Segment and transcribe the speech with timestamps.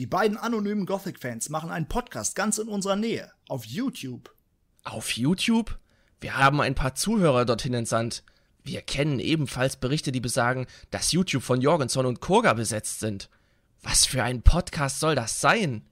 [0.00, 3.30] Die beiden anonymen Gothic-Fans machen einen Podcast ganz in unserer Nähe.
[3.48, 4.34] Auf YouTube.
[4.82, 5.78] Auf YouTube?
[6.22, 8.24] Wir haben ein paar Zuhörer dorthin entsandt.
[8.64, 13.28] Wir kennen ebenfalls Berichte, die besagen, dass YouTube von Jorgenson und Kurga besetzt sind.
[13.82, 15.84] Was für ein Podcast soll das sein?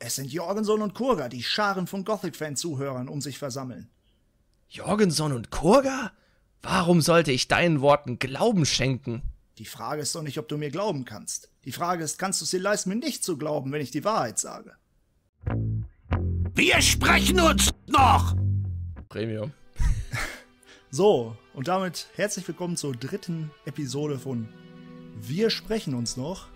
[0.00, 3.88] Es sind Jorgenson und Kurga, die Scharen von Gothic-Fan-Zuhörern um sich versammeln.
[4.68, 6.10] Jorgenson und Kurga?
[6.60, 9.22] Warum sollte ich deinen Worten Glauben schenken?
[9.58, 11.48] Die Frage ist doch nicht, ob du mir glauben kannst.
[11.64, 14.04] Die Frage ist, kannst du es dir leisten, mir nicht zu glauben, wenn ich die
[14.04, 14.72] Wahrheit sage?
[16.54, 18.34] Wir sprechen uns noch!
[19.08, 19.52] Premium.
[20.90, 24.48] So, und damit herzlich willkommen zur dritten Episode von
[25.20, 26.46] Wir sprechen uns noch,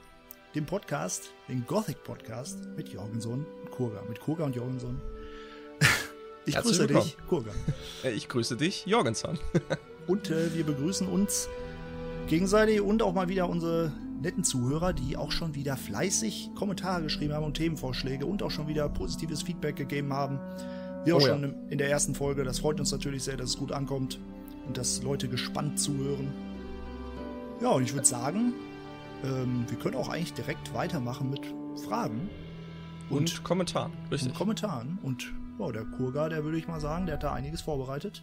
[0.54, 4.00] dem Podcast, den Gothic Podcast mit Jorgenson und Kurga.
[4.08, 5.00] Mit Kurga und Jorgenson.
[6.46, 7.04] Ich Herzlich grüße willkommen.
[7.04, 7.50] dich, Kurga.
[8.04, 9.38] Äh, Ich grüße dich, Jorgenson.
[10.06, 11.46] Und äh, wir begrüßen uns
[12.28, 17.32] gegenseitig und auch mal wieder unsere netten Zuhörer, die auch schon wieder fleißig Kommentare geschrieben
[17.34, 20.38] haben und Themenvorschläge und auch schon wieder positives Feedback gegeben haben.
[21.04, 21.28] Wie auch Oh ja.
[21.28, 22.44] schon in der ersten Folge.
[22.44, 24.18] Das freut uns natürlich sehr, dass es gut ankommt
[24.66, 26.32] und dass Leute gespannt zuhören.
[27.62, 28.52] Ja, und ich würde sagen,
[29.24, 31.40] ähm, wir können auch eigentlich direkt weitermachen mit
[31.86, 32.28] Fragen
[33.08, 33.90] Und, Kommentar.
[34.10, 34.30] Richtig.
[34.30, 34.98] und Kommentaren.
[35.02, 38.22] Und ja, der Kurga, der würde ich mal sagen, der hat da einiges vorbereitet.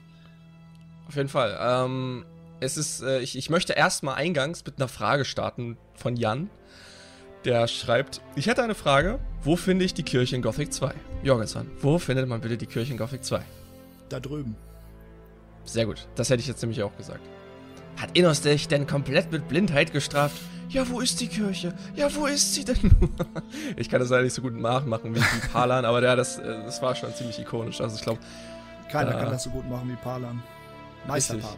[1.07, 1.57] Auf jeden Fall.
[1.59, 2.25] Ähm,
[2.65, 6.49] es ist, äh, ich, ich möchte erstmal eingangs mit einer Frage starten von Jan.
[7.45, 10.93] Der schreibt, ich hätte eine Frage, wo finde ich die Kirche in Gothic 2?
[11.23, 13.41] Jorgenson, wo findet man bitte die Kirche in Gothic 2?
[14.09, 14.55] Da drüben.
[15.63, 17.21] Sehr gut, das hätte ich jetzt nämlich auch gesagt.
[17.97, 20.35] Hat Innos dich denn komplett mit Blindheit gestraft?
[20.69, 21.73] Ja, wo ist die Kirche?
[21.95, 23.09] Ja, wo ist sie denn nur?
[23.77, 26.43] ich kann das leider nicht so gut nachmachen wie, wie Palan, aber der, das, äh,
[26.65, 27.79] das war schon ziemlich ikonisch.
[27.79, 28.19] Also ich glaube,
[28.91, 30.41] Keiner Äh, kann das so gut machen wie Palan.
[31.07, 31.37] Meister.
[31.37, 31.57] Palan.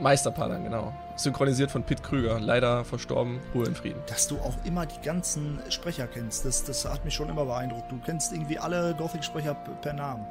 [0.00, 0.92] Meister Palan, genau.
[1.16, 4.00] Synchronisiert von Pit Krüger, leider verstorben, Ruhe in Frieden.
[4.06, 7.92] Dass du auch immer die ganzen Sprecher kennst, das, das hat mich schon immer beeindruckt.
[7.92, 10.24] Du kennst irgendwie alle Gothic-Sprecher per Namen.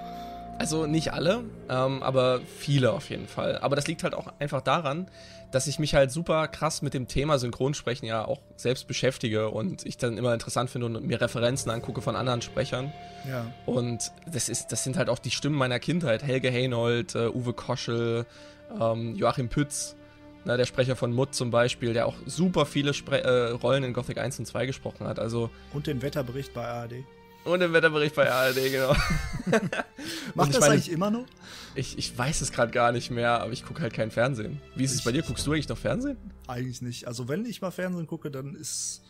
[0.57, 3.59] Also nicht alle, ähm, aber viele auf jeden Fall.
[3.59, 5.07] Aber das liegt halt auch einfach daran,
[5.51, 9.85] dass ich mich halt super krass mit dem Thema Synchronsprechen ja auch selbst beschäftige und
[9.85, 12.91] ich dann immer interessant finde und mir Referenzen angucke von anderen Sprechern.
[13.27, 13.45] Ja.
[13.65, 16.23] Und das ist, das sind halt auch die Stimmen meiner Kindheit.
[16.23, 18.25] Helge Heinold, äh, Uwe Koschel,
[18.79, 19.95] ähm, Joachim Pütz,
[20.45, 23.93] na, der Sprecher von Mutt zum Beispiel, der auch super viele Spre äh, Rollen in
[23.93, 25.19] Gothic 1 und 2 gesprochen hat.
[25.19, 27.03] Also Und den Wetterbericht bei ARD.
[27.43, 28.95] und im Wetterbericht bei ARD, genau.
[30.35, 31.25] Macht das meine- eigentlich immer noch?
[31.75, 34.59] Ich, ich weiß es gerade gar nicht mehr, aber ich gucke halt kein Fernsehen.
[34.75, 35.23] Wie ist es Ich- bei dir?
[35.23, 36.17] Guckst du eigentlich noch Fernsehen?
[36.47, 37.07] Eigentlich nicht.
[37.07, 39.01] Also wenn ich mal Fernsehen gucke, dann ist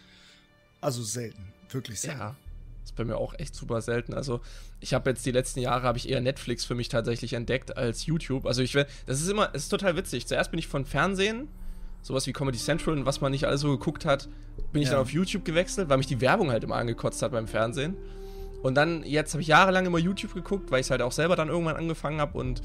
[0.81, 2.19] also selten, wirklich selten.
[2.19, 2.36] Ja.
[2.84, 4.13] Ist bei mir auch echt super selten.
[4.13, 4.40] Also,
[4.79, 8.06] ich habe jetzt die letzten Jahre habe ich eher Netflix für mich tatsächlich entdeckt als
[8.06, 8.45] YouTube.
[8.45, 10.28] Also, ich will, das ist immer, es ist total witzig.
[10.28, 11.47] Zuerst bin ich von Fernsehen,
[12.01, 14.29] sowas wie Comedy Central und was man nicht alles so geguckt hat,
[14.72, 14.94] bin ich Ja.
[14.95, 17.95] dann auf YouTube gewechselt, weil mich die Werbung halt immer angekotzt hat beim Fernsehen.
[18.62, 21.35] Und dann, jetzt habe ich jahrelang immer YouTube geguckt, weil ich es halt auch selber
[21.35, 22.62] dann irgendwann angefangen habe und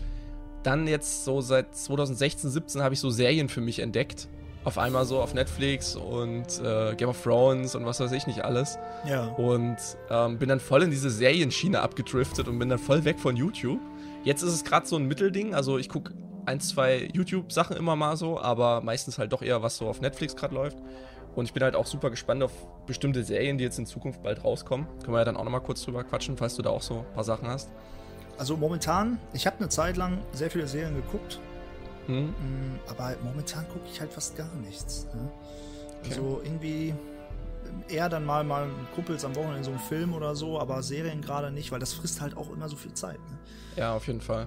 [0.65, 4.29] dann jetzt so seit 2016, 17 habe ich so Serien für mich entdeckt.
[4.65, 8.45] Auf einmal so auf Netflix und äh, Game of Thrones und was weiß ich nicht
[8.45, 8.79] alles.
[9.07, 9.27] Ja.
[9.37, 9.77] Und
[10.09, 13.81] ähm, bin dann voll in diese Serienschiene abgedriftet und bin dann voll weg von YouTube.
[14.23, 15.55] Jetzt ist es gerade so ein Mittelding.
[15.55, 16.15] Also ich gucke
[16.47, 20.35] ein, zwei YouTube-Sachen immer mal so, aber meistens halt doch eher, was so auf Netflix
[20.35, 20.79] gerade läuft.
[21.35, 22.53] Und ich bin halt auch super gespannt auf
[22.87, 24.87] bestimmte Serien, die jetzt in Zukunft bald rauskommen.
[25.03, 27.15] Können wir ja dann auch nochmal kurz drüber quatschen, falls du da auch so ein
[27.15, 27.71] paar Sachen hast.
[28.39, 31.41] Also momentan, ich habe eine Zeit lang sehr viele Serien geguckt,
[32.07, 32.27] Hm?
[32.27, 35.07] mm, aber momentan gucke ich halt fast gar nichts.
[35.15, 35.31] Ne?
[36.01, 36.11] Okay.
[36.11, 36.95] Also irgendwie
[37.89, 41.51] eher dann mal mal Kumpels am Wochenende so einen Film oder so, aber Serien gerade
[41.51, 43.19] nicht, weil das frisst halt auch immer so viel Zeit.
[43.31, 43.39] Ne?
[43.77, 44.47] Ja, auf jeden Fall.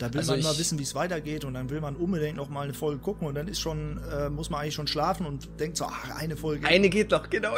[0.00, 2.48] Da will Also man mal wissen, wie es weitergeht und dann will man unbedingt noch
[2.48, 5.60] mal eine Folge gucken und dann ist schon, äh, muss man eigentlich schon schlafen und
[5.60, 6.66] denkt so, ach, eine Folge.
[6.66, 7.54] Eine geht doch, genau.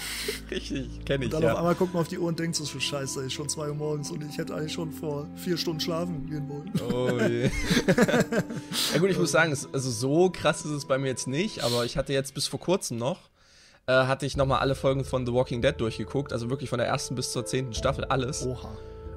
[0.50, 1.56] Richtig, kenne ich, und dann auf ja.
[1.56, 3.74] einmal guckt man auf die Uhr und denkt so, so scheiße, ist schon zwei Uhr
[3.74, 6.70] morgens und ich hätte eigentlich schon vor vier Stunden schlafen gehen wollen.
[6.92, 7.44] Oh je.
[8.92, 11.64] ja gut, ich muss sagen, es, also so krass ist es bei mir jetzt nicht,
[11.64, 13.30] aber ich hatte jetzt bis vor kurzem noch,
[13.86, 16.88] äh, hatte ich nochmal alle Folgen von The Walking Dead durchgeguckt, also wirklich von der
[16.88, 18.44] ersten bis zur zehnten Staffel alles.
[18.44, 18.76] Oha.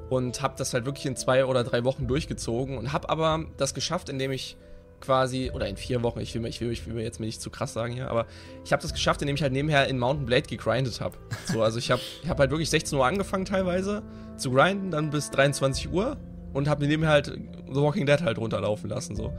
[0.10, 3.74] Und habe das halt wirklich in zwei oder drei Wochen durchgezogen und habe aber das
[3.74, 4.58] geschafft, indem ich
[5.02, 7.42] quasi, oder in vier Wochen, ich will, mir- ich will, ich will mir jetzt nicht
[7.42, 8.26] zu krass sagen hier, aber
[8.66, 11.16] ich habe das geschafft, indem ich halt nebenher in Mountain Blade gegrindet habe.
[11.46, 14.04] So, also ich habe ich hab halt wirklich 16 Uhr angefangen teilweise
[14.36, 16.18] zu grinden, dann bis 23 Uhr
[16.54, 19.32] und habe mir nebenher halt The Walking Dead halt runterlaufen lassen, so.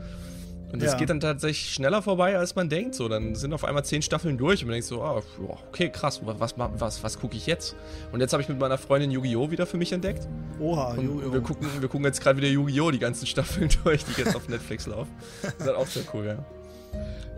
[0.71, 0.97] Und das Ja.
[0.97, 2.95] geht dann tatsächlich schneller vorbei, als man denkt.
[2.95, 5.21] So, dann sind auf einmal zehn Staffeln durch und man denkt so, ja,
[5.67, 7.75] okay, krass, was, was, was, gucke ich jetzt?
[8.11, 9.51] Und jetzt habe ich mit meiner Freundin Yu-Gi-Oh!
[9.51, 10.27] wieder für mich entdeckt.
[10.59, 11.33] Oha, Yu-Gi-Oh!
[11.33, 12.91] wir, gucken, wir gucken jetzt gerade wieder Yu-Gi-Oh!
[12.91, 15.11] die ganzen Staffeln durch, die jetzt auf Netflix laufen.
[15.41, 16.37] Das ist halt auch sehr cool, ja.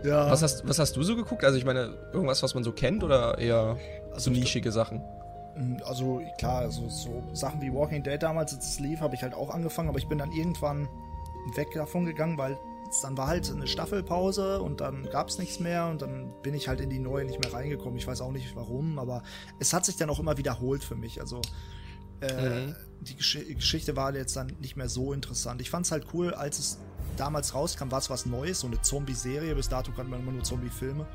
[0.04, 1.44] Ja, Was hast, was hast du so geguckt?
[1.44, 3.76] Also ich meine, irgendwas, was man so kennt oder eher
[4.10, 4.98] so Also, nischige Sachen?
[5.56, 9.22] Mm, Also klar, so, so Sachen wie Walking Dead damals, als es lief, habe ich
[9.22, 10.88] halt auch angefangen, aber ich bin dann irgendwann
[11.56, 12.58] weg davon gegangen, weil
[12.94, 16.54] es- dann war halt eine Staffelpause und dann gab es nichts mehr und dann bin
[16.54, 17.96] ich halt in die neue nicht mehr reingekommen.
[17.98, 19.22] Ich weiß auch nicht warum, aber
[19.58, 21.20] es hat sich dann auch immer wiederholt für mich.
[21.20, 21.40] Also
[22.20, 22.76] äh, Mhm.
[23.02, 25.60] die Gesch Geschichte war jetzt dann nicht mehr so interessant.
[25.60, 26.78] Ich fand es halt cool, als es
[27.16, 29.54] damals rauskam, war es was Neues, so eine Zombie-Serie.
[29.54, 31.06] Bis dato kannte man immer nur Zombie-Filme.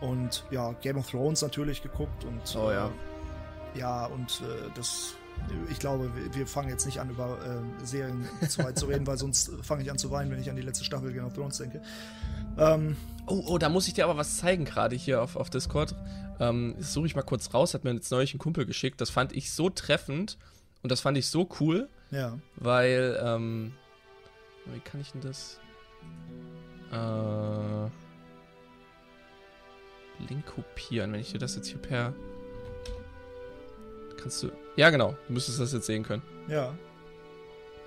[0.00, 2.86] Und ja, Game of Thrones natürlich geguckt und Oh ja.
[2.88, 5.14] äh, ja, und äh, das
[5.70, 9.18] ich glaube, wir, fangen jetzt nicht an, über äh, Serien zu weit zu reden, weil
[9.18, 11.58] sonst fange ich an zu weinen, wenn ich an die letzte Staffel Game of Thrones
[11.58, 11.82] denke.
[12.56, 12.96] Ähm,
[13.26, 15.94] Oh, oh, da muss ich dir aber was zeigen, gerade hier auf, auf Discord.
[16.40, 19.00] Ähm, das suche ich mal kurz raus, hat mir jetzt neulich ein Kumpel geschickt.
[19.00, 20.36] Das fand ich so treffend
[20.82, 23.72] und das fand ich so cool, ja, weil, ähm,
[24.66, 25.58] wie kann ich denn das?
[26.92, 27.88] Äh,
[30.28, 32.12] Link kopieren, wenn ich dir das jetzt hier per.
[34.24, 34.48] Kannst du.
[34.76, 36.22] Ja, genau, du müsstest das jetzt sehen können.
[36.48, 36.74] ja.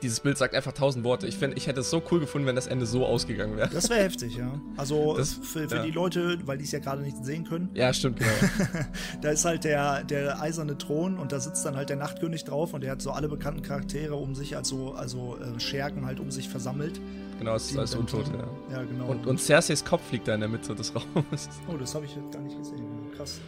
[0.04, 1.25] Dieses Bild sagt einfach tausend Worte.
[1.25, 3.68] Ich, fänd, ich hätte es so cool gefunden, wenn das Ende so ausgegangen wäre.
[3.74, 4.51] Das wäre heftig, ja.
[4.78, 5.81] Also Das- für, für ja.
[5.84, 8.30] die Leute, weil die es ja gerade nicht sehen können, Ja, stimmt, genau.
[9.24, 12.75] da ist halt der, der eiserne Thron und da sitzt dann halt der Nachtkönig drauf
[12.75, 16.30] und der hat so alle bekannten Charaktere um sich, also, also äh, Schergen halt um
[16.30, 17.01] sich versammelt.
[17.40, 18.78] genau, es ist alles dann- untot, ja.
[18.78, 19.07] Ja, genau.
[19.07, 21.50] Und, und Cerseis Kopf liegt da in der Mitte des Raumes.
[21.68, 22.86] oh, das habe ich jetzt gar nicht gesehen.
[23.18, 23.40] Krass.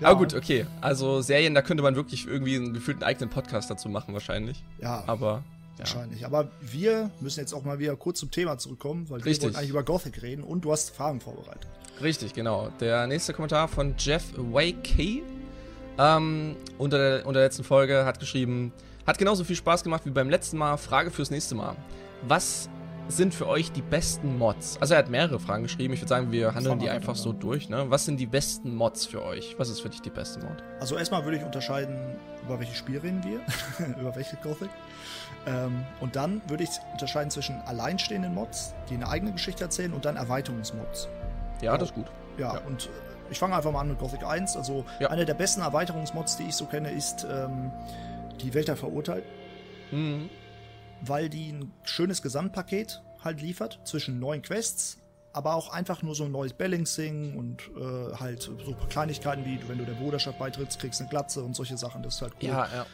[0.00, 0.08] Ja.
[0.08, 0.66] Aber gut, okay.
[0.80, 4.62] Also Serien, da könnte man wirklich irgendwie einen gefühlten eigenen Podcast dazu machen, wahrscheinlich.
[4.80, 5.42] Ja, Aber
[5.72, 5.78] ja.
[5.78, 6.24] wahrscheinlich.
[6.24, 9.44] Aber wir müssen jetzt auch mal wieder kurz zum Thema zurückkommen, weil wir Richtig.
[9.44, 11.66] wollten eigentlich über Gothic reden und du hast Fragen vorbereitet.
[12.02, 12.70] Richtig, genau.
[12.80, 15.22] Der nächste Kommentar von Jeff Wakey
[15.98, 18.72] ähm, unter, der, unter der letzten Folge hat geschrieben,
[19.06, 20.78] hat genauso viel Spaß gemacht wie beim letzten Mal.
[20.78, 21.76] Frage fürs nächste Mal.
[22.26, 22.70] Was
[23.08, 24.78] sind für euch die besten Mods?
[24.80, 25.92] Also er hat mehrere Fragen geschrieben.
[25.94, 27.68] Ich würde sagen, wir handeln die einfach so durch.
[27.68, 27.86] Ne?
[27.88, 29.56] Was sind die besten Mods für euch?
[29.58, 30.62] Was ist für dich die beste Mod?
[30.78, 33.40] Also erstmal würde ich unterscheiden, über welches Spiel reden wir,
[34.00, 34.70] über welche Gothic.
[35.46, 40.04] Ähm, und dann würde ich unterscheiden zwischen alleinstehenden Mods, die eine eigene Geschichte erzählen, und
[40.04, 41.08] dann Erweiterungsmods.
[41.62, 42.06] Ja, das ist gut.
[42.38, 42.60] Ja, Ja.
[42.60, 42.88] und äh,
[43.32, 44.56] ich fange einfach mal an mit Gothic 1.
[44.56, 45.08] Also Ja.
[45.10, 47.70] eine der besten Erweiterungsmods, die ich so kenne, ist ähm,
[48.40, 49.24] die Welt der Verurteilt,
[49.90, 50.28] Mhm.
[51.02, 54.98] Weil die ein schönes Gesamtpaket halt liefert zwischen neuen Quests,
[55.32, 58.56] aber auch einfach nur so ein neues Balancing und äh, halt so
[58.88, 62.02] Kleinigkeiten wie, wenn du der Bruderschaft beitrittst, kriegst eine Glatze und solche Sachen.
[62.02, 62.48] Das ist halt cool.
[62.48, 62.86] Ja, ja.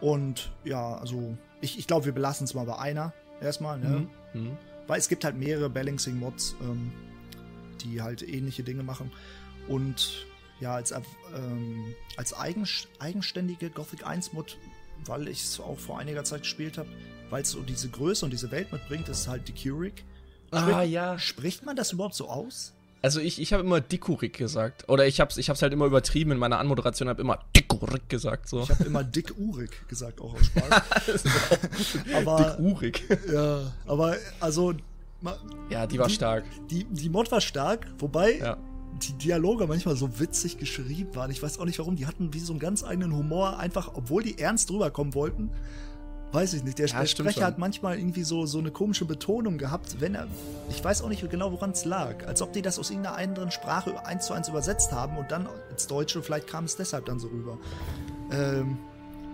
[0.00, 4.08] Und ja, also ich, ich glaube, wir belassen es mal bei einer erstmal, ne?
[4.32, 4.40] Mhm.
[4.40, 4.56] Mhm.
[4.86, 6.92] Weil es gibt halt mehrere Balancing-Mods, ähm,
[7.82, 9.10] die halt ähnliche Dinge machen.
[9.68, 10.26] Und
[10.60, 11.00] ja, als, äh,
[11.34, 12.66] ähm, als eigen,
[12.98, 14.58] eigenständige Gothic 1 Mod,
[15.04, 16.88] weil ich es auch vor einiger Zeit gespielt habe,
[17.30, 20.04] weil es so diese Größe und diese Welt mitbringt, ist halt die Curig.
[20.50, 21.18] Ah, ja.
[21.18, 22.72] Spricht man das überhaupt so aus?
[23.02, 24.88] Also ich, ich habe immer Dikurik gesagt.
[24.88, 28.48] Oder ich hab's, ich hab's halt immer übertrieben in meiner Anmoderation, habe immer Dikurik gesagt.
[28.48, 28.62] So.
[28.62, 31.24] Ich habe immer Dick Urig gesagt, auch aus Spaß.
[32.14, 33.04] aber, Dikurik.
[33.32, 34.74] ja, aber also,
[35.70, 36.44] Ja, die war Die- stark.
[36.70, 38.56] die, die Mod war stark, wobei Ja.
[39.02, 41.30] Die Dialoge manchmal so witzig geschrieben waren.
[41.30, 41.96] Ich weiß auch nicht warum.
[41.96, 45.50] Die hatten wie so einen ganz eigenen Humor, einfach, obwohl die ernst rüberkommen wollten.
[46.32, 46.78] Weiß ich nicht.
[46.78, 50.26] Der, Ja, Sprecher hat manchmal irgendwie so, so eine komische Betonung gehabt, wenn er.
[50.68, 52.26] Ich weiß auch nicht genau, woran es lag.
[52.26, 55.48] Als ob die das aus irgendeiner anderen Sprache eins zu eins übersetzt haben und dann
[55.70, 57.58] ins Deutsche, vielleicht kam es deshalb dann so rüber.
[58.32, 58.76] Ähm,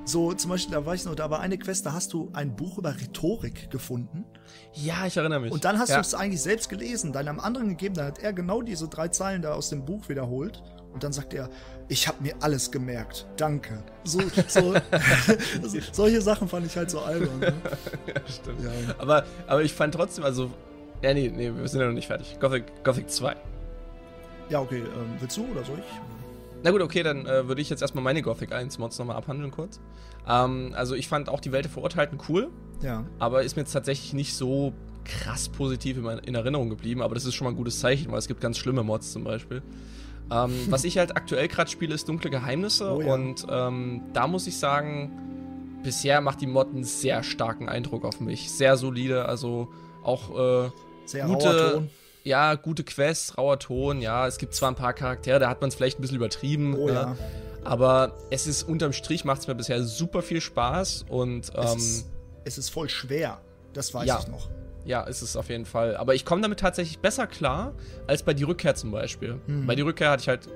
[0.05, 2.57] so, zum Beispiel, da war ich noch, da war eine Quest, da hast du ein
[2.57, 4.25] Buch über Rhetorik gefunden.
[4.75, 5.53] Ja, ich erinnere mich.
[5.53, 5.97] Und dann hast ja.
[5.97, 9.09] du es eigentlich selbst gelesen, dann einem anderen gegeben, dann hat er genau diese drei
[9.09, 10.63] Zeilen da aus dem Buch wiederholt.
[10.93, 11.49] Und dann sagt er,
[11.89, 13.83] ich habe mir alles gemerkt, danke.
[14.05, 14.75] So, so
[15.93, 17.39] solche Sachen fand ich halt so albern.
[17.39, 17.53] Ne?
[18.07, 18.65] ja, stimmt.
[18.65, 18.95] Ja.
[18.99, 20.51] Aber, aber ich fand trotzdem, also.
[21.01, 22.39] Ja, nee, nee, wir sind ja noch nicht fertig.
[22.39, 23.35] Gothic, Gothic 2.
[24.51, 26.22] ja, okay, ähm, willst du oder soll ich?
[26.65, 29.51] Na gut, okay, dann äh, würde ich jetzt erstmal meine Gothic 1 Mods nochmal abhandeln
[29.51, 29.81] kurz.
[30.29, 32.51] Ähm, also ich fand auch die Welt der Verurteilten cool,
[32.83, 33.05] Ja.
[33.19, 34.73] aber ist mir jetzt tatsächlich nicht so
[35.05, 38.19] krass positiv in, in Erinnerung geblieben, aber das ist schon mal ein gutes Zeichen, weil
[38.19, 39.63] es gibt ganz schlimme Mods zum Beispiel.
[40.31, 43.13] Ähm, was ich halt aktuell gerade spiele, ist Dunkle Geheimnisse Oh ja.
[43.13, 48.21] und ähm, da muss ich sagen, bisher macht die Mod einen sehr starken Eindruck auf
[48.21, 48.53] mich.
[48.53, 49.69] Sehr solide, also
[50.05, 50.71] auch äh,
[51.07, 51.89] Sehr Gute-.
[52.25, 55.69] Ja, gute Quests, rauer Ton, ja, es gibt zwar ein paar Charaktere, da hat man
[55.69, 56.93] es vielleicht ein bisschen übertrieben, Oh ne?
[56.93, 57.17] ja.
[57.65, 61.79] aber es ist unterm Strich macht es mir bisher super viel Spaß und Es, ähm,
[61.79, 62.11] ist,
[62.45, 63.41] es ist voll schwer.
[63.73, 64.19] Das weiß Ja.
[64.21, 64.49] ich noch.
[64.85, 65.97] ja, ist es auf jeden Fall.
[65.97, 67.73] Aber ich komme damit tatsächlich besser klar
[68.07, 69.41] als bei die Rückkehr zum Beispiel.
[69.47, 69.67] Mhm.
[69.67, 70.49] Bei die Rückkehr hatte ich halt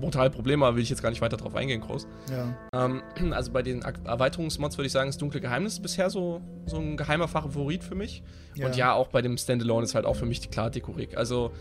[0.00, 2.06] brutal Probleme, aber will ich jetzt gar nicht weiter drauf eingehen, groß.
[2.30, 2.84] Ja.
[2.84, 6.96] Ähm, also bei den Erweiterungsmods würde ich sagen, ist Dunkle Geheimnis bisher so, so ein
[6.96, 8.22] geheimer Favorit für mich.
[8.54, 8.66] Ja.
[8.66, 11.16] Und ja, auch bei dem Standalone ist halt auch für mich die klar Dekorik.
[11.16, 11.52] Also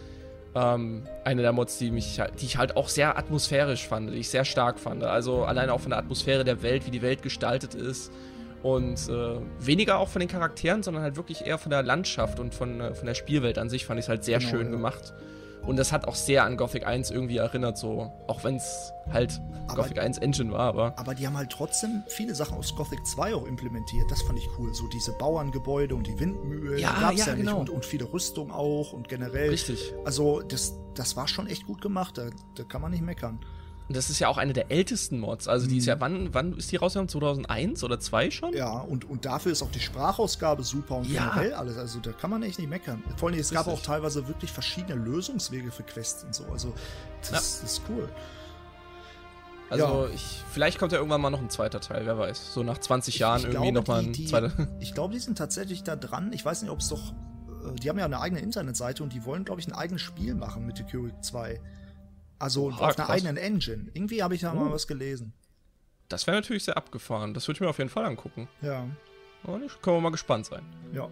[0.55, 4.29] Ähm, eine der Mods, die, mich, die ich halt auch sehr atmosphärisch fand, die ich
[4.29, 5.03] sehr stark fand.
[5.03, 8.11] Also alleine auch von der Atmosphäre der Welt, wie die Welt gestaltet ist.
[8.63, 12.53] Und äh, weniger auch von den Charakteren, sondern halt wirklich eher von der Landschaft und
[12.53, 14.71] von, äh, von der Spielwelt an sich fand ich es halt sehr genau, schön ja.
[14.71, 15.13] gemacht.
[15.63, 18.11] Und das hat auch sehr an Gothic 1 irgendwie erinnert, so.
[18.27, 20.93] Auch wenn es halt aber, Gothic 1 Engine war, aber.
[20.97, 24.09] Aber die haben halt trotzdem viele Sachen aus Gothic 2 auch implementiert.
[24.09, 24.73] Das fand ich cool.
[24.73, 26.79] So diese Bauerngebäude und die Windmühlen.
[26.79, 27.59] Ja, gab's ja, ja genau.
[27.59, 29.49] Und, und, viele Rüstung auch und generell.
[29.49, 29.93] Richtig.
[30.05, 32.17] Also, das, das war schon echt gut gemacht.
[32.17, 33.39] Da, da kann man nicht meckern.
[33.89, 35.47] Und das ist ja auch eine der ältesten Mods.
[35.47, 36.01] Also die ist ja, mhm.
[36.01, 37.09] wann, wann ist die rausgekommen?
[37.09, 38.53] 2001 oder 2 schon?
[38.53, 41.29] Ja, und, und dafür ist auch die Sprachausgabe super und ja.
[41.29, 41.75] generell alles.
[41.75, 43.03] Also da kann man echt nicht meckern.
[43.17, 46.45] Vor allem, es gab auch teilweise wirklich verschiedene Lösungswege für Quests und so.
[46.51, 46.71] Also
[47.21, 47.35] das, ja.
[47.37, 48.07] das ist cool.
[49.71, 50.13] Also ja.
[50.13, 52.53] ich, vielleicht kommt ja irgendwann mal noch ein zweiter Teil, wer weiß.
[52.53, 54.51] So nach 20 Jahren ich, ich irgendwie nochmal ein zweiter.
[54.79, 56.31] Ich glaube, die sind tatsächlich da dran.
[56.31, 57.11] Ich weiß nicht, ob es doch.
[57.65, 60.35] Äh, die haben ja eine eigene Internetseite und die wollen, glaube ich, ein eigenes Spiel
[60.35, 61.59] machen mit The Curic 2.
[62.39, 63.09] Also oh, auf einer krass.
[63.09, 63.91] eigenen Engine.
[63.93, 64.55] Irgendwie habe ich da oh.
[64.55, 65.33] mal was gelesen.
[66.07, 67.33] Das wäre natürlich sehr abgefahren.
[67.33, 68.47] Das würde ich mir auf jeden Fall angucken.
[68.61, 68.87] Ja.
[69.43, 70.63] Und können wir mal gespannt sein.
[70.93, 71.07] Ja.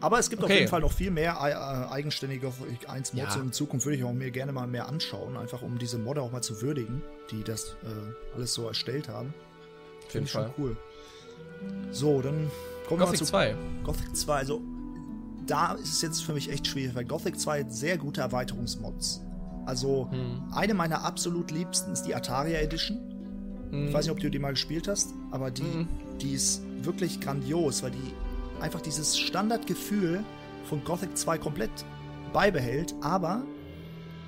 [0.00, 0.52] Aber es gibt okay.
[0.52, 2.52] auf jeden Fall noch viel mehr äh, eigenständige
[2.88, 3.40] 1 Mods ja.
[3.40, 6.32] in Zukunft würde ich auch mir gerne mal mehr anschauen, einfach um diese Modder auch
[6.32, 9.34] mal zu würdigen, die das äh, alles so erstellt haben.
[10.08, 10.76] Finde ich schon cool.
[11.90, 12.50] So, dann
[12.88, 13.54] kommen Gothic wir zu 2.
[13.84, 14.62] Gothic 2, also
[15.46, 19.20] da ist es jetzt für mich echt schwierig, weil Gothic 2 hat sehr gute Erweiterungsmods.
[19.70, 20.42] Also hm.
[20.52, 22.98] eine meiner absolut liebsten ist die Ataria Edition.
[23.70, 23.86] Hm.
[23.86, 25.88] Ich weiß nicht, ob du die mal gespielt hast, aber die, hm.
[26.20, 28.12] die ist wirklich grandios, weil die
[28.60, 30.24] einfach dieses Standardgefühl
[30.64, 31.70] von Gothic 2 komplett
[32.32, 33.42] beibehält, aber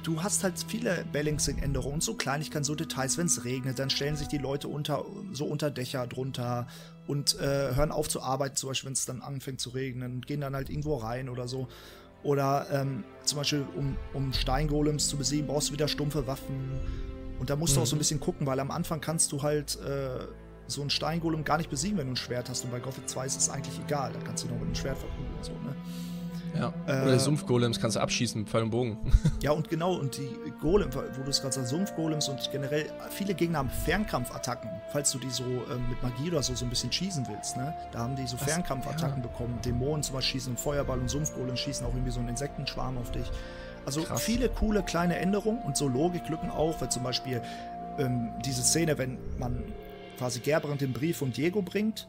[0.05, 3.19] du hast halt viele Balancing-Änderungen, so Kleinigkeiten, so Details.
[3.19, 6.69] Wenn es regnet, dann stellen sich die Leute unter so unter Dächer drunter
[7.09, 10.41] und äh, hören auf zu arbeiten, zum Beispiel, wenn es dann anfängt zu regnen, gehen
[10.41, 11.67] dann halt irgendwo rein oder so.
[12.23, 16.81] Oder ähm, zum Beispiel, um, um Steingolems zu besiegen, brauchst du wieder stumpfe Waffen.
[17.38, 17.76] Und da musst mhm.
[17.76, 18.00] du auch so ein mhm.
[18.00, 20.26] bisschen gucken, weil am Anfang kannst du halt äh,
[20.67, 22.64] so einen Steingolem gar nicht besiegen, wenn du ein Schwert hast.
[22.64, 24.12] Und bei Gothic 2 ist es eigentlich egal.
[24.12, 25.76] Da kannst du noch mit einem Schwert verprügeln und so, ne?
[26.55, 26.73] Ja.
[26.87, 28.99] Äh, Oder Sumpfgolems kannst du abschießen mit Pfeil und Bogen.
[29.41, 30.29] ja, und genau, und die
[30.61, 35.19] Golem, wo du es gerade sagst, Sumpfgolems und generell viele Gegner haben Fernkampfattacken, falls du
[35.19, 37.75] die so äh, mit Magie oder so so ein bisschen schießen willst, ne?
[37.93, 38.45] Da haben die so Was?
[38.45, 39.29] Fernkampfattacken ja.
[39.29, 39.59] bekommen.
[39.65, 43.11] Dämonen zum Beispiel schießen einen Feuerball und Sumpfgolems schießen auch irgendwie so einen Insektenschwarm auf
[43.11, 43.31] dich.
[43.85, 44.23] Also Krass.
[44.23, 47.43] viele coole kleine Änderungen und so Logiklücken auch, weil zum Beispiel
[47.99, 49.65] ähm, diese Szene, wenn man
[50.19, 52.09] quasi Gerbrand den Brief von Diego bringt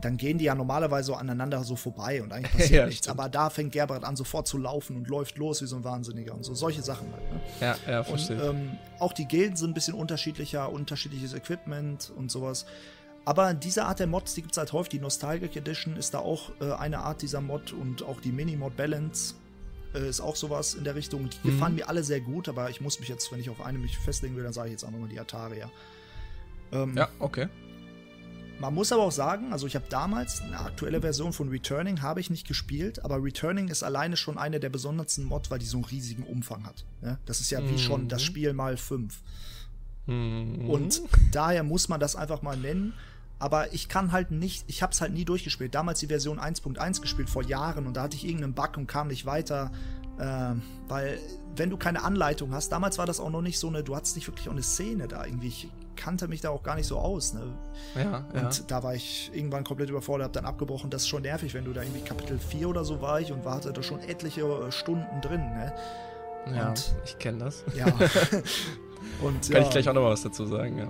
[0.00, 3.06] dann gehen die ja normalerweise so aneinander so vorbei und eigentlich passiert ja, nichts.
[3.06, 3.18] Stimmt.
[3.18, 6.34] Aber da fängt Gerbert an, sofort zu laufen und läuft los wie so ein Wahnsinniger
[6.34, 6.54] und so.
[6.54, 7.32] Solche Sachen halt.
[7.32, 7.40] Ne?
[7.60, 8.50] Ja, ja, verstehe.
[8.50, 12.66] Und, ähm, auch die Gilden sind ein bisschen unterschiedlicher, unterschiedliches Equipment und sowas.
[13.24, 14.90] Aber diese Art der Mods, die gibt es halt häufig.
[14.90, 18.76] Die Nostalgic Edition ist da auch äh, eine Art dieser Mod und auch die Mini-Mod
[18.76, 19.34] Balance
[19.94, 21.30] äh, ist auch sowas in der Richtung.
[21.30, 21.52] Die mhm.
[21.52, 23.96] gefallen mir alle sehr gut, aber ich muss mich jetzt, wenn ich auf eine mich
[23.96, 25.70] festlegen will, dann sage ich jetzt auch nochmal die Ataria.
[26.72, 27.48] Ähm, ja, okay.
[28.60, 32.20] Man muss aber auch sagen, also ich habe damals eine aktuelle Version von Returning habe
[32.20, 35.78] ich nicht gespielt, aber Returning ist alleine schon eine der besondersten Mods, weil die so
[35.78, 36.84] einen riesigen Umfang hat.
[37.02, 37.18] Ja?
[37.26, 37.70] Das ist ja mhm.
[37.70, 39.22] wie schon das Spiel mal fünf.
[40.06, 40.68] Mhm.
[40.68, 42.94] Und daher muss man das einfach mal nennen.
[43.38, 45.74] Aber ich kann halt nicht, ich habe es halt nie durchgespielt.
[45.74, 49.08] Damals die Version 1.1 gespielt vor Jahren und da hatte ich irgendeinen Bug und kam
[49.08, 49.72] nicht weiter.
[50.18, 50.54] Äh,
[50.88, 51.18] weil,
[51.56, 54.16] wenn du keine Anleitung hast, damals war das auch noch nicht so eine, du hattest
[54.16, 55.48] nicht wirklich auch eine Szene da irgendwie.
[55.48, 57.34] Ich kannte mich da auch gar nicht so aus.
[57.34, 57.42] Ne?
[57.94, 58.64] Ja, und ja.
[58.66, 60.90] da war ich irgendwann komplett überfordert, hab dann abgebrochen.
[60.90, 63.44] Das ist schon nervig, wenn du da irgendwie Kapitel 4 oder so war ich und
[63.44, 65.40] warte da schon etliche äh, Stunden drin.
[65.40, 65.72] Ne?
[66.54, 67.64] Ja, und, ich kenne das.
[67.74, 67.86] Ja.
[69.22, 70.88] und, Kann ja, ich gleich auch noch was dazu sagen, ja.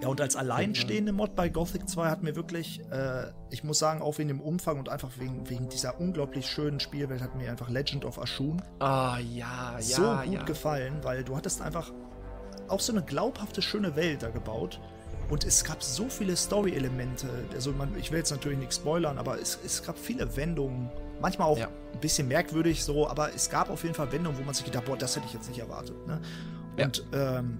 [0.00, 4.00] Ja, und als alleinstehende Mod bei Gothic 2 hat mir wirklich, äh, ich muss sagen,
[4.00, 7.68] auch wegen dem Umfang und einfach wegen, wegen dieser unglaublich schönen Spielwelt hat mir einfach
[7.68, 10.42] Legend of Ashun ah, ja, ja, so gut ja.
[10.44, 11.92] gefallen, weil du hattest einfach
[12.68, 14.80] auch so eine glaubhafte, schöne Welt da gebaut.
[15.30, 17.28] Und es gab so viele Story-Elemente.
[17.52, 20.90] Also man, ich will jetzt natürlich nichts spoilern, aber es, es gab viele Wendungen.
[21.20, 21.66] Manchmal auch ja.
[21.66, 24.86] ein bisschen merkwürdig so, aber es gab auf jeden Fall Wendungen, wo man sich gedacht,
[24.86, 26.06] boah, das hätte ich jetzt nicht erwartet.
[26.06, 26.20] Ne?
[26.78, 27.58] Und ähm,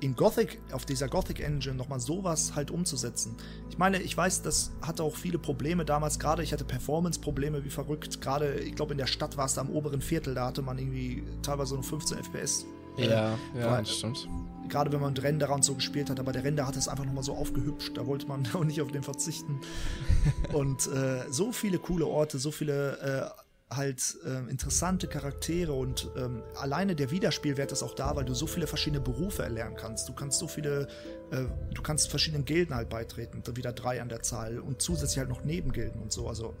[0.00, 3.36] in Gothic, auf dieser Gothic Engine nochmal sowas halt umzusetzen.
[3.68, 7.70] Ich meine, ich weiß, das hatte auch viele Probleme damals, gerade ich hatte Performance-Probleme wie
[7.70, 10.62] verrückt, gerade, ich glaube, in der Stadt war es da am oberen Viertel, da hatte
[10.62, 12.66] man irgendwie teilweise nur 15 FPS.
[12.96, 14.28] Ja, äh, ja, das stimmt.
[14.68, 17.22] Gerade wenn man Renderer und so gespielt hat, aber der Render hat es einfach nochmal
[17.22, 19.60] so aufgehübscht, da wollte man auch nicht auf den verzichten.
[20.52, 26.42] und äh, so viele coole Orte, so viele äh, halt äh, interessante Charaktere und ähm,
[26.56, 30.08] alleine der Wiederspielwert ist auch da, weil du so viele verschiedene Berufe erlernen kannst.
[30.08, 30.88] Du kannst so viele,
[31.30, 31.44] äh,
[31.74, 35.44] du kannst verschiedenen Gilden halt beitreten, wieder drei an der Zahl und zusätzlich halt noch
[35.44, 36.28] Nebengilden und so.
[36.28, 36.54] Also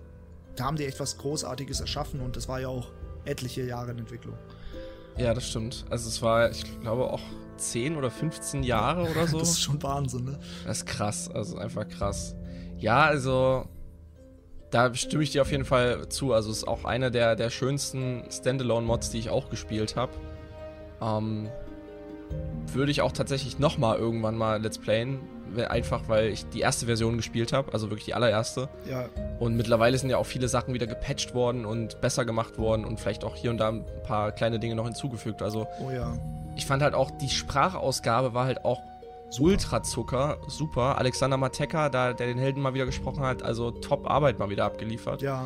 [0.54, 2.92] da haben die etwas Großartiges erschaffen und das war ja auch
[3.24, 4.36] etliche Jahre in Entwicklung.
[5.16, 5.84] Ja, das stimmt.
[5.90, 7.22] Also es war, ich glaube, auch
[7.56, 9.38] 10 oder 15 Jahre oder so.
[9.38, 10.38] das ist schon Wahnsinn, ne?
[10.64, 12.36] Das ist krass, also einfach krass.
[12.76, 13.66] Ja, also
[14.70, 16.32] da stimme ich dir auf jeden Fall zu.
[16.32, 20.12] Also es ist auch einer der, der schönsten Standalone-Mods, die ich auch gespielt habe.
[21.00, 21.48] Ähm,
[22.66, 25.20] würde ich auch tatsächlich nochmal irgendwann mal Let's Playen.
[25.70, 28.68] Einfach weil ich die erste Version gespielt habe, also wirklich die allererste.
[28.86, 29.08] Ja.
[29.38, 33.00] Und mittlerweile sind ja auch viele Sachen wieder gepatcht worden und besser gemacht worden und
[33.00, 35.40] vielleicht auch hier und da ein paar kleine Dinge noch hinzugefügt.
[35.40, 36.18] Also Oh ja.
[36.54, 38.82] ich fand halt auch, die Sprachausgabe war halt auch
[39.38, 40.98] Ultrazucker, super.
[40.98, 44.64] Alexander Mateka, da, der den Helden mal wieder gesprochen hat, also top Arbeit mal wieder
[44.64, 45.22] abgeliefert.
[45.22, 45.44] Ja.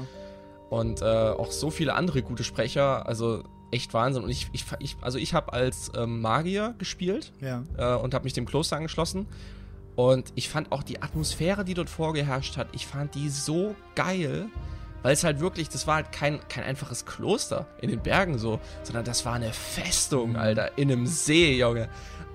[0.70, 4.22] Und äh, auch so viele andere gute Sprecher, also echt Wahnsinn.
[4.24, 7.64] Und ich, ich, ich also ich habe als ähm, Magier gespielt Ja.
[7.76, 9.26] äh, und habe mich dem Kloster angeschlossen.
[9.96, 14.46] Und ich fand auch die Atmosphäre, die dort vorgeherrscht hat, ich fand die so geil,
[15.02, 18.58] weil es halt wirklich, das war halt kein, kein einfaches Kloster in den Bergen so,
[18.84, 21.88] sondern das war eine Festung, Alter, in einem See, Junge.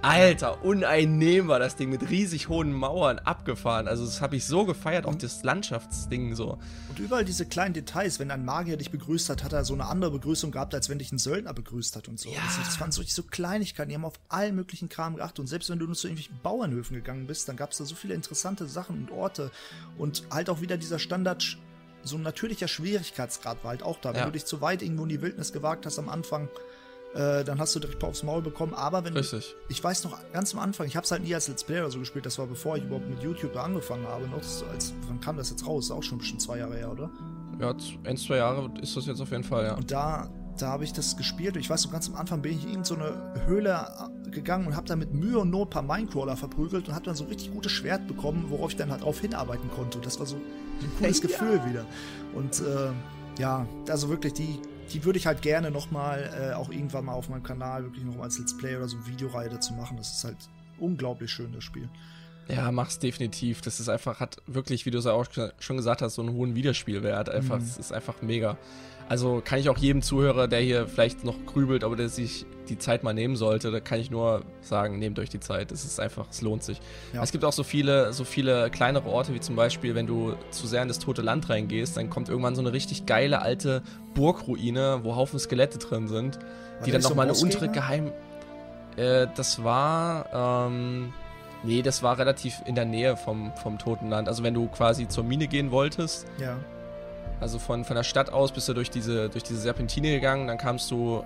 [0.03, 3.87] Alter, uneinnehmbar, das Ding mit riesig hohen Mauern abgefahren.
[3.87, 6.59] Also das habe ich so gefeiert, auch das Landschaftsding so.
[6.89, 9.85] Und überall diese kleinen Details, wenn ein Magier dich begrüßt hat, hat er so eine
[9.87, 12.29] andere Begrüßung gehabt, als wenn dich ein Söldner begrüßt hat und so.
[12.29, 12.39] Ja.
[12.45, 15.39] Das, das waren so, so Kleinigkeiten, die haben auf allen möglichen Kram geachtet.
[15.39, 17.95] Und selbst wenn du nur zu irgendwelchen Bauernhöfen gegangen bist, dann gab es da so
[17.95, 19.51] viele interessante Sachen und Orte.
[19.97, 21.57] Und halt auch wieder dieser Standard,
[22.03, 24.11] so ein natürlicher Schwierigkeitsgrad war halt auch da.
[24.13, 24.25] Wenn Ja.
[24.27, 26.47] du dich zu weit irgendwo in die Wildnis gewagt hast am Anfang,
[27.13, 28.73] äh, dann hast du direkt aufs Maul bekommen.
[28.73, 29.51] Aber wenn Richtig.
[29.51, 31.81] du, ich weiß noch ganz am Anfang, ich habe es halt nie als Let's Player
[31.81, 34.27] oder so gespielt, das war bevor ich überhaupt mit YouTube angefangen habe.
[34.27, 35.85] Noch als, wann kam das jetzt raus?
[35.85, 37.09] Ist auch schon bestimmt zwei Jahre her, oder?
[37.59, 37.73] Ja,
[38.03, 39.75] ein, zwei Jahre ist das jetzt auf jeden Fall, ja.
[39.75, 41.55] Und da, da habe ich das gespielt.
[41.55, 43.87] Und ich weiß noch, ganz am Anfang bin ich in so eine Höhle
[44.25, 47.05] äh, gegangen und habe da mit Mühe und Not ein paar Minecrawler verprügelt und habe
[47.05, 49.97] dann so ein richtig gutes Schwert bekommen, worauf ich dann halt drauf hinarbeiten konnte.
[49.97, 51.27] Und das war so ein cooles Ja.
[51.27, 51.85] Gefühl wieder.
[52.35, 52.91] Und äh,
[53.41, 54.59] ja, also wirklich, die,
[54.93, 58.15] die würde ich halt gerne nochmal äh, auch irgendwann mal auf meinem Kanal wirklich noch
[58.15, 59.97] mal als Let's Play oder so Videoreihe dazu machen.
[59.97, 60.37] Das ist halt
[60.79, 61.89] unglaublich schön, das Spiel.
[62.49, 63.61] Ja, mach's definitiv.
[63.61, 65.25] Das ist einfach, hat wirklich, wie du es ja auch
[65.59, 67.29] schon gesagt hast, so einen hohen Wiederspielwert.
[67.29, 67.63] Einfach, Mhm.
[67.63, 68.57] es ist einfach mega.
[69.09, 72.77] Also kann ich auch jedem Zuhörer, der hier vielleicht noch grübelt, aber der sich die
[72.77, 75.71] Zeit mal nehmen sollte, da kann ich nur sagen, nehmt euch die Zeit.
[75.71, 76.81] Es ist einfach, es lohnt sich.
[77.13, 77.23] Ja.
[77.23, 80.67] Es gibt auch so viele, so viele kleinere Orte, wie zum Beispiel, wenn du zu
[80.67, 83.81] sehr in das tote Land reingehst, dann kommt irgendwann so eine richtig geile alte
[84.13, 86.43] Burgruine, wo Haufen Skelette drin sind, War
[86.85, 88.11] die dann nicht so ein nochmal eine untere Geheim.
[88.97, 91.13] Äh, das war, ähm,
[91.63, 94.27] nee, das war relativ in der Nähe vom, vom Toten Land.
[94.27, 96.57] Also wenn du quasi zur Mine gehen wolltest, Ja.
[97.39, 100.57] also von, von der Stadt aus bist du durch diese, durch diese Serpentine gegangen, dann
[100.57, 101.23] kamst du,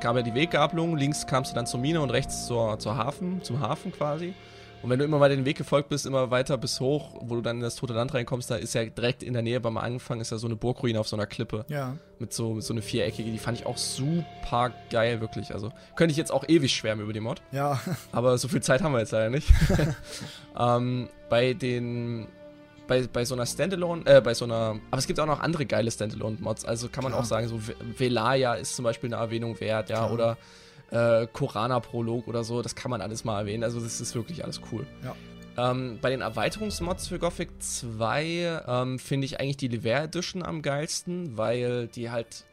[0.00, 3.42] gab ja die Weggabelung, links kamst du dann zur Mine und rechts zur, zur Hafen,
[3.42, 4.34] zum Hafen quasi.
[4.82, 7.40] Und wenn du immer weiter den Weg gefolgt bist, immer weiter bis hoch, wo du
[7.42, 10.20] dann in das tote Land reinkommst, da ist ja direkt in der Nähe beim Anfang
[10.20, 11.96] ist ja so eine Burgruine auf so einer Klippe Ja.
[12.20, 15.52] mit so, mit so eine viereckige, die fand ich auch super geil, wirklich.
[15.52, 17.42] Also könnte ich jetzt auch ewig schwärmen über die Mod.
[17.50, 17.80] Ja.
[18.12, 19.48] Aber so viel Zeit haben wir jetzt leider nicht.
[20.58, 22.26] ähm, bei den.
[22.86, 24.76] Bei, bei so einer Standalone, äh, bei so einer.
[24.90, 26.64] Aber es gibt auch noch andere geile Standalone-Mods.
[26.64, 27.22] Also kann man Klar.
[27.22, 30.12] auch sagen, so Ve- Velaya ist zum Beispiel eine Erwähnung wert, ja, Klar.
[30.12, 30.36] oder
[30.90, 32.62] äh, Korana-Prolog oder so.
[32.62, 33.64] Das kann man alles mal erwähnen.
[33.64, 34.86] Also das ist wirklich alles cool.
[35.04, 35.14] Ja.
[35.58, 40.62] Ähm, bei den Erweiterungsmods für Gothic 2 ähm, finde ich eigentlich die Lever Edition am
[40.62, 42.44] geilsten, weil die halt.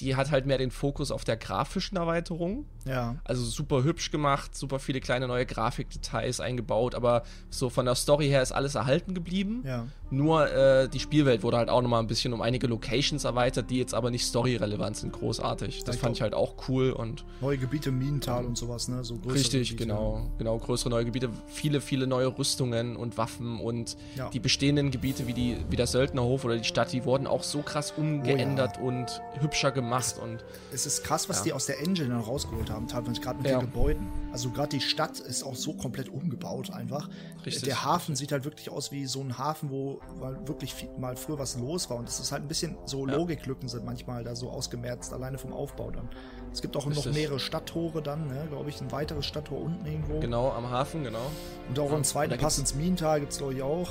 [0.00, 2.64] Die hat halt mehr den Fokus auf der grafischen Erweiterung.
[2.86, 3.16] Ja.
[3.24, 8.26] Also super hübsch gemacht, super viele kleine neue Grafikdetails eingebaut, aber so von der Story
[8.26, 9.62] her ist alles erhalten geblieben.
[9.64, 9.86] Ja.
[10.10, 13.78] Nur äh, die Spielwelt wurde halt auch nochmal ein bisschen um einige Locations erweitert, die
[13.78, 15.84] jetzt aber nicht storyrelevant sind, großartig.
[15.84, 19.04] Das ich fand ich halt auch cool und Neue Gebiete, Minental und sowas, ne?
[19.04, 19.86] So größere richtig, Gebiete.
[19.88, 24.28] genau, genau, größere neue Gebiete, viele, viele neue Rüstungen und Waffen und Ja.
[24.30, 27.62] die bestehenden Gebiete wie, die, wie der Söldnerhof oder die Stadt, die wurden auch so
[27.62, 31.44] krass umgeändert und hübscher gemacht und Es ist krass, was Ja.
[31.44, 33.58] die aus der Engine dann rausgeholt haben, teilweise gerade mit Ja.
[33.58, 34.08] den Gebäuden.
[34.32, 37.08] Also gerade die Stadt ist auch so komplett umgebaut einfach.
[37.44, 37.64] Richtig.
[37.64, 40.00] Der Hafen sieht halt wirklich aus wie so ein Hafen, wo
[40.46, 41.98] wirklich viel, mal früher was los war.
[41.98, 43.14] Und es ist halt ein bisschen so Ja.
[43.16, 46.08] Logiklücken sind manchmal da so ausgemerzt, alleine vom Aufbau dann.
[46.52, 47.14] Es gibt auch noch Richtig.
[47.14, 48.46] mehrere Stadttore dann, ne?
[48.48, 50.20] glaube ich, ein weiteres Stadttor unten irgendwo.
[50.20, 51.30] genau am Hafen, genau.
[51.68, 51.94] Und auch Ja.
[51.94, 53.88] einen zweiten Pass ins Minental gibt es, glaube ich, auch.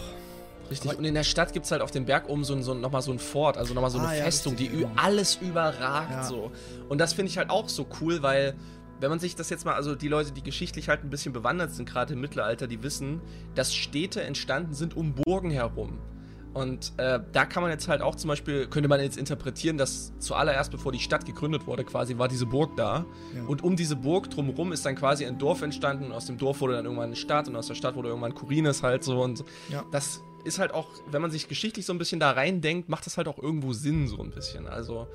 [0.71, 0.97] Richtig.
[0.97, 3.11] Und in der Stadt gibt es halt auf dem Berg oben so, so, nochmal so
[3.11, 4.91] ein Fort, also nochmal so eine Ah, ja, Festung, richtig, die genau.
[4.95, 6.23] alles überragt Ja.
[6.23, 6.51] so.
[6.89, 8.55] Und das finde ich halt auch so cool, weil
[8.99, 11.71] wenn man sich das jetzt mal, also die Leute, die geschichtlich halt ein bisschen bewandert
[11.71, 13.19] sind, gerade im Mittelalter, die wissen,
[13.55, 15.97] dass Städte entstanden sind um Burgen herum.
[16.53, 20.11] Und äh, da kann man jetzt halt auch zum Beispiel, könnte man jetzt interpretieren, dass
[20.19, 23.05] zuallererst, bevor die Stadt gegründet wurde, quasi war diese Burg da.
[23.33, 23.43] Ja.
[23.47, 26.07] Und um diese Burg drumherum ist dann quasi ein Dorf entstanden.
[26.07, 28.35] Und aus dem Dorf wurde dann irgendwann eine Stadt und aus der Stadt wurde irgendwann
[28.35, 29.21] Kurines halt so.
[29.23, 29.85] Und Ja.
[29.91, 33.17] das ist halt auch, wenn man sich geschichtlich so ein bisschen da reindenkt, macht das
[33.17, 34.67] halt auch irgendwo Sinn, so ein bisschen.
[34.67, 35.07] Also,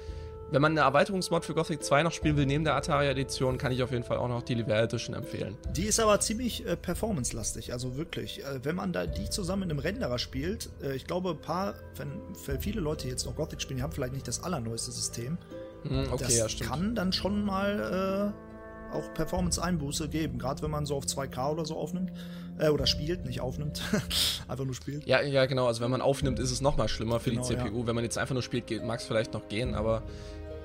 [0.51, 3.83] wenn man eine Erweiterungsmod für Gothic 2 noch spielen will, neben der Atari-Edition, kann ich
[3.83, 5.57] auf jeden Fall auch noch die Level Edition empfehlen.
[5.73, 8.45] Die ist aber ziemlich äh, performance-lastig, also wirklich.
[8.45, 11.75] Äh, wenn man da die zusammen in einem Renderer spielt, äh, ich glaube, ein paar,
[11.97, 15.37] wenn, für viele Leute jetzt noch Gothic spielen, die haben vielleicht nicht das allerneueste System.
[15.83, 16.71] Hm, okay, das ja, stimmt.
[16.71, 18.33] kann dann schon mal
[18.93, 22.13] äh, auch Performance-Einbuße geben, gerade wenn man so auf 2K oder so aufnimmt.
[22.59, 23.83] Äh, oder spielt, nicht aufnimmt.
[24.49, 25.07] einfach nur spielt.
[25.07, 25.67] Ja, ja, genau.
[25.67, 27.87] Also wenn man aufnimmt, ist es noch mal schlimmer für Genau, die CPU.
[27.87, 30.03] Wenn man jetzt einfach nur spielt, mag es vielleicht noch gehen, aber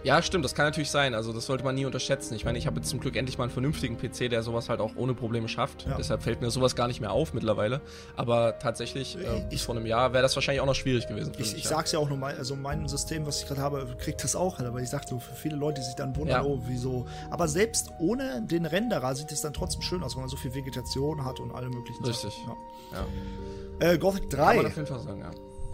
[0.04, 1.14] ja, stimmt, das kann natürlich sein.
[1.14, 2.34] Also das sollte man nie unterschätzen.
[2.36, 4.80] Ich meine, ich habe jetzt zum Glück endlich mal einen vernünftigen PC, der sowas halt
[4.80, 5.86] auch ohne Probleme schafft.
[5.86, 5.96] Ja.
[5.98, 7.82] Deshalb fällt mir sowas gar nicht mehr auf mittlerweile.
[8.16, 11.32] Aber tatsächlich, äh, Ich- bis vor einem Jahr wäre das wahrscheinlich auch noch schwierig gewesen.
[11.34, 11.70] Ich, mich, ich ja.
[11.72, 14.60] sag's ja auch nur mal, also mein System, was ich gerade habe, kriegt das auch
[14.60, 16.50] aber ich sag so, für viele Leute, die sich dann wundern, Ja.
[16.50, 17.06] oh, wieso.
[17.30, 20.54] Aber selbst ohne den Renderer sieht es dann trotzdem schön aus, weil man so viel
[20.54, 22.34] Vegetation hat und alle möglichen Richtig.
[22.34, 22.58] Sachen.
[22.92, 23.06] Ja.
[23.82, 23.92] Ja.
[23.94, 25.32] Äh, Gothic Kann man 3 auf jeden Fall sagen, ja.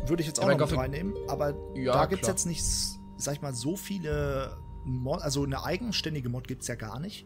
[0.09, 2.33] würde ich jetzt Ja, auch bei noch mit Gothic- reinnehmen, aber Ja, da gibt's klar.
[2.35, 2.63] jetzt nicht,
[3.17, 7.25] sag ich mal, so viele Mod, also eine eigenständige Mod gibt's ja gar nicht.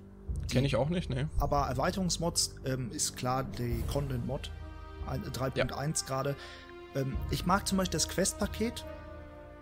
[0.50, 1.30] Kenne ich auch nicht, ne?
[1.38, 4.52] Aber Erweiterungsmods ähm, ist klar die Content-Mod
[5.08, 6.36] ein- 3.1 gerade.
[6.96, 8.86] Ähm, ich mag zum Beispiel das Quest-Paket.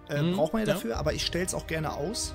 [0.09, 0.73] Äh, Mhm, braucht man ja ja.
[0.73, 2.33] dafür, aber ich stelle es auch gerne aus,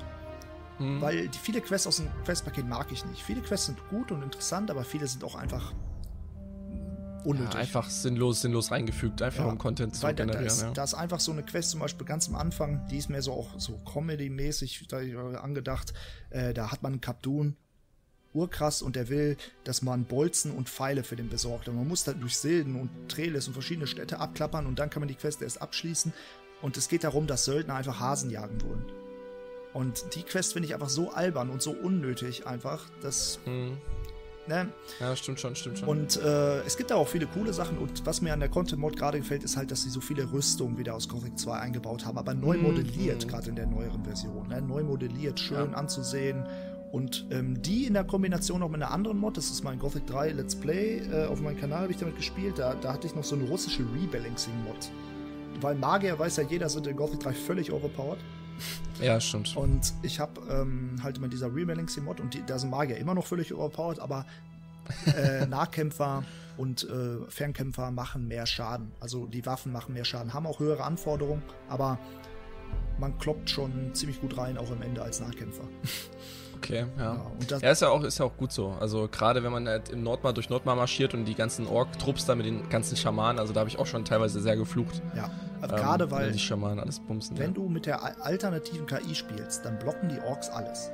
[0.78, 1.00] Hm.
[1.00, 3.22] weil viele Quests aus dem Quest-Paket mag ich nicht.
[3.22, 5.72] Viele Quests sind gut und interessant, aber viele sind auch einfach
[7.24, 7.54] unnötig.
[7.54, 10.46] ja, einfach sinnlos, sinnlos reingefügt, einfach Ja, um Content zu Weil da, generieren.
[10.46, 10.70] ist, ja.
[10.72, 13.32] da ist einfach so eine Quest zum Beispiel ganz am Anfang, die ist mehr so
[13.32, 15.92] auch so Comedy-mäßig äh, angedacht.
[16.30, 17.56] Äh, da hat man einen Kapdun,
[18.32, 21.68] urkrass, und der will, dass man Bolzen und Pfeile für den besorgt.
[21.68, 25.00] Und man muss dann durch Silden und Treles und verschiedene Städte abklappern und dann kann
[25.00, 26.12] man die Quest erst abschließen.
[26.62, 28.84] Und es geht darum, dass Söldner einfach Hasen jagen wollen.
[29.72, 33.76] Und die Quest finde ich einfach so albern und so unnötig einfach, dass, Hm.
[34.46, 34.68] Ne,
[35.00, 35.88] ja, stimmt schon, stimmt schon.
[35.88, 38.80] und äh, es gibt da auch viele coole Sachen und was mir an der Content
[38.80, 42.04] Mod gerade gefällt, ist halt, dass sie so viele Rüstungen wieder aus Gothic 2 eingebaut
[42.04, 42.62] haben, aber neu Mhm.
[42.62, 44.48] modelliert, gerade in der neueren Version.
[44.48, 44.60] Ne?
[44.62, 45.76] Neu modelliert, schön Ja.
[45.76, 46.44] anzusehen.
[46.92, 50.06] Und ähm, die in der Kombination noch mit einer anderen Mod, das ist mein Gothic
[50.06, 53.16] 3 Let's Play, äh, auf meinem Kanal habe ich damit gespielt, da, da hatte ich
[53.16, 54.90] noch so eine russische Rebalancing-Mod.
[55.60, 58.18] Weil Magier, weiß ja jeder, sind in Gothic 3 völlig overpowered.
[59.00, 59.56] Ja, stimmt.
[59.56, 63.26] Und ich habe ähm, halt immer dieser Rebalancing-Mod und die, da sind Magier immer noch
[63.26, 64.26] völlig overpowered, aber
[65.16, 66.24] äh, Nahkämpfer
[66.56, 68.92] und äh, Fernkämpfer machen mehr Schaden.
[69.00, 71.98] Also die Waffen machen mehr Schaden, haben auch höhere Anforderungen, aber
[72.98, 75.64] man kloppt schon ziemlich gut rein, auch am Ende als Nahkämpfer.
[76.56, 77.02] Okay, ja.
[77.04, 78.74] Ja, und das, Ja, ist ja auch, ist ja auch gut so.
[78.80, 82.34] Also gerade wenn man halt im Nordmar durch Nordmar marschiert und die ganzen Ork-Trupps da
[82.34, 85.02] mit den ganzen Schamanen, also da habe ich auch schon teilweise sehr geflucht.
[85.14, 85.28] ja.
[85.70, 87.38] Ähm, gerade weil, die Schamanen alles bumsen.
[87.38, 87.52] wenn ja.
[87.54, 90.90] du mit der al- alternativen KI spielst, dann blocken die Orks alles.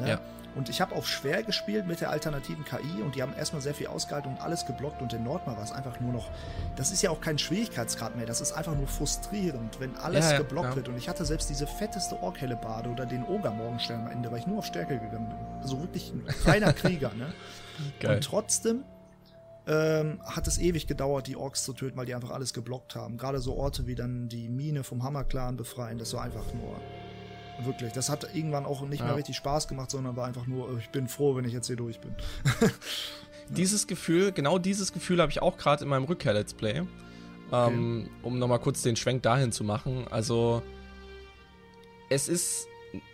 [0.00, 0.10] Ne?
[0.10, 0.20] Ja.
[0.54, 3.74] Und ich habe auf schwer gespielt mit der alternativen KI und die haben erstmal sehr
[3.74, 6.30] viel ausgehalten und alles geblockt und in Nordmar war es einfach nur noch,
[6.76, 10.38] das ist ja auch kein Schwierigkeitsgrad mehr, das ist einfach nur frustrierend, wenn alles Ja,
[10.38, 10.76] geblockt ja.
[10.76, 14.46] wird und ich hatte selbst diese fetteste Orkhellebade oder den Ogermorgenstern am Ende, weil ich
[14.46, 15.36] nur auf Stärke gegangen bin.
[15.60, 17.34] Also wirklich ein kleiner Krieger, ne?
[18.00, 18.14] Geil.
[18.16, 18.84] Und trotzdem
[19.66, 23.16] ähm, hat es ewig gedauert, die Orks zu töten, weil die einfach alles geblockt haben.
[23.16, 26.76] Gerade so Orte wie dann die Mine vom Hammer-Clan befreien, das war einfach nur.
[27.66, 29.06] Wirklich, das hat irgendwann auch nicht Ja.
[29.06, 31.66] mehr richtig Spaß gemacht, sondern war einfach nur, äh, ich bin froh, wenn ich jetzt
[31.66, 32.14] hier durch bin.
[33.48, 36.82] Dieses Gefühl, genau dieses Gefühl habe ich auch gerade in meinem Rückkehr-Let's Play.
[37.52, 40.04] Ähm, um nochmal kurz den Schwenk dahin zu machen.
[40.10, 40.62] Also,
[42.10, 42.66] es ist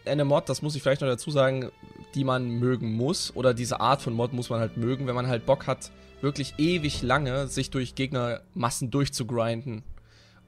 [0.06, 1.70] eine Mod, das muss ich vielleicht noch dazu sagen,
[2.14, 3.36] die man mögen muss.
[3.36, 5.90] Oder diese Art von Mod muss man halt mögen, wenn man halt Bock hat,
[6.22, 9.82] wirklich ewig lange sich durch Gegnermassen durchzugrinden.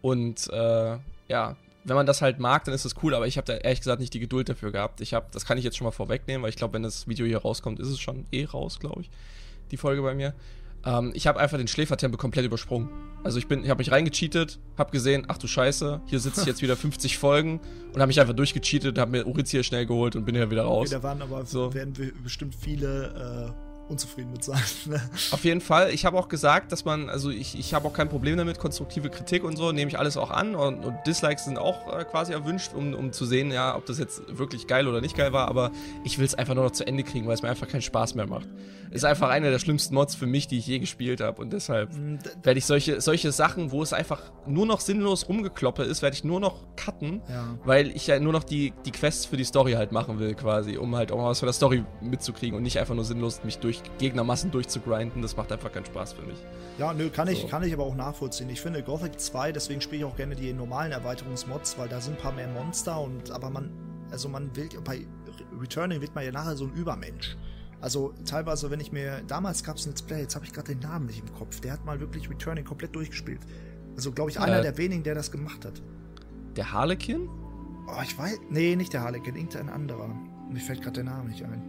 [0.01, 3.47] Und äh, ja, wenn man das halt mag, dann ist das cool, aber ich habe
[3.47, 5.01] da ehrlich gesagt nicht die Geduld dafür gehabt.
[5.01, 7.27] Ich habe, das kann ich jetzt schon mal vorwegnehmen, weil ich glaube, wenn das Video
[7.27, 9.11] hier rauskommt, ist es schon eh raus, glaube ich,
[9.71, 10.35] die Folge bei mir.
[10.87, 12.89] Ähm, ich habe einfach den Schläfertempel komplett übersprungen.
[13.23, 16.47] Also ich bin, ich habe mich reingecheatet, habe gesehen, ach du Scheiße, hier sitze ich
[16.47, 17.61] jetzt wieder 50 Folgen
[17.93, 20.89] und habe mich einfach durchgecheatet, habe mir Urizir schnell geholt und bin hier wieder raus.
[20.89, 21.73] Okay, da waren aber So.
[21.73, 24.61] werden wir bestimmt viele äh, unzufrieden mit sein.
[24.87, 25.01] Ne?
[25.31, 25.91] Auf jeden Fall.
[25.95, 29.09] Ich habe auch gesagt, dass man, also ich, ich habe auch kein Problem damit, konstruktive
[29.11, 32.33] Kritik und so, nehme ich alles auch an und, und Dislikes sind auch äh, quasi
[32.33, 35.49] erwünscht, um, um zu sehen, ja, ob das jetzt wirklich geil oder nicht geil war,
[35.49, 35.71] aber
[36.05, 38.15] ich will es einfach nur noch zu Ende kriegen, weil es mir einfach keinen Spaß
[38.15, 38.49] mehr macht.
[38.91, 41.91] Ist einfach einer der schlimmsten Mods für mich, die ich je gespielt habe und deshalb
[41.91, 46.15] d- werde ich solche, solche Sachen, wo es einfach nur noch sinnlos rumgekloppe ist, werde
[46.15, 47.59] ich nur noch cutten, Ja.
[47.65, 50.77] weil ich ja nur noch die, die Quests für die Story halt machen will, quasi,
[50.77, 53.59] um halt auch mal was von der Story mitzukriegen und nicht einfach nur sinnlos mich
[53.59, 55.23] durch Gegnermassen durchzugrinden.
[55.23, 56.37] Das macht einfach keinen Spaß für mich.
[56.79, 57.49] Ja, nö, kann ich, So.
[57.49, 58.49] kann ich aber auch nachvollziehen.
[58.51, 62.17] Ich finde Gothic 2, deswegen spiele ich auch gerne die normalen Erweiterungsmods, weil da sind
[62.17, 63.71] ein paar mehr Monster und aber man,
[64.11, 67.37] also man will bei Re- Returning wird man ja nachher so ein Übermensch.
[67.81, 70.73] Also teilweise, wenn ich mir, damals gab es ein Let's Play, jetzt habe ich gerade
[70.75, 73.41] den Namen nicht im Kopf, der hat mal wirklich Returning komplett durchgespielt.
[73.95, 74.63] Also glaube ich einer Äh.
[74.63, 75.81] der wenigen, der das gemacht hat.
[76.57, 77.29] Der Harlequin?
[77.87, 78.41] Oh, ich weiß.
[78.49, 80.09] Nee, nicht der Harlequin, irgendein anderer.
[80.51, 81.63] Mir fällt gerade der Name nicht ein.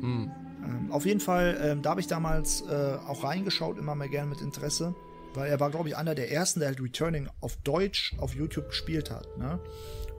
[0.00, 0.30] Hm.
[0.62, 4.30] Ähm, auf jeden Fall, ähm, da habe ich damals äh, auch reingeschaut, immer mehr gerne
[4.30, 4.94] mit Interesse.
[5.34, 8.68] Weil er war, glaube ich, einer der ersten, der halt Returning auf Deutsch auf YouTube
[8.68, 9.26] gespielt hat.
[9.38, 9.58] Ne?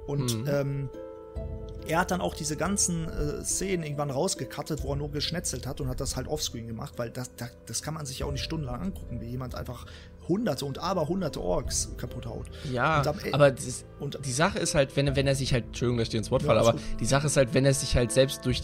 [0.08, 0.50] Und mhm.
[0.50, 0.90] ähm,
[1.88, 5.82] er hat dann auch diese ganzen äh, Szenen irgendwann rausgekattet, wo er nur geschnetzelt hat
[5.82, 8.32] und hat das halt offscreen gemacht, weil das, das, das kann man sich ja auch
[8.32, 9.86] nicht stundenlang angucken, wie jemand einfach
[10.28, 12.48] hunderte und aber hunderte Orks kaputt haut.
[12.72, 15.98] Ja, am, aber das, und, die Sache ist halt, wenn, wenn er sich halt, Entschuldigung,
[15.98, 16.82] dass ich dir ins Wort falle, ja, aber gut.
[17.02, 18.62] die Sache ist halt, wenn er sich halt selbst durch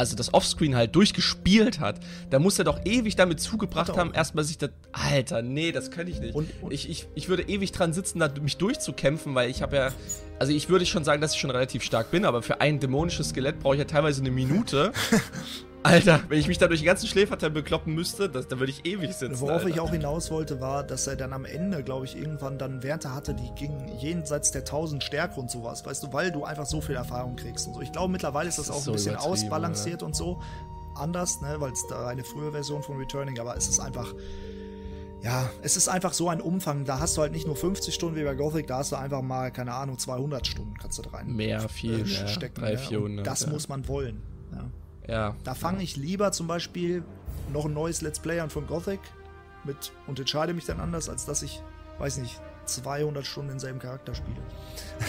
[0.00, 4.44] also das Offscreen halt durchgespielt hat, da muss er doch ewig damit zugebracht haben, erstmal
[4.44, 4.70] sich das.
[4.92, 6.34] Alter, nee, das könnte ich nicht.
[6.34, 9.76] Und, und ich, ich, ich würde ewig dran sitzen, da mich durchzukämpfen, weil ich habe
[9.76, 9.92] ja.
[10.38, 13.28] Also ich würde schon sagen, dass ich schon relativ stark bin, aber für ein dämonisches
[13.28, 14.92] Skelett brauche ich ja teilweise eine Minute.
[15.82, 18.84] Alter, wenn ich mich da durch den ganzen Schläfertempel kloppen müsste, das, da würde ich
[18.84, 19.40] ewig sitzen.
[19.40, 19.68] Worauf Alter.
[19.68, 23.14] ich auch hinaus wollte, war, dass er dann am Ende, glaube ich, irgendwann dann Werte
[23.14, 26.80] hatte, die gingen jenseits der 1000 Stärke und sowas, weißt du, weil du einfach so
[26.80, 27.80] viel Erfahrung kriegst und so.
[27.80, 30.06] Ich glaube, mittlerweile ist das, das auch so ein bisschen ausbalanciert ja.
[30.06, 30.40] und so.
[30.94, 34.12] Anders, ne, weil es da eine frühe Version von Returning, aber es ist einfach.
[35.22, 36.86] Ja, es ist einfach so ein Umfang.
[36.86, 39.20] Da hast du halt nicht nur 50 Stunden wie bei Gothic, da hast du einfach
[39.20, 41.36] mal, keine Ahnung, 200 Stunden kannst du da rein.
[41.36, 42.28] Mehr, viel, äh, mehr.
[42.28, 43.16] Stecken, 3, 400.
[43.16, 43.22] Ne?
[43.22, 43.50] Das ja.
[43.50, 44.22] muss man wollen.
[44.52, 44.70] Ja.
[45.08, 45.34] Ja.
[45.44, 47.02] Da fange ich lieber zum Beispiel
[47.52, 49.00] noch ein neues Let's Play an von Gothic
[49.64, 51.62] mit und entscheide mich dann anders, als dass ich,
[51.98, 54.40] weiß nicht, 200 Stunden denselben Charakter spiele.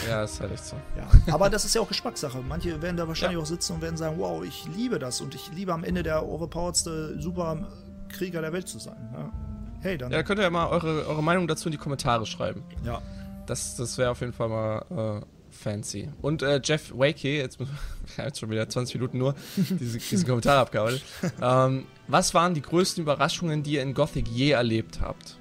[0.08, 0.76] Ja, ist halt echt so.
[0.96, 2.42] Ja, aber das ist ja auch Geschmackssache.
[2.46, 3.42] Manche werden da wahrscheinlich ja.
[3.42, 6.26] auch sitzen und werden sagen, wow, ich liebe das und ich liebe am Ende der
[6.26, 8.96] overpoweredste Superkrieger der Welt zu sein.
[9.12, 9.32] Ja.
[9.80, 10.12] Hey, dann.
[10.12, 12.62] Ja, könnt ihr ja mal eure, eure Meinung dazu in die Kommentare schreiben.
[12.84, 13.00] Ja.
[13.46, 15.31] Das, das wäre auf jeden Fall mal äh,
[15.62, 16.10] fancy.
[16.20, 17.58] Und äh, Jeff Wakey, jetzt,
[18.18, 21.00] jetzt schon wieder 20 Minuten nur diese, diesen Kommentar abgehauen.
[21.40, 25.38] Ähm, was waren die größten Überraschungen, die ihr in Gothic je erlebt habt?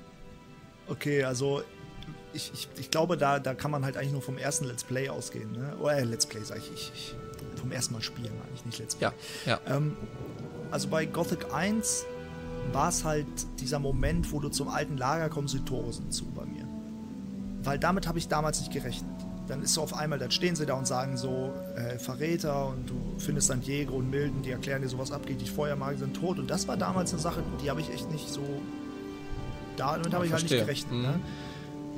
[0.88, 1.64] Okay, also
[2.34, 5.10] ich, ich, ich glaube, da, da kann man halt eigentlich nur vom ersten Let's Play
[5.10, 5.52] ausgehen.
[5.52, 5.76] Ne?
[5.80, 7.16] Oder äh, Let's Play, sag ich, ich, ich.
[7.56, 9.10] Vom ersten Mal spielen, eigentlich nicht Let's Play.
[9.46, 9.76] Ja, ja.
[9.76, 9.98] Ähm,
[10.70, 12.06] also bei Gothic 1
[12.72, 13.28] war es halt
[13.60, 16.66] dieser Moment, wo du zum alten Lager kommst, die Tore sind zu bei mir.
[17.64, 19.10] Weil damit habe ich damals nicht gerechnet
[19.52, 22.90] dann ist so auf einmal, dann stehen sie da und sagen so, äh, Verräter und
[22.90, 26.40] du findest dann Jäger und Milden, die erklären dir sowas ab, die Feuermagen sind tot.
[26.40, 28.42] Und das war damals eine Sache, die habe ich echt nicht so,
[29.76, 30.94] damit habe ich halt nicht gerechnet.
[30.94, 31.02] Mhm.
[31.02, 31.20] Ne?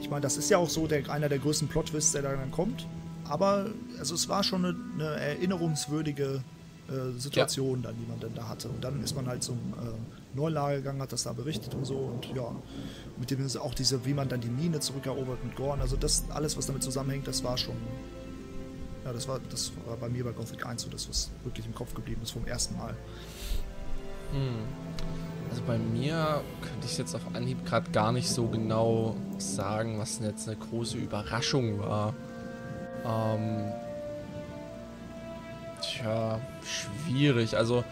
[0.02, 2.50] Ich meine, das ist ja auch so der, einer der größten Plot-Twists, der da dann
[2.50, 2.88] kommt.
[3.26, 3.68] Aber
[4.00, 6.44] also es war schon eine, eine erinnerungswürdige
[6.90, 7.90] äh, Situation ja.
[7.90, 8.68] dann, die man dann da hatte.
[8.68, 11.96] Und dann ist man halt zum äh, Neulager gegangen, hat das da berichtet und so.
[11.96, 12.52] Und ja,
[13.18, 15.82] mit dem ist auch diese, wie man dann die Mine zurückerobert mit Gorn.
[15.82, 17.76] Also das alles, was damit zusammenhängt, das war schon.
[19.06, 21.76] Ja, das war, das war bei mir bei Gothic 1 so das, was wirklich im
[21.76, 22.96] Kopf geblieben ist vom ersten Mal.
[24.32, 24.56] Hm.
[25.50, 30.18] Also bei mir könnte ich jetzt auf Anhieb gerade gar nicht so genau sagen, was
[30.18, 32.14] denn jetzt eine große Überraschung war.
[33.06, 33.72] Ähm,
[35.82, 37.58] tja, schwierig.
[37.58, 37.84] Also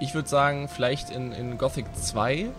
[0.00, 2.50] ich würde sagen, vielleicht in, in Gothic 2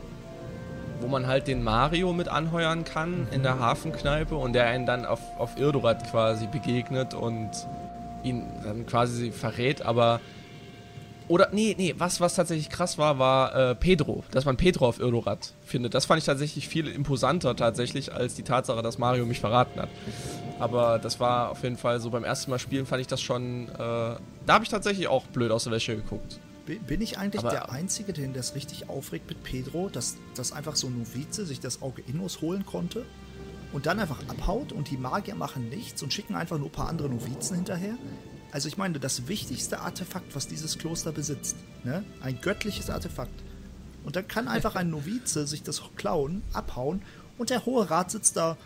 [1.02, 5.06] wo man halt den Mario mit anheuern kann in der Hafenkneipe und der einen dann
[5.06, 7.50] auf, auf Irdorat quasi begegnet und
[8.24, 10.20] ihn dann quasi verrät, aber
[11.28, 15.00] oder nee, nee, was, was tatsächlich krass war, war äh, Pedro, dass man Pedro auf
[15.00, 15.94] Irdorat findet.
[15.94, 19.90] Das fand ich tatsächlich viel imposanter tatsächlich als die Tatsache, dass Mario mich verraten hat.
[20.58, 23.70] Aber das war auf jeden Fall so beim ersten Mal spielen fand ich das schon,
[23.70, 26.40] äh, da habe ich tatsächlich auch blöd aus der Wäsche geguckt.
[26.78, 30.76] Bin ich eigentlich aber der Einzige, den das richtig aufregt mit Pedro, dass, dass einfach
[30.76, 33.06] so ein Novize sich das Auge Innos holen konnte
[33.74, 36.90] und dann einfach abhaut und die Magier machen nichts und schicken einfach nur ein paar
[36.90, 37.98] andere Novizen hinterher?
[38.52, 42.04] Also ich meine, das wichtigste Artefakt, was dieses Kloster besitzt, ne?
[42.22, 43.44] ein göttliches Artefakt.
[44.04, 47.02] Und dann kann einfach ein Novize sich das klauen, abhauen
[47.38, 48.58] und der Hohe Rat sitzt da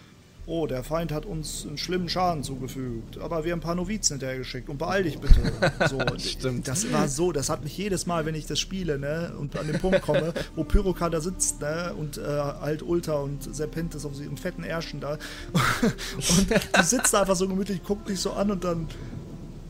[0.46, 4.16] Oh, der Feind hat uns einen schlimmen Schaden zugefügt, aber wir haben ein paar Novizen
[4.16, 5.40] hinterher geschickt und beeil dich bitte.
[5.90, 6.68] So, Stimmt.
[6.68, 9.68] Das war so, das hat mich jedes Mal, wenn ich das spiele, ne, und an
[9.68, 14.20] den Punkt komme, wo Pyroka da sitzt, ne, und äh, halt Ulta und Serpentis auf
[14.20, 15.14] ihren fetten Ärschen da.
[15.54, 18.88] und du sitzt da einfach so gemütlich, guckt dich so an und dann,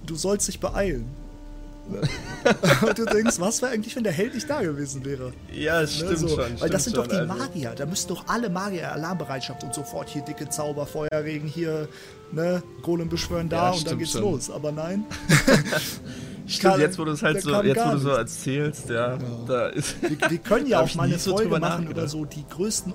[0.06, 1.06] du sollst dich beeilen.
[2.88, 5.34] und du denkst, was wäre eigentlich, wenn der Held nicht da gewesen wäre?
[5.52, 6.28] Ja, das ne, stimmt so.
[6.30, 6.62] schon.
[6.62, 7.34] Weil das sind doch die also.
[7.34, 7.74] Magier.
[7.76, 11.88] Da müssten doch alle Magier Alarmbereitschaft und sofort hier dicke Zauber, Feuerregen, hier,
[12.32, 14.22] ne, Golem beschwören da ja, und dann geht's schon.
[14.22, 14.50] los.
[14.50, 15.06] Aber nein.
[16.48, 19.20] Stimmt, jetzt wo du es halt so, jetzt wo du so erzählst, ja, ja.
[19.48, 20.02] da ist.
[20.02, 22.94] Wir, wir können ja auch mal eine Folge machen über so die größten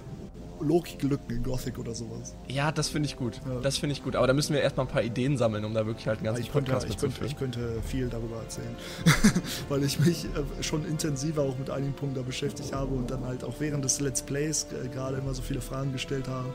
[0.60, 2.36] Logiklücken in Gothic oder sowas.
[2.48, 3.40] Ja, das finde ich gut.
[3.46, 3.60] Ja.
[3.60, 4.16] Das finde ich gut.
[4.16, 6.42] Aber da müssen wir erstmal ein paar Ideen sammeln, um da wirklich halt einen ganzen
[6.42, 8.76] ich Podcast könnte, ich, könnte, ich könnte viel darüber erzählen.
[9.68, 13.24] Weil ich mich äh, schon intensiver auch mit einigen Punkten da beschäftigt habe und dann
[13.24, 16.48] halt auch während des Let's Plays äh, gerade immer so viele Fragen gestellt habe.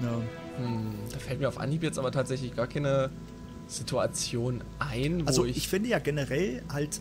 [0.00, 0.20] Ja.
[0.58, 3.10] Hm, da fällt mir auf Anhieb jetzt aber tatsächlich gar keine
[3.66, 7.00] Situation ein, wo Also ich, ich finde ja generell halt,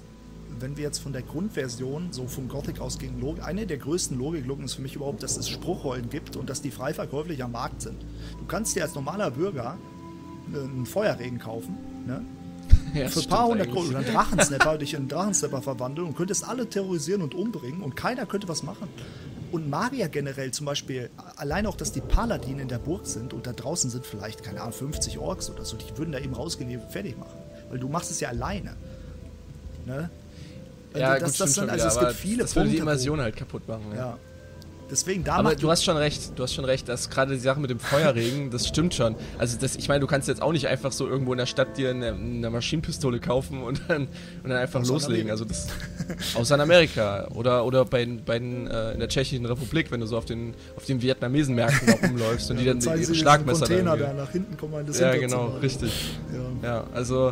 [0.61, 4.65] wenn wir jetzt von der Grundversion so vom Gothic ausgehen, Log eine der größten Logiklücken
[4.65, 7.81] ist für mich überhaupt, dass es Spruchrollen gibt und dass die frei verkäuflich am Markt
[7.81, 8.01] sind.
[8.39, 9.77] Du kannst dir als normaler Bürger
[10.53, 12.23] äh, einen Feuerregen kaufen, ne?
[12.93, 13.71] Ja, Für ein paar hundert.
[13.71, 17.81] Kronen oder einen Drachensnapper dich in einen Drachensnapper verwandeln und könntest alle terrorisieren und umbringen
[17.81, 18.89] und keiner könnte was machen.
[19.51, 23.47] Und Magier generell zum Beispiel, allein auch, dass die Paladine in der Burg sind und
[23.47, 26.69] da draußen sind vielleicht, keine Ahnung, 50 Orks oder so, die würden da eben rausgehen,
[26.69, 27.37] die fertig machen.
[27.69, 28.75] Weil du machst es ja alleine.
[29.85, 30.09] Ne?
[30.99, 32.89] Ja, das, gut, das schon also wieder, es gibt viele das würde die Punkte, wo-
[32.91, 33.85] Immersion halt kaputt machen.
[33.93, 33.97] Ja.
[33.97, 34.17] Ja.
[34.91, 37.61] Deswegen, da Aber du hast schon recht, du hast schon recht, dass gerade die Sache
[37.61, 39.15] mit dem Feuerregen, das stimmt schon.
[39.39, 41.77] Also das, ich meine, du kannst jetzt auch nicht einfach so irgendwo in der Stadt
[41.77, 44.09] dir eine, eine Maschinenpistole kaufen und dann,
[44.43, 45.31] und dann einfach in loslegen.
[45.31, 45.67] Also das
[46.35, 50.07] außer in Amerika oder oder bei, bei den, äh, in der Tschechischen Republik, wenn du
[50.07, 54.11] so auf den auf den Vietnamesen-Märkten rumläufst und die dann zeigen ihre Schlagmesser Container da
[54.11, 56.17] nach hinten kommen das Ja, genau, richtig.
[56.61, 56.67] Ja.
[56.69, 57.31] Ja, also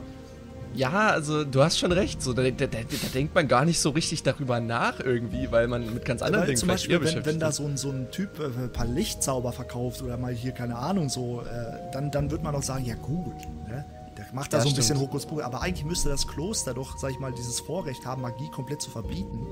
[0.76, 2.22] ja, also du hast schon recht.
[2.22, 5.68] So, da, da, da, da denkt man gar nicht so richtig darüber nach irgendwie, weil
[5.68, 8.12] man mit ganz anderen Weil Dingen zum Beispiel, wenn, wenn da so ein, so ein
[8.12, 12.32] Typ äh, ein paar Lichtzauber verkauft oder mal hier, keine Ahnung, so, äh, dann, dann
[12.32, 13.36] wird man auch sagen, ja gut,
[13.68, 13.86] ne?
[14.18, 15.12] der macht da Ja, so ein bisschen stimmt.
[15.12, 18.82] Hokuspokus, aber eigentlich müsste das Kloster doch, sag ich mal, dieses Vorrecht haben, Magie komplett
[18.82, 19.48] zu verbieten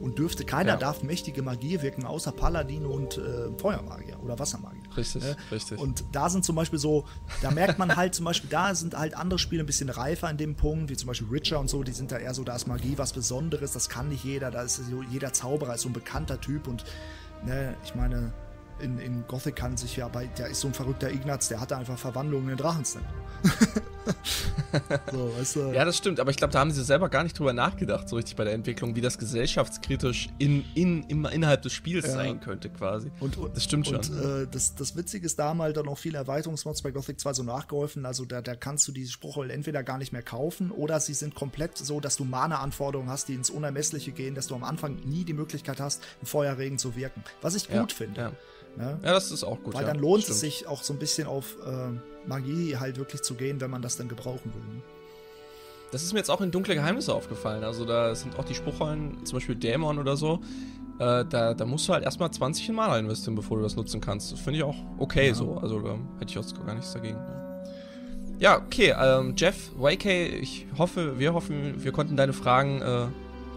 [0.00, 0.76] und dürfte, keiner Ja.
[0.76, 4.82] darf mächtige Magie wirken, außer Paladine und äh, Feuermagier oder Wassermagier.
[4.96, 5.36] Richtig, ne?
[5.50, 5.78] richtig.
[5.78, 7.04] Und da sind zum Beispiel so,
[7.42, 10.36] da merkt man halt zum Beispiel, da sind halt andere Spiele ein bisschen reifer in
[10.36, 12.66] dem Punkt, wie zum Beispiel Witcher und so, die sind da eher so, da ist
[12.66, 15.92] Magie was Besonderes, das kann nicht jeder, da ist so, jeder Zauberer ist so ein
[15.92, 16.84] bekannter Typ und
[17.44, 18.32] ne, ich meine,
[18.78, 21.76] in, in Gothic kann sich ja bei, der ist so ein verrückter Ignaz, der hatte
[21.76, 23.04] einfach Verwandlungen in Drachensnap.
[25.12, 25.60] so, weißt du?
[25.72, 28.16] Ja, das stimmt, aber ich glaube, da haben sie selber gar nicht drüber nachgedacht, so
[28.16, 32.12] richtig bei der Entwicklung, wie das gesellschaftskritisch in, in, immer innerhalb des Spiels Ja.
[32.12, 33.10] sein könnte, quasi.
[33.20, 33.96] Und, und, das stimmt schon.
[33.96, 37.20] Und äh, das, das Witzige ist, da haben halt dann auch viele Erweiterungsmods bei Gothic
[37.20, 38.06] 2 so nachgeholfen.
[38.06, 41.34] Also da, da kannst du diese Spruchrollen entweder gar nicht mehr kaufen oder sie sind
[41.34, 45.24] komplett so, dass du Mana-Anforderungen hast, die ins Unermessliche gehen, dass du am Anfang nie
[45.24, 47.24] die Möglichkeit hast, im Feuerregen zu wirken.
[47.42, 48.20] Was ich Ja, gut finde.
[48.20, 48.32] Ja.
[48.76, 48.98] Ne?
[49.02, 49.74] ja, das ist auch gut.
[49.74, 53.34] Weil dann lohnt es sich auch so ein bisschen auf äh, Magie halt wirklich zu
[53.34, 54.74] gehen, wenn man das dann gebrauchen will.
[54.74, 54.82] Ne?
[55.92, 57.64] Das ist mir jetzt auch in Dunkle Geheimnisse aufgefallen.
[57.64, 60.40] Also da sind auch die Spruchrollen, zum Beispiel Dämon oder so,
[60.98, 64.00] äh, da, da musst du halt erstmal 20 in Mana investieren, bevor du das nutzen
[64.00, 64.32] kannst.
[64.32, 65.58] Das finde ich auch okay so.
[65.58, 67.16] Also da hätte ich auch gar nichts dagegen.
[68.38, 68.94] Ja, ja okay.
[68.98, 73.06] Ähm, Jeff, YK, ich hoffe, wir hoffen, wir konnten deine Fragen äh,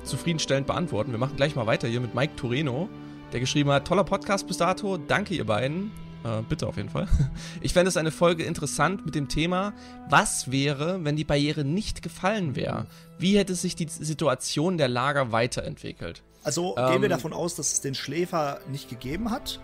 [0.03, 1.12] zufriedenstellend beantworten.
[1.12, 2.89] Wir machen gleich mal weiter hier mit Mike Toreno,
[3.32, 5.91] der geschrieben hat, toller Podcast bis dato, danke ihr beiden.
[6.23, 7.08] Äh, bitte auf jeden Fall.
[7.62, 9.73] Ich fände es eine Folge interessant mit dem Thema,
[10.10, 12.88] was wäre, wenn die Barriere nicht gefallen wäre?
[13.17, 16.21] Wie hätte sich die Situation der Lager weiterentwickelt?
[16.43, 19.60] Also Ähm, gehen wir davon aus, dass es den Schläfer nicht gegeben hat.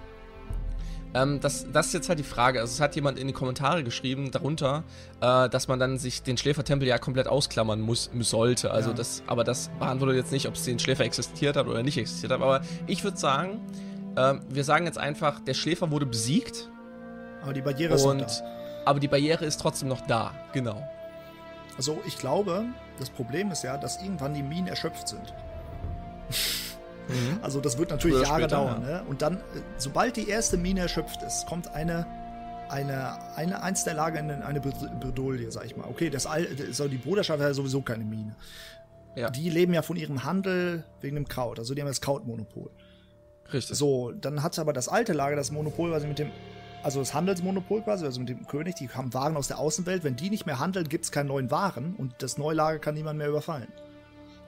[1.13, 2.59] Ähm, das, das ist jetzt halt die Frage.
[2.59, 4.83] Also es hat jemand in die Kommentare geschrieben, darunter,
[5.21, 8.71] äh, dass man dann sich den Schläfertempel ja komplett ausklammern muss, sollte.
[8.71, 8.95] Also Ja.
[8.97, 12.33] das, aber das beantwortet jetzt nicht, ob es den Schläfer existiert hat oder nicht existiert
[12.33, 12.41] hat.
[12.41, 13.61] Aber ich würde sagen,
[14.17, 16.69] ähm, wir sagen jetzt einfach, der Schläfer wurde besiegt
[17.43, 18.27] Aber die Barriere ist noch da.
[18.85, 20.31] aber die Barriere ist trotzdem noch da.
[20.53, 20.81] Genau.
[21.77, 22.63] Also ich glaube,
[22.99, 25.33] das Problem ist ja, dass irgendwann die Minen erschöpft sind.
[27.43, 28.81] Also das wird natürlich Jahre später, dauern.
[28.81, 29.03] Ne?
[29.07, 29.39] Und dann, äh,
[29.77, 32.07] sobald die erste Mine erschöpft ist, kommt eine,
[32.67, 35.85] eine, eine eins der Lager in eine Bred- Bredouille, sag ich mal.
[35.87, 38.35] Okay, das Al so die Bruderschaft hat ja sowieso keine Mine.
[39.15, 41.59] Ja, Die leben ja von ihrem Handel wegen dem Kraut.
[41.59, 42.71] Also die haben das Krautmonopol.
[43.53, 43.77] Richtig.
[43.77, 46.31] So, dann hat aber das alte Lager das Monopol, sie mit dem,
[46.83, 50.03] also das Handelsmonopol quasi, also mit dem König, die haben Waren aus der Außenwelt.
[50.03, 52.95] Wenn die nicht mehr handeln, gibt es keine neuen Waren und das neue Lager kann
[52.95, 53.67] niemand mehr überfallen.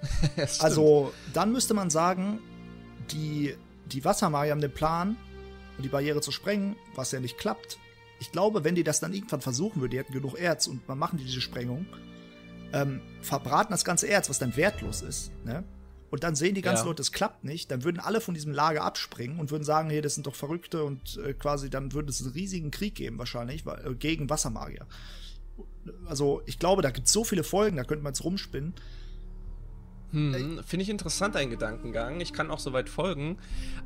[0.60, 2.39] Also, dann müsste man sagen,
[3.12, 3.55] die,
[3.86, 5.17] die Wassermagier haben den Plan,
[5.79, 7.79] die Barriere zu sprengen, was ja nicht klappt.
[8.19, 10.97] Ich glaube, wenn die das dann irgendwann versuchen würden, die hätten genug Erz und man
[10.97, 11.86] machen die diese Sprengung,
[12.73, 15.63] ähm, verbraten das ganze Erz, was dann wertlos ist, ne?
[16.09, 16.89] Und dann sehen die ganzen Ja.
[16.89, 20.01] Leute, es klappt nicht, dann würden alle von diesem Lager abspringen und würden sagen, hey,
[20.01, 23.65] das sind doch Verrückte und äh, quasi dann würde es einen riesigen Krieg geben wahrscheinlich
[23.65, 24.85] weil, äh, gegen Wassermagier.
[26.05, 28.73] Also ich glaube, da gibt es so viele Folgen, da könnte man jetzt rumspinnen.
[30.12, 32.21] Hm, Finde ich interessant, ein Gedankengang.
[32.21, 33.37] Ich kann auch soweit folgen.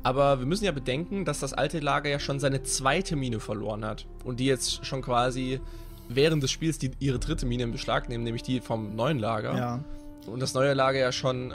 [0.04, 3.84] Aber wir müssen ja bedenken, dass das alte Lager ja schon seine zweite Mine verloren
[3.84, 4.06] hat.
[4.24, 5.60] Und die jetzt schon quasi
[6.08, 9.56] während des Spiels die, ihre dritte Mine in Beschlag nehmen, nämlich die vom neuen Lager.
[9.56, 9.84] Ja.
[10.26, 11.54] Und das neue Lager ja schon äh,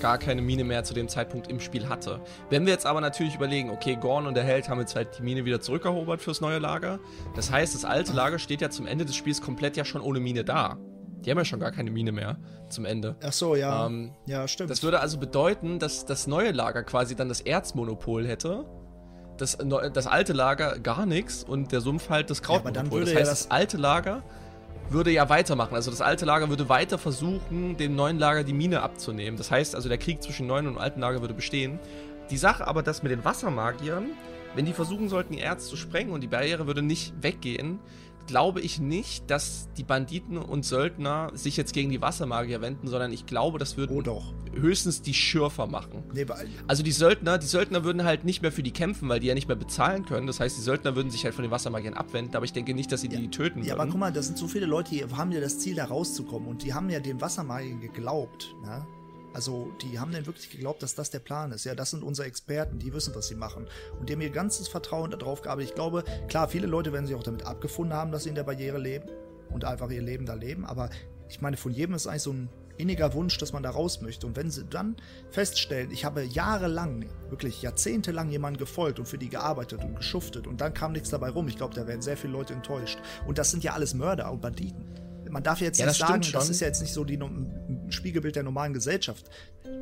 [0.00, 2.20] gar keine Mine mehr zu dem Zeitpunkt im Spiel hatte.
[2.50, 5.22] Wenn wir jetzt aber natürlich überlegen, okay, Gorn und der Held haben jetzt halt die
[5.22, 6.98] Mine wieder zurückerobert fürs neue Lager.
[7.34, 10.20] Das heißt, das alte Lager steht ja zum Ende des Spiels komplett ja schon ohne
[10.20, 10.76] Mine da.
[11.24, 13.16] Die haben ja schon gar keine Mine mehr zum Ende.
[13.24, 13.86] Ach so, ja.
[13.86, 14.70] Ähm, ja, stimmt.
[14.70, 18.66] Das würde also bedeuten, dass das neue Lager quasi dann das Erzmonopol hätte.
[19.36, 19.56] Das,
[19.94, 22.98] das alte Lager gar nichts und der Sumpf halt das aber dann Krautmonopol.
[23.00, 24.22] würde das ja heißt, das- das alte Lager
[24.90, 25.74] würde ja weitermachen.
[25.74, 29.36] Also das alte Lager würde weiter versuchen, dem neuen Lager die Mine abzunehmen.
[29.36, 31.78] Das heißt, also der Krieg zwischen neuen und alten Lager würde bestehen.
[32.30, 34.10] Die Sache aber, dass mit den Wassermagiern,
[34.54, 37.78] wenn die versuchen sollten, die Erz zu sprengen und die Barriere würde nicht weggehen,
[38.28, 43.12] glaube ich nicht, dass die Banditen und Söldner sich jetzt gegen die Wassermagier wenden, sondern
[43.12, 44.22] ich glaube, das würden Oh
[44.54, 46.04] höchstens die Schürfer machen.
[46.14, 46.26] Nee,
[46.68, 49.34] Also die Söldner, die Söldner würden halt nicht mehr für die kämpfen, weil die ja
[49.34, 50.26] nicht mehr bezahlen können.
[50.26, 52.90] Das heißt, die Söldner würden sich halt von den Wassermagiern abwenden, aber ich denke nicht,
[52.92, 53.80] dass sie die töten Ja, würden.
[53.80, 56.48] aber guck mal, da sind so viele Leute, die haben ja das Ziel, da rauszukommen.
[56.48, 58.54] Und die haben ja dem Wassermagier geglaubt.
[58.62, 58.86] Ne?
[59.34, 61.64] Also, die haben denn wirklich geglaubt, dass das der Plan ist.
[61.64, 63.66] Ja, das sind unsere Experten, die wissen, was sie machen.
[63.98, 65.62] Und die haben ihr ganzes Vertrauen darauf gehabt.
[65.62, 68.44] Ich glaube, klar, viele Leute werden sich auch damit abgefunden haben, dass sie in der
[68.44, 69.08] Barriere leben
[69.50, 70.64] und einfach ihr Leben da leben.
[70.64, 70.90] Aber
[71.28, 72.48] ich meine, von jedem ist eigentlich so ein
[72.78, 74.26] inniger Wunsch, dass man da raus möchte.
[74.26, 74.96] Und wenn sie dann
[75.30, 80.60] feststellen, ich habe jahrelang, wirklich jahrzehntelang jemanden gefolgt und für die gearbeitet und geschuftet und
[80.60, 82.98] dann kam nichts dabei rum, ich glaube, da werden sehr viele Leute enttäuscht.
[83.26, 85.07] Und das sind ja alles Mörder und Banditen.
[85.30, 87.86] Man darf jetzt Ja, nicht das sagen, das ist ja jetzt nicht so die, ein
[87.90, 89.24] Spiegelbild der normalen Gesellschaft.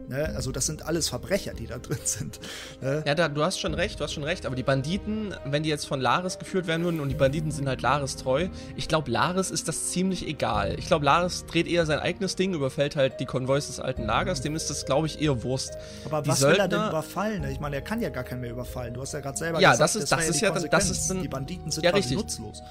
[0.08, 0.32] Ne?
[0.36, 2.38] Also das sind alles Verbrecher, die da drin sind.
[2.80, 3.02] Ne?
[3.06, 4.46] Ja, da, du hast schon recht, du hast schon recht.
[4.46, 7.66] Aber die Banditen, wenn die jetzt von Laris geführt werden würden und die Banditen sind
[7.68, 10.76] halt Laris treu, ich glaube, Laris ist das ziemlich egal.
[10.78, 14.40] Ich glaube, Laris dreht eher sein eigenes Ding, überfällt halt die Konvois des alten Lagers.
[14.40, 15.76] Dem ist das, glaube ich, eher Wurst.
[16.04, 17.44] Aber die was will er denn Söldner- überfallen?
[17.50, 18.94] Ich meine, er kann ja gar keinen mehr überfallen.
[18.94, 20.90] Du hast ja gerade selber Ja, gesagt, das ist- das wäre ist die ja das
[20.90, 22.16] ist dann- Die Banditen sind Ja, richtig.
[22.16, 22.62] nutzlos.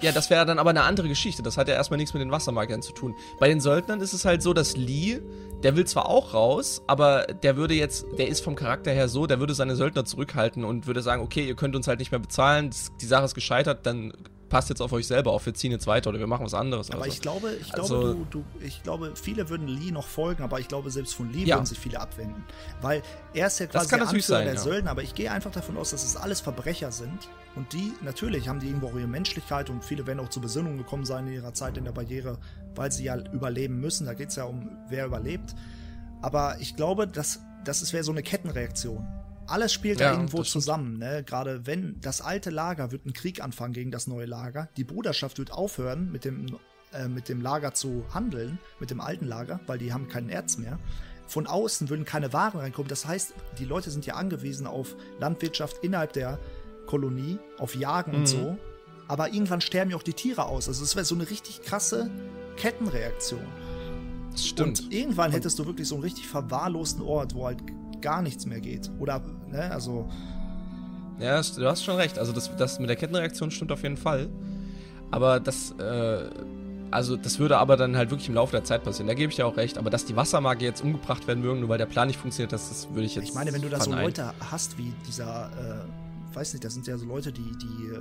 [0.00, 1.42] Ja, das wäre dann aber eine andere Geschichte.
[1.42, 3.14] Das hat ja erstmal nichts mit den Wassermagiern zu tun.
[3.38, 5.20] Bei den Söldnern ist es halt so, dass Lee,
[5.62, 9.26] der will zwar auch raus, aber der würde jetzt, der ist vom Charakter her so,
[9.26, 12.20] der würde seine Söldner zurückhalten und würde sagen, okay, ihr könnt uns halt nicht mehr
[12.20, 12.70] bezahlen,
[13.00, 14.12] die Sache ist gescheitert, dann
[14.52, 16.90] passt jetzt auf euch selber auf, wir ziehen jetzt weiter oder wir machen was anderes.
[16.90, 17.10] Aber so.
[17.10, 20.60] ich glaube, ich Also- glaube, du, du, ich glaube, viele würden Lee noch folgen, aber
[20.60, 21.56] ich glaube, selbst von Lee Ja.
[21.56, 22.44] würden sich viele abwenden.
[22.82, 24.60] Weil er ist ja quasi kann der Anführer sein, der ja.
[24.60, 27.30] Söldner, aber ich gehe einfach davon aus, dass es alles Verbrecher sind.
[27.56, 30.76] Und die, natürlich, haben die irgendwo auch ihre Menschlichkeit und viele werden auch zur Besinnung
[30.76, 32.36] gekommen sein in ihrer Zeit in der Barriere,
[32.74, 34.04] weil sie ja überleben müssen.
[34.06, 35.54] Da geht es ja um, wer überlebt.
[36.20, 39.06] Aber ich glaube, dass, das wäre so eine Kettenreaktion.
[39.52, 41.22] Alles spielt Ja, da irgendwo zusammen, ne?
[41.24, 45.38] Gerade wenn das alte Lager wird einen Krieg anfangen gegen das neue Lager, die Bruderschaft
[45.38, 46.58] wird aufhören, mit dem,
[46.92, 50.56] äh, mit dem Lager zu handeln, mit dem alten Lager, weil die haben kein Erz
[50.56, 50.78] mehr.
[51.26, 52.88] Von außen würden keine Waren reinkommen.
[52.88, 56.38] Das heißt, die Leute sind ja angewiesen auf Landwirtschaft innerhalb der
[56.86, 58.18] Kolonie, auf Jagen Mhm.
[58.18, 58.58] und so.
[59.08, 60.68] Aber irgendwann sterben ja auch die Tiere aus.
[60.68, 62.10] Also es wäre so eine richtig krasse
[62.56, 63.42] Kettenreaktion.
[64.30, 64.80] das stimmt.
[64.80, 67.58] Und irgendwann hättest du wirklich so einen richtig verwahrlosten Ort, wo halt
[68.02, 68.90] gar nichts mehr geht.
[68.98, 70.08] Oder, ne, also,
[71.18, 72.18] Ja, du hast schon recht.
[72.18, 74.28] Also das, das mit der Kettenreaktion stimmt auf jeden Fall.
[75.10, 76.30] Aber das, äh,
[76.90, 79.06] also das würde aber dann halt wirklich im Laufe der Zeit passieren.
[79.06, 79.78] Da gebe ich dir auch recht.
[79.78, 82.68] Aber dass die Wassermagier jetzt umgebracht werden würden, nur weil der Plan nicht funktioniert, das,
[82.68, 83.28] das würde ich jetzt.
[83.28, 83.92] ich meine, wenn du da so.
[83.92, 85.50] Leute hast wie dieser,
[86.32, 88.00] äh, weiß nicht, das sind ja so Leute, die, die äh,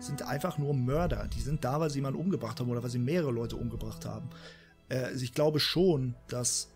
[0.00, 1.28] sind einfach nur Mörder.
[1.34, 4.28] Die sind da, weil sie jemanden umgebracht haben oder weil sie mehrere Leute umgebracht haben.
[4.88, 6.68] Äh, also ich glaube schon, dass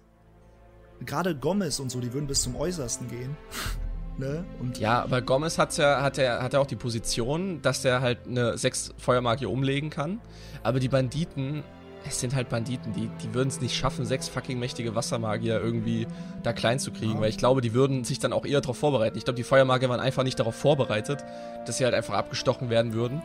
[1.07, 3.37] gerade Gomez und so, die würden bis zum Äußersten gehen.
[4.19, 4.45] ne?
[4.79, 8.27] Ja, aber Gomez hat's ja, hat ja, hat ja auch die Position, dass er halt
[8.27, 10.21] eine sechs Feuermagie umlegen kann.
[10.63, 11.63] Aber die Banditen,
[12.07, 16.07] es sind halt Banditen, die, die würden es nicht schaffen, sechs fucking mächtige Wassermagier irgendwie
[16.43, 17.15] da klein zu kriegen.
[17.15, 17.21] Ja.
[17.21, 19.17] Weil ich glaube, die würden sich dann auch eher darauf vorbereiten.
[19.19, 21.25] Ich glaube, die Feuermagier waren einfach nicht darauf vorbereitet,
[21.67, 23.23] dass sie halt einfach abgestochen werden würden.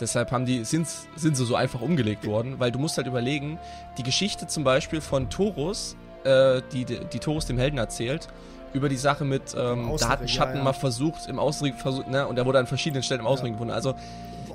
[0.00, 3.58] Deshalb haben die, sind, sind sie so einfach umgelegt worden, weil du musst halt überlegen,
[3.96, 5.96] die Geschichte zum Beispiel von Torus,
[6.26, 8.28] äh, die, die, Torus dem Helden erzählt,
[8.72, 12.08] über die Sache mit, ähm, da hat ein Schatten ja, mal versucht, im Außenring versucht,
[12.08, 13.72] ne, und er wurde an verschiedenen Stellen im Außenring gefunden.
[13.72, 13.94] Also,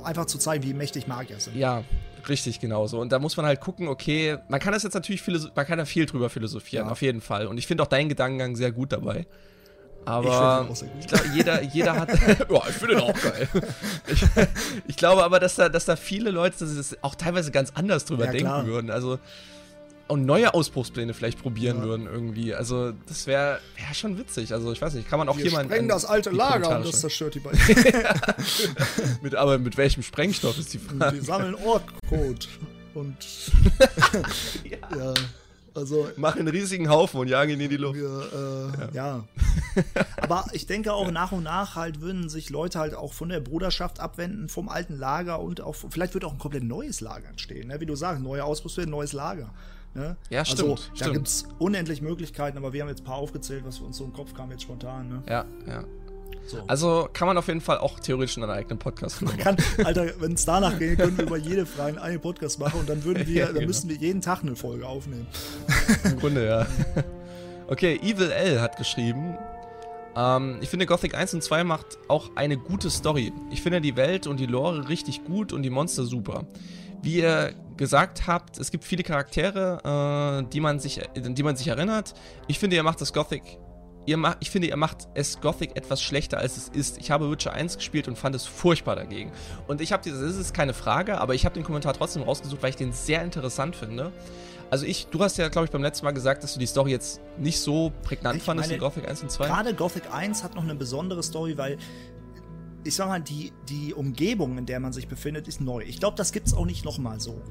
[0.04, 1.56] einfach zu zeigen, wie mächtig Magier sind.
[1.56, 1.84] ja,
[2.30, 3.00] richtig genauso.
[3.00, 5.24] Und da muss man halt gucken, okay, man kann das jetzt natürlich,
[5.56, 7.48] man kann da viel drüber philosophieren, auf jeden Fall.
[7.48, 9.26] Und ich finde auch deinen Gedankengang sehr gut dabei.
[10.04, 10.84] Ich Aber gut.
[11.00, 12.10] ich glaube, jeder, jeder hat.
[12.50, 13.48] ja, ich finde den auch geil.
[14.08, 14.24] Ich,
[14.88, 18.26] ich glaube aber, dass da, dass da viele Leute das auch teilweise ganz anders drüber
[18.26, 18.66] Ja, denken klar.
[18.66, 18.90] würden.
[18.90, 19.20] Also
[20.12, 21.84] und neue Ausbruchspläne vielleicht probieren Ja.
[21.84, 22.53] würden irgendwie.
[22.53, 24.53] Also das wäre wär schon witzig.
[24.53, 26.99] Also ich weiß nicht, kann man auch Wir jemand sprengen das alte Lager und das
[26.99, 27.59] zerstört die beiden.
[29.22, 31.18] mit, aber mit welchem Sprengstoff ist die Frage.
[31.18, 32.45] Die sammeln Ork-Code.
[32.93, 33.16] Und
[34.70, 35.14] ja.
[35.74, 37.97] also Machen einen riesigen Haufen und jagen ihn in die Luft.
[37.97, 39.24] wir, äh, ja.
[40.18, 43.39] Aber ich denke auch nach und nach halt würden sich Leute halt auch von der
[43.39, 47.70] Bruderschaft abwenden, vom alten Lager und auch, vielleicht wird auch ein komplett neues Lager entstehen,
[47.70, 47.80] ne?
[47.80, 49.53] wie du sagst, neue Ausrüstung, neues Lager.
[49.94, 50.16] Ne?
[50.30, 51.14] Ja, Also, stimmt, da stimmt.
[51.16, 54.14] gibt es unendlich Möglichkeiten, aber wir haben jetzt ein paar aufgezählt, was uns so im
[54.14, 55.10] Kopf kam jetzt spontan.
[55.10, 55.24] Ne?
[55.28, 55.84] Ja, ja.
[56.48, 56.58] So.
[56.68, 59.38] Also kann man auf jeden Fall auch theoretisch in einen eigenen Podcast machen.
[59.38, 62.89] kann, Alter, wenn es danach geht, können wir über jede Frage einen Podcast machen und
[62.89, 63.68] dann würden wir, Ja, dann genau.
[63.68, 65.28] müssten wir jeden Tag eine Folge aufnehmen.
[66.04, 66.66] Im Grunde, ja.
[67.68, 69.38] Okay, Evil L hat geschrieben.
[70.16, 73.32] Ähm, ich finde Gothic 1 und 2 macht auch eine gute Story.
[73.52, 76.46] Ich finde die Welt und die Lore richtig gut und die Monster super.
[77.04, 81.68] Wie ihr gesagt habt, es gibt viele Charaktere, äh, die, man sich, die man sich
[81.68, 82.14] erinnert.
[82.48, 83.58] Ich finde, ihr macht das Gothic.
[84.06, 87.00] Ihr macht, ich finde, ihr macht es Gothic etwas schlechter, als es ist.
[87.00, 89.32] Ich habe Witcher 1 gespielt und fand es furchtbar dagegen.
[89.68, 92.62] Und ich habe dieses, das ist keine Frage, aber ich habe den Kommentar trotzdem rausgesucht,
[92.62, 94.12] weil ich den sehr interessant finde.
[94.70, 96.92] Also ich, du hast ja, glaube ich, beim letzten Mal gesagt, dass du die Story
[96.92, 99.48] jetzt nicht so prägnant ich fandest meine, in Gothic 1 und 2.
[99.48, 101.78] Gerade Gothic 1 hat noch eine besondere Story, weil
[102.84, 105.82] ich sag mal, die, die Umgebung, in der man sich befindet, ist neu.
[105.82, 107.42] Ich glaube, das gibt's auch nicht nochmal so.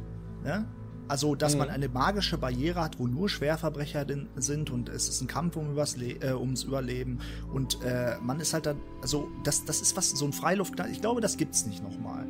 [0.43, 0.66] Ne?
[1.09, 1.61] Also, dass mhm.
[1.61, 5.72] man eine magische Barriere hat, wo nur Schwerverbrecher sind und es ist ein Kampf um
[5.72, 7.18] übers Le äh, ums Überleben
[7.53, 11.01] und äh, man ist halt dann, also das, das ist was, so ein Freiluft, ich
[11.01, 12.26] glaube, das gibt's nicht nochmal.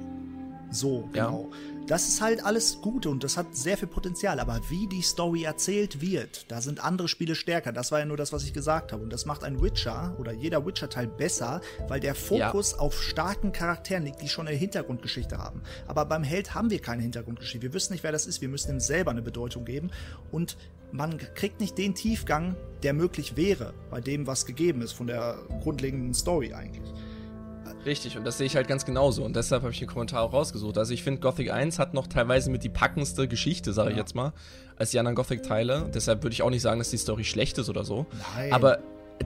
[0.70, 1.50] So, genau.
[1.50, 1.56] Ja.
[1.90, 4.38] Das ist halt alles gut und das hat sehr viel Potenzial.
[4.38, 7.72] Aber wie die Story erzählt wird, da sind andere Spiele stärker.
[7.72, 9.02] Das war ja nur das, was ich gesagt habe.
[9.02, 12.78] Und das macht ein Witcher oder jeder Witcher-Teil besser, weil der Fokus ja.
[12.78, 15.62] auf starken Charakteren liegt, die schon eine Hintergrundgeschichte haben.
[15.88, 17.66] Aber beim Held haben wir keine Hintergrundgeschichte.
[17.66, 18.40] Wir wissen nicht, wer das ist.
[18.40, 19.90] Wir müssen ihm selber eine Bedeutung geben.
[20.30, 20.56] Und
[20.92, 25.38] man kriegt nicht den Tiefgang, der möglich wäre bei dem, was gegeben ist, von der
[25.60, 26.88] grundlegenden Story eigentlich.
[27.84, 29.24] Richtig, und das sehe ich halt ganz genauso.
[29.24, 30.76] Und deshalb habe ich den Kommentar auch rausgesucht.
[30.76, 33.92] Also ich finde, Gothic 1 hat noch teilweise mit die packendste Geschichte, sage ja.
[33.92, 34.32] ich jetzt mal,
[34.76, 35.90] als die anderen Gothic-Teile.
[35.94, 38.06] Deshalb würde ich auch nicht sagen, dass die Story schlecht ist oder so.
[38.36, 38.52] Nein.
[38.52, 38.78] Aber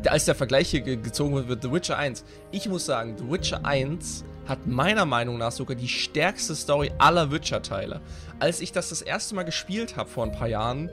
[0.07, 3.65] als der Vergleich hier gezogen wird mit The Witcher 1, ich muss sagen, The Witcher
[3.65, 8.01] 1 hat meiner Meinung nach sogar die stärkste Story aller Witcher-Teile.
[8.39, 10.91] Als ich das das erste Mal gespielt habe vor ein paar Jahren,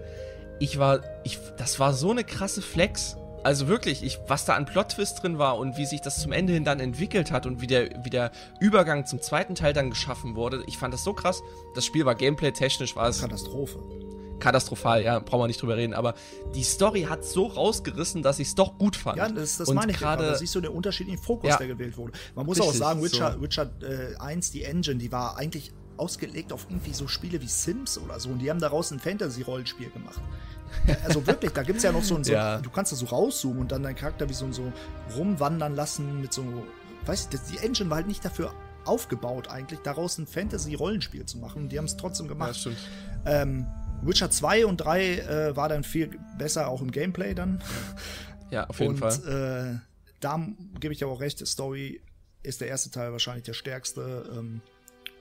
[0.59, 3.17] ich war, ich, das war so eine krasse Flex.
[3.43, 6.53] Also wirklich, ich, was da an Plot-Twist drin war und wie sich das zum Ende
[6.53, 10.35] hin dann entwickelt hat und wie der, wie der Übergang zum zweiten Teil dann geschaffen
[10.35, 11.41] wurde, ich fand das so krass.
[11.73, 13.21] Das Spiel war gameplay-technisch war es.
[13.21, 13.79] Katastrophe.
[14.39, 16.15] Katastrophal, ja, brauchen wir nicht drüber reden, aber
[16.55, 19.17] die Story hat so rausgerissen, dass ich es doch gut fand.
[19.17, 20.25] Ja, das, das meine ich gerade.
[20.25, 22.13] Da siehst du den unterschiedlichen Fokus, ja, der gewählt wurde.
[22.35, 23.41] Man muss richtig, auch sagen, Witcher, so.
[23.41, 25.71] Witcher äh, 1, die Engine, die war eigentlich
[26.01, 29.91] ausgelegt auf irgendwie so Spiele wie Sims oder so und die haben daraus ein Fantasy-Rollenspiel
[29.91, 30.21] gemacht.
[31.03, 32.57] Also wirklich, da gibt es ja noch so ein, so, ja.
[32.59, 34.71] du kannst da so rauszoomen und dann deinen Charakter wie so, so
[35.17, 36.45] rumwandern lassen mit so,
[37.05, 38.53] weiß ich, die Engine war halt nicht dafür
[38.85, 41.67] aufgebaut eigentlich, daraus ein Fantasy-Rollenspiel zu machen.
[41.67, 42.53] Die haben es trotzdem gemacht.
[42.53, 42.77] Ja, stimmt.
[43.25, 43.67] Ähm,
[44.01, 47.61] Witcher 2 und 3 äh, war dann viel besser, auch im Gameplay dann.
[48.49, 49.79] Ja, auf jeden und, Fall.
[49.79, 49.79] Äh,
[50.19, 50.39] da
[50.79, 52.01] gebe ich aber auch recht, Story
[52.43, 54.29] ist der erste Teil wahrscheinlich der stärkste.
[54.35, 54.61] Ähm,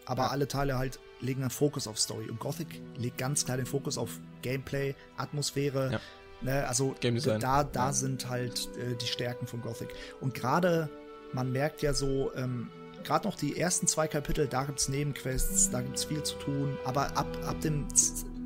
[0.07, 0.29] aber ja.
[0.31, 2.29] alle Teile halt legen einen Fokus auf Story.
[2.29, 5.93] Und Gothic legt ganz klar den Fokus auf Gameplay, Atmosphäre.
[5.93, 6.01] Ja.
[6.43, 7.93] Ne, also da, da ja.
[7.93, 9.89] sind halt äh, die Stärken von Gothic.
[10.21, 10.89] Und gerade,
[11.35, 12.71] man merkt ja so, ähm,
[13.05, 16.37] gerade noch die ersten zwei Kapitel, da gibt es Nebenquests, da gibt es viel zu
[16.37, 16.79] tun.
[16.85, 17.87] Aber ab, ab dem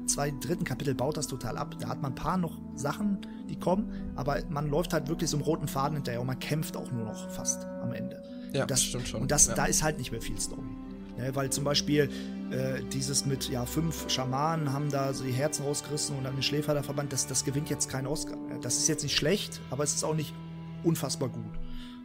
[0.09, 1.77] zwei, dritten Kapitel baut das total ab.
[1.79, 5.37] Da hat man ein paar noch Sachen, die kommen, aber man läuft halt wirklich so
[5.37, 8.23] einem roten Faden hinterher und man kämpft auch nur noch fast am Ende.
[8.53, 9.23] Ja, das stimmt schon.
[9.23, 9.55] Und das, ja.
[9.55, 10.63] da ist halt nicht mehr viel Story.
[11.17, 12.11] Ne, weil zum Beispiel
[12.51, 16.43] äh, dieses mit, ja, fünf Schamanen haben da so die Herzen rausgerissen und dann den
[16.43, 18.37] Schläfer da verbannt, das, das gewinnt jetzt keinen Oscar.
[18.63, 20.35] Das ist jetzt nicht schlecht, aber es ist auch nicht
[20.83, 21.45] unfassbar gut.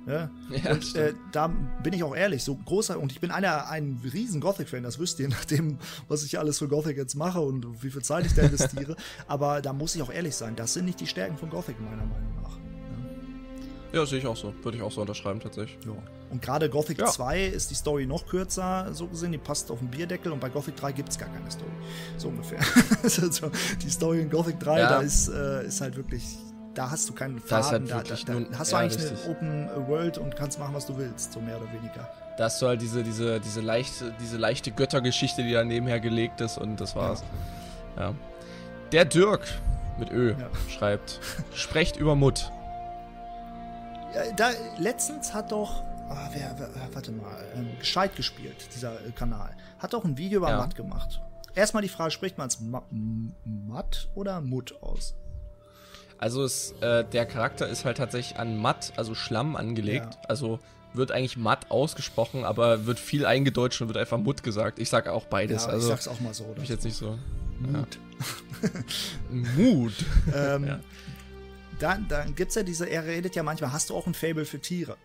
[0.06, 0.30] Ne?
[0.64, 1.48] Ja, und äh, da
[1.84, 5.20] bin ich auch ehrlich, so großer, und ich bin einer, ein riesen Gothic-Fan, das wisst
[5.20, 8.34] ihr, nach dem, was ich alles für Gothic jetzt mache und wie viel Zeit ich
[8.34, 8.96] da investiere.
[9.28, 12.06] aber da muss ich auch ehrlich sein, das sind nicht die Stärken von Gothic, meiner
[12.06, 12.58] Meinung nach.
[13.92, 14.54] Ja, sehe ich auch so.
[14.62, 15.80] Würde ich auch so unterschreiben, tatsächlich.
[15.86, 15.94] Ja.
[16.30, 17.08] Und gerade Gothic ja.
[17.08, 19.32] 2 ist die Story noch kürzer, so gesehen.
[19.32, 20.32] Die passt auf den Bierdeckel.
[20.32, 21.72] Und bei Gothic 3 gibt es gar keine Story.
[22.18, 22.60] So ungefähr.
[23.04, 23.50] also
[23.82, 24.90] die Story in Gothic 3, ja.
[24.90, 26.24] da ist, äh, ist halt wirklich.
[26.76, 27.88] Da hast du keinen Faden.
[27.88, 29.26] Da, halt da, da, da hast du eigentlich richtig.
[29.26, 32.08] eine Open World und kannst machen, was du willst, so mehr oder weniger.
[32.38, 36.42] Da hast du halt diese, diese, diese, leichte, diese leichte Göttergeschichte, die da nebenher gelegt
[36.42, 37.24] ist und das war's.
[37.98, 38.14] Ja.
[38.92, 39.46] Der Dirk
[39.98, 40.36] mit Ö
[40.70, 41.20] schreibt:
[41.54, 42.52] Sprecht über Mut
[44.36, 49.56] da, letztens hat doch, ah, wer, wer, warte mal, ähm, gescheit gespielt, dieser äh, Kanal,
[49.80, 50.58] hat doch ein Video über ja.
[50.58, 51.22] Matt gemacht.
[51.56, 55.16] Erstmal die Frage, spricht man es Matt oder Mut aus?
[56.18, 60.16] Also es, äh, der Charakter ist halt tatsächlich an Matt, also Schlamm angelegt.
[60.16, 60.22] Ja.
[60.28, 60.60] Also
[60.94, 64.80] wird eigentlich Matt ausgesprochen, aber wird viel eingedeutscht und wird einfach Mut gesagt.
[64.80, 65.66] Ich sage auch beides.
[65.66, 66.46] Ja, also, ich sag's auch mal so.
[66.46, 66.62] Oder?
[66.62, 67.18] Ich jetzt nicht so.
[67.60, 68.00] Mut.
[68.62, 68.70] Ja.
[69.30, 69.94] Mut.
[70.36, 70.80] ähm, ja
[71.80, 74.46] dann, dann gibt es ja diese, er redet ja manchmal, hast du auch ein Fable
[74.46, 74.98] für Tiere?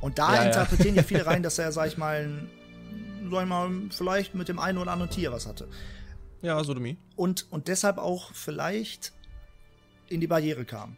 [0.00, 1.02] Und da ja, interpretieren ja.
[1.02, 2.48] ja viele rein, dass er, sag ich mal,
[3.30, 5.68] sag ich mal, vielleicht mit dem einen oder anderen Tier was hatte.
[6.42, 6.98] Ja, Sodomie.
[7.16, 9.12] Und, und deshalb auch vielleicht
[10.08, 10.96] in die Barriere kam.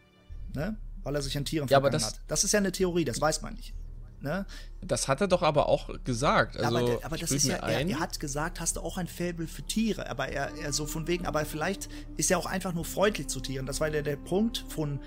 [0.55, 0.77] Ne?
[1.03, 2.21] Weil er sich an Tieren ja, vergangen hat.
[2.27, 3.73] Das ist ja eine Theorie, das weiß man nicht.
[4.21, 4.47] Ne?
[4.83, 6.57] Das hat er doch aber auch gesagt.
[6.57, 9.47] Also, aber, aber das ist ja, er, er, hat gesagt, hast du auch ein Faible
[9.47, 10.11] für Tiere.
[10.11, 13.41] Aber er, er so von wegen, aber vielleicht ist er auch einfach nur freundlich zu
[13.41, 13.65] Tieren.
[13.65, 15.01] Das war der, der Punkt von,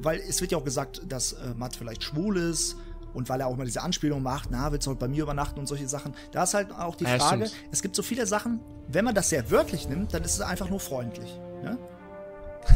[0.00, 2.76] weil es wird ja auch gesagt, dass äh, Matt vielleicht schwul ist
[3.14, 5.58] Und weil er auch mal diese Anspielung macht, na, willst du heute bei mir übernachten
[5.60, 6.14] und solche Sachen.
[6.32, 7.62] Da ist halt auch die Ja, Frage, stimmt.
[7.72, 10.68] es gibt so viele Sachen, wenn man das sehr wörtlich nimmt, dann ist es einfach
[10.68, 11.38] nur freundlich.
[11.62, 11.78] Ne?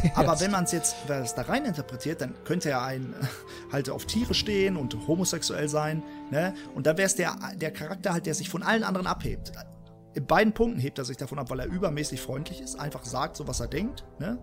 [0.15, 3.13] Aber wenn man es jetzt es da rein interpretiert, dann könnte er ein
[3.71, 6.53] halt auf Tiere stehen und homosexuell sein, ne?
[6.75, 9.51] Und dann wäre es der, der Charakter halt, der sich von allen anderen abhebt.
[10.13, 13.35] In beiden Punkten hebt er sich davon ab, weil er übermäßig freundlich ist, einfach sagt,
[13.35, 14.37] so was er denkt, ne?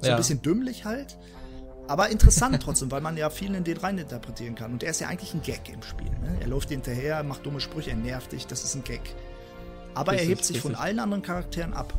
[0.00, 0.14] So Ja.
[0.14, 1.18] ein bisschen dümmlich halt.
[1.86, 4.72] Aber interessant trotzdem, weil man ja viel in den rein interpretieren kann.
[4.72, 6.10] Und er ist ja eigentlich ein Gag im Spiel.
[6.10, 6.38] Ne?
[6.40, 9.02] Er läuft hinterher, macht dumme Sprüche, er nervt dich, das ist ein Gag.
[9.94, 10.84] Aber Richtig, er hebt sich von richtig.
[10.84, 11.92] allen anderen Charakteren ab.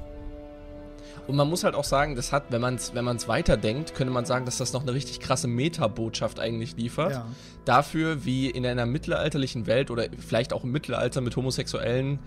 [1.27, 4.13] Und man muss halt auch sagen, das hat, wenn man es wenn man's weiterdenkt, könnte
[4.13, 7.11] man sagen, dass das noch eine richtig krasse Meta-Botschaft eigentlich liefert.
[7.11, 7.25] Ja.
[7.63, 12.19] Dafür, wie in einer mittelalterlichen Welt oder vielleicht auch im Mittelalter mit Homosexuellen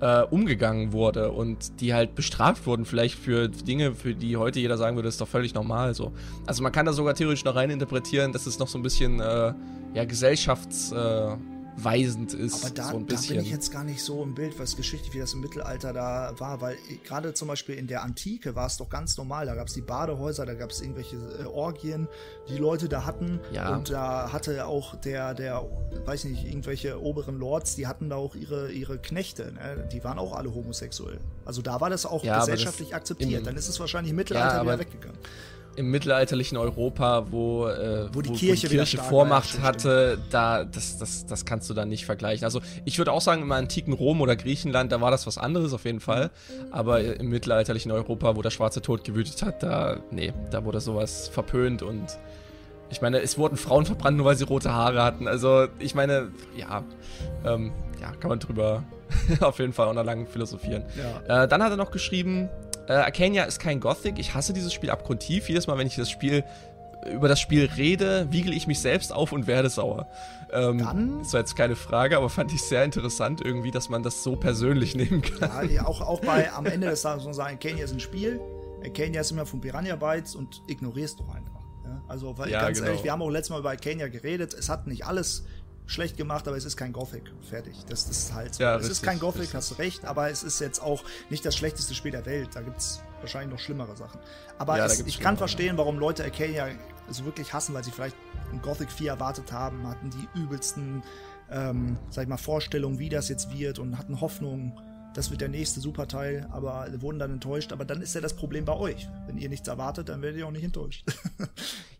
[0.00, 4.76] äh, umgegangen wurde und die halt bestraft wurden, vielleicht für Dinge, für die heute jeder
[4.76, 6.12] sagen würde, ist doch völlig normal so.
[6.46, 9.20] Also man kann da sogar theoretisch noch rein interpretieren, dass es noch so ein bisschen
[9.20, 9.52] äh,
[9.94, 12.64] ja, gesellschaftsweisend äh, weisend ist.
[12.64, 15.14] Aber da, so ein da bin ich jetzt gar nicht so im Bild, was geschichtlich,
[15.14, 18.76] wie das im Mittelalter da war, weil gerade zum Beispiel in der Antike war es
[18.76, 19.46] doch ganz normal.
[19.46, 22.08] Da gab es die Badehäuser, da gab es irgendwelche äh, Orgien,
[22.48, 23.40] die Leute da hatten.
[23.52, 23.74] Ja.
[23.74, 25.64] Und da hatte auch der, der,
[26.04, 29.52] weiß nicht, irgendwelche oberen Lords, die hatten da auch ihre, ihre Knechte.
[29.52, 29.88] Ne?
[29.92, 31.20] Die waren auch alle homosexuell.
[31.44, 33.46] Also da war das auch Ja, gesellschaftlich das akzeptiert.
[33.46, 35.18] Dann ist es wahrscheinlich im Mittelalter Ja, wieder weggegangen.
[35.76, 40.98] Im mittelalterlichen Europa, wo, äh, Wo die Kirche wieder stark war, Vormacht hatte, da, das,
[40.98, 42.44] das, das kannst du dann nicht vergleichen.
[42.44, 45.72] Also ich würde auch sagen, im antiken Rom oder Griechenland, da war das was anderes
[45.72, 46.30] auf jeden Fall.
[46.70, 51.28] Aber im mittelalterlichen Europa, wo der schwarze Tod gewütet hat, da, nee, da wurde sowas
[51.28, 52.18] verpönt und
[52.88, 55.26] ich meine, es wurden Frauen verbrannt, nur weil sie rote Haare hatten.
[55.26, 56.84] Also ich meine, ja,
[57.44, 58.84] ähm, ja, kann man drüber
[59.40, 60.84] auf jeden Fall auch noch lange philosophieren.
[61.28, 61.44] Ja.
[61.44, 62.48] Äh, dann hat er noch geschrieben,
[62.88, 64.18] äh, Arcania ist kein Gothic.
[64.18, 65.48] Ich hasse dieses Spiel abgrundtief.
[65.48, 66.44] Jedes Mal, wenn ich das Spiel
[67.12, 70.08] über das Spiel rede, wiegel ich mich selbst auf und werde sauer.
[70.52, 74.22] Ähm, Dann- ist jetzt keine Frage, aber fand ich sehr interessant irgendwie, dass man das
[74.24, 75.70] so persönlich nehmen kann.
[75.70, 78.40] Ja, auch, auch bei am Ende des Tages muss man sagen, Arcania ist ein Spiel.
[78.84, 81.60] Arcania ist immer von Piranha Bytes und ignorierst doch einfach.
[81.84, 82.02] Ja?
[82.08, 82.88] Also, weil Ja, ganz genau.
[82.90, 84.54] ehrlich, wir haben auch letztes Mal über Arcania geredet.
[84.54, 85.44] Es hat nicht alles
[85.86, 87.22] schlecht gemacht, aber es ist kein Gothic.
[87.48, 87.74] Fertig.
[87.88, 88.62] Das, das ist halt so.
[88.62, 89.54] Ja, es ist richtig, kein Gothic, richtig.
[89.54, 92.50] hast du recht, aber es ist jetzt auch nicht das schlechteste Spiel der Welt.
[92.54, 94.20] Da gibt es wahrscheinlich noch schlimmere Sachen.
[94.58, 96.68] Aber Ja, es, ich kann verstehen, warum Leute Arcania
[97.08, 98.16] so wirklich hassen, weil sie vielleicht
[98.52, 101.02] ein Gothic 4 erwartet haben, hatten die übelsten,
[101.50, 104.78] ähm, sag ich mal, Vorstellungen, wie das jetzt wird und hatten Hoffnung,
[105.16, 107.72] das wird der nächste Superteil, aber wurden dann enttäuscht.
[107.72, 109.08] Aber dann ist ja das Problem bei euch.
[109.26, 111.04] Wenn ihr nichts erwartet, dann werdet ihr auch nicht enttäuscht.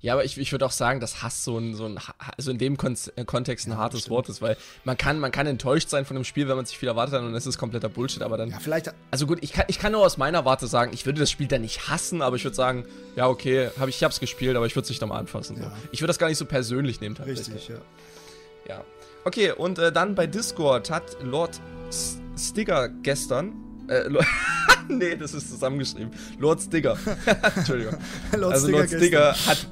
[0.02, 1.98] Ja, aber ich, ich würde auch sagen, dass Hass so ein, so ein,
[2.36, 4.08] also in dem Kon äh, Kontext ein Ja, hartes.
[4.08, 6.78] Wort ist, weil man kann, man kann enttäuscht sein von einem Spiel, wenn man sich
[6.78, 9.52] viel erwartet hat und es ist kompletter Bullshit, aber dann ja, vielleicht, Also gut, ich
[9.52, 12.22] kann, ich kann nur aus meiner Warte sagen, ich würde das Spiel dann nicht hassen,
[12.22, 12.84] aber ich würde sagen,
[13.16, 15.56] ja, okay, hab ich, ich hab's gespielt, aber ich würde es nicht nochmal anfassen.
[15.56, 15.62] So.
[15.62, 15.72] Ja.
[15.90, 17.56] Ich würde das gar nicht so persönlich nehmen, tatsächlich.
[17.56, 17.68] richtig,
[18.68, 18.76] ja.
[18.76, 18.84] Ja.
[19.24, 21.58] Okay, und äh, dann bei Discord hat Lord
[21.88, 23.54] S Stigger gestern.
[23.88, 24.10] Äh,
[24.88, 26.10] nee, das ist zusammengeschrieben.
[26.38, 26.96] Lord Stigger.
[27.56, 27.94] Entschuldigung.
[28.36, 29.66] Lord also Stigger Lord Stigger hat,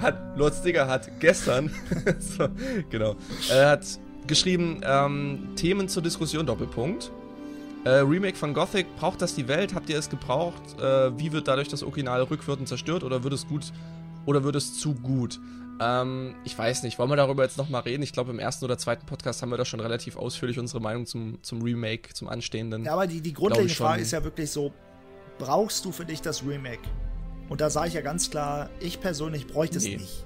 [0.00, 0.38] hat.
[0.38, 1.70] Lord Stigger hat gestern.
[2.18, 2.48] so,
[2.90, 3.16] genau.
[3.50, 3.86] Er hat
[4.26, 7.10] geschrieben, ähm, Themen zur Diskussion, Doppelpunkt.
[7.84, 9.74] Äh, Remake von Gothic, braucht das die Welt?
[9.74, 10.62] Habt ihr es gebraucht?
[10.80, 13.72] Äh, wie wird dadurch das Original rückwirkend zerstört oder wird es gut
[14.26, 15.40] oder wird es zu gut?
[15.80, 18.02] Ähm, ich weiß nicht, wollen wir darüber jetzt nochmal reden?
[18.02, 21.06] Ich glaube, im ersten oder zweiten Podcast haben wir da schon relativ ausführlich unsere Meinung
[21.06, 22.84] zum, zum Remake, zum anstehenden.
[22.84, 23.78] Ja, aber die, die grundlegende ich.
[23.78, 24.72] Frage ist ja wirklich so,
[25.38, 26.82] brauchst du für dich das Remake?
[27.48, 29.96] Und da sage ich ja ganz klar, ich persönlich bräuchte es Nee.
[29.96, 30.24] nicht.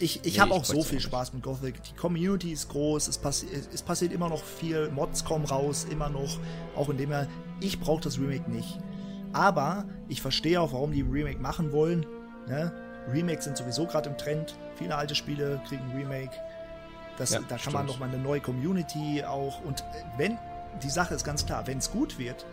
[0.00, 1.82] Ich, ich Nee, habe ich auch so bräuchte viel es Spaß mit Gothic.
[1.82, 6.08] Die Community ist groß, es, passi es passiert immer noch viel, Mods kommen raus, immer
[6.08, 6.38] noch,
[6.76, 7.26] auch indem er,
[7.60, 8.78] ich brauche das Remake nicht.
[9.32, 12.06] Aber ich verstehe auch, warum die Remake machen wollen.
[12.46, 12.72] Ne?
[13.12, 14.54] Remakes sind sowieso gerade im Trend.
[14.76, 16.30] Viele alte Spiele kriegen Remake.
[17.16, 17.86] Das, Ja, da kann man stimmt.
[17.88, 19.60] noch mal eine neue Community auch.
[19.64, 19.84] Und äh,
[20.16, 20.38] wenn,
[20.82, 22.46] die Sache ist ganz klar, wenn es gut wird,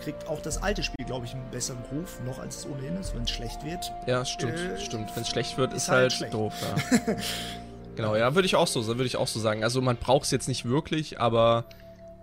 [0.00, 3.14] kriegt auch das alte Spiel, glaube ich, einen besseren Ruf, noch als es ohnehin ist.
[3.14, 5.14] Wenn es schlecht wird, Ja, stimmt, Äh, stimmt.
[5.14, 7.14] Wenn es schlecht wird, ist, ist halt halt, doof, ja.
[7.96, 9.64] genau, ja, würde ich auch so, würde ich auch so sagen.
[9.64, 11.64] Also man braucht es jetzt nicht wirklich, aber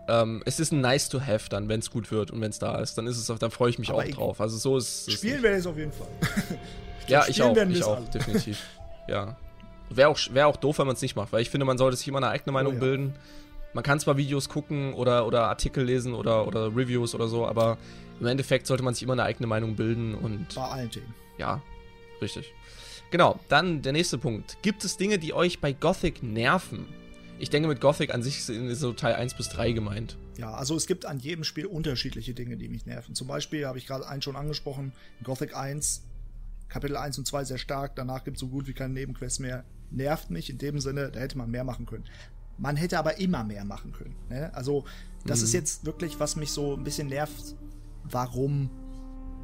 [0.08, 2.60] ähm, es ist ein nice to have dann, wenn es gut wird und wenn es
[2.60, 4.42] da ist, dann ist es auch, dann freue ich mich Aber auch ich- drauf.
[4.42, 5.14] Also so ist es.
[5.14, 6.08] spielen werde ich es auf jeden Fall.
[7.08, 8.06] Ja, glaub, ich spielen auch, ich auch, alle.
[8.14, 8.60] definitiv.
[9.08, 9.36] Ja.
[9.90, 11.98] Wäre auch, wär auch doof, wenn man es nicht macht, weil ich finde, man sollte
[11.98, 12.80] sich immer eine eigene Meinung Oh ja.
[12.82, 13.16] bilden.
[13.74, 17.78] Man kann zwar Videos gucken oder, oder Artikel lesen oder, oder Reviews oder so, aber
[18.20, 21.14] im Endeffekt sollte man sich immer eine eigene Meinung bilden und Bei allen Themen.
[21.38, 21.62] ja,
[22.22, 22.54] richtig.
[23.10, 24.58] Genau, dann der nächste Punkt.
[24.62, 26.86] Gibt es Dinge, die euch bei Gothic nerven?
[27.42, 30.16] Ich denke, mit Gothic an sich ist so Teil 1 bis 3 gemeint.
[30.38, 33.16] Ja, also es gibt an jedem Spiel unterschiedliche Dinge, die mich nerven.
[33.16, 36.04] Zum Beispiel habe ich gerade einen schon angesprochen, Gothic 1,
[36.70, 39.64] Kapitel 1 und 2 sehr stark, danach gibt es so gut wie keine Nebenquests mehr.
[39.90, 42.06] nervt mich in dem Sinne, da hätte man mehr machen können.
[42.60, 44.16] Man hätte aber immer mehr machen können.
[44.30, 44.54] Ne?
[44.54, 44.86] Also,
[45.26, 45.46] das mhm.
[45.46, 47.56] ist jetzt wirklich, was mich so ein bisschen nervt.
[48.04, 48.70] Warum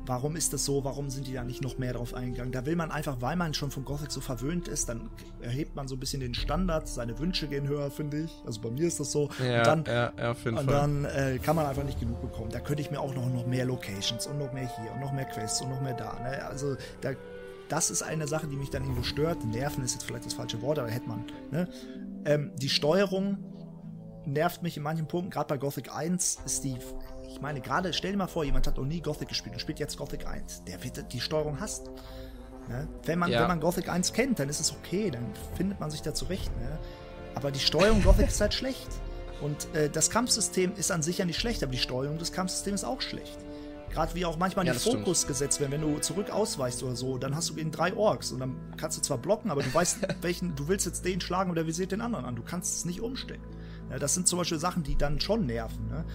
[0.07, 2.51] warum ist das so, warum sind die da nicht noch mehr drauf eingegangen?
[2.51, 5.09] Da will man einfach, weil man schon von Gothic so verwöhnt ist, dann
[5.41, 8.31] erhebt man so ein bisschen den Standard, seine Wünsche gehen höher, finde ich.
[8.45, 9.29] Also bei mir ist das so.
[9.43, 12.49] Ja, und dann, ja, ja, und dann äh, kann man einfach nicht genug bekommen.
[12.51, 15.11] Da könnte ich mir auch noch, noch mehr Locations und noch mehr hier und noch
[15.11, 16.17] mehr Quests und noch mehr da.
[16.19, 16.43] Ne?
[16.45, 17.11] Also da,
[17.67, 19.43] das ist eine Sache, die mich dann irgendwo stört.
[19.43, 21.25] Nerven ist jetzt vielleicht das falsche Wort, aber hätte man.
[21.51, 21.67] Ne?
[22.25, 23.37] Ähm, die Steuerung
[24.25, 25.31] nervt mich in manchen Punkten.
[25.31, 26.77] Gerade bei Gothic 1 ist die
[27.27, 29.79] ich meine, gerade stell dir mal vor, jemand hat noch nie Gothic gespielt und spielt
[29.79, 30.63] jetzt Gothic 1.
[30.65, 31.89] Der wird die Steuerung hasst.
[32.67, 32.87] Ne?
[33.05, 33.41] Wenn, man, ja.
[33.41, 35.25] wenn man Gothic 1 kennt, dann ist es okay, dann
[35.55, 36.51] findet man sich da zurecht.
[36.59, 36.79] Ne?
[37.35, 38.87] Aber die Steuerung Gothic ist halt schlecht.
[39.41, 42.81] Und äh, das Kampfsystem ist an sich ja nicht schlecht, aber die Steuerung des Kampfsystems
[42.81, 43.37] ist auch schlecht.
[43.91, 45.27] Gerade wie auch manchmal ja, die Fokus stimmt.
[45.27, 48.39] gesetzt werden, wenn du zurück ausweichst oder so, dann hast du gegen drei Orks und
[48.39, 51.67] dann kannst du zwar blocken, aber du weißt, welchen, du willst jetzt den schlagen oder
[51.67, 52.35] visiert den anderen an.
[52.35, 53.45] Du kannst es nicht umstecken.
[53.89, 55.87] Ja, das sind zum Beispiel Sachen, die dann schon nerven.
[55.87, 56.05] Ne?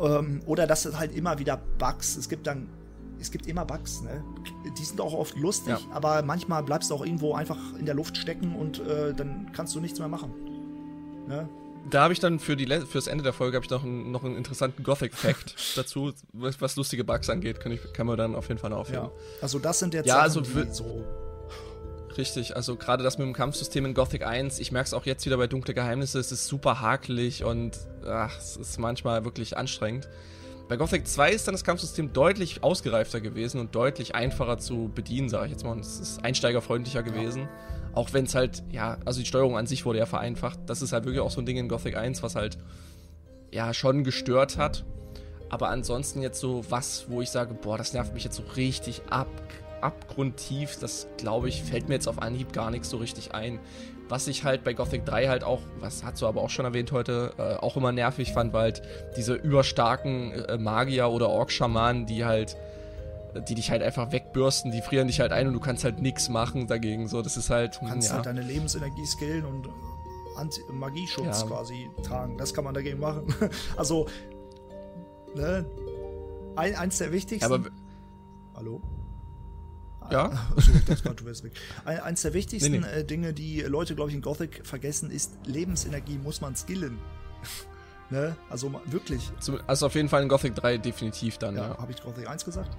[0.00, 2.68] Ähm, oder dass es halt immer wieder Bugs, es gibt dann,
[3.20, 4.24] es gibt immer Bugs, ne?
[4.78, 5.94] Die sind auch oft lustig, ja.
[5.94, 9.74] aber manchmal bleibst du auch irgendwo einfach in der Luft stecken und äh, dann kannst
[9.74, 10.32] du nichts mehr machen.
[11.28, 11.48] Ne?
[11.88, 14.24] Da habe ich dann für die fürs Ende der Folge habe ich noch, einen, noch
[14.24, 18.34] einen interessanten Gothic Fact dazu, was, was, lustige Bugs angeht, kann, ich, kann man dann
[18.34, 19.04] auf jeden Fall aufheben.
[19.04, 19.10] Ja.
[19.40, 21.04] Also das sind jetzt ja, Sachen, also für, so
[22.20, 25.24] Richtig, also gerade das mit dem Kampfsystem in Gothic 1, ich merke es auch jetzt
[25.24, 30.06] wieder bei Dunkle Geheimnisse, es ist super hakelig und ach, es ist manchmal wirklich anstrengend.
[30.68, 35.30] Bei Gothic 2 ist dann das Kampfsystem deutlich ausgereifter gewesen und deutlich einfacher zu bedienen,
[35.30, 35.72] sage ich jetzt mal.
[35.72, 37.48] Und es ist einsteigerfreundlicher gewesen.
[37.94, 40.58] Auch wenn es halt, ja, also die Steuerung an sich wurde ja vereinfacht.
[40.66, 42.58] Das ist halt wirklich auch so ein Ding in Gothic 1, was halt,
[43.50, 44.84] ja, schon gestört hat.
[45.48, 49.00] Aber ansonsten jetzt so was, wo ich sage, boah, das nervt mich jetzt so richtig
[49.08, 49.26] ab,
[49.82, 53.58] abgrundtief, das glaube ich, fällt mir jetzt auf Anhieb gar nichts so richtig ein.
[54.08, 56.90] Was ich halt bei Gothic 3 halt auch, was hast du aber auch schon erwähnt
[56.90, 58.82] heute, äh, auch immer nervig fand, war halt
[59.16, 62.56] diese überstarken äh, Magier oder Ork-Schamanen, die halt,
[63.48, 66.28] die dich halt einfach wegbürsten, die frieren dich halt ein und du kannst halt nichts
[66.28, 67.06] machen dagegen.
[67.06, 67.78] So, das ist halt.
[67.80, 68.16] Du kannst ja.
[68.16, 71.46] halt deine Lebensenergie skillen und äh, Magieschutz ja.
[71.46, 72.36] quasi tragen.
[72.36, 73.32] Das kann man dagegen machen.
[73.76, 74.08] also,
[75.36, 75.64] ne?
[76.56, 77.52] Ein, eins der wichtigsten.
[77.52, 77.70] Aber,
[78.56, 78.82] Hallo?
[80.10, 80.24] Ja.
[80.56, 81.52] Achso, das war, du wärst weg.
[81.84, 82.86] Eins der wichtigsten nee, nee.
[82.86, 86.98] Äh, Dinge, die Leute, glaube ich, in Gothic vergessen, ist, Lebensenergie muss man skillen.
[88.10, 88.36] ne?
[88.48, 89.30] Also wirklich.
[89.66, 91.68] Also auf jeden Fall in Gothic 3 definitiv dann, ja.
[91.68, 91.78] ja.
[91.78, 92.76] Habe ich Gothic 1 gesagt?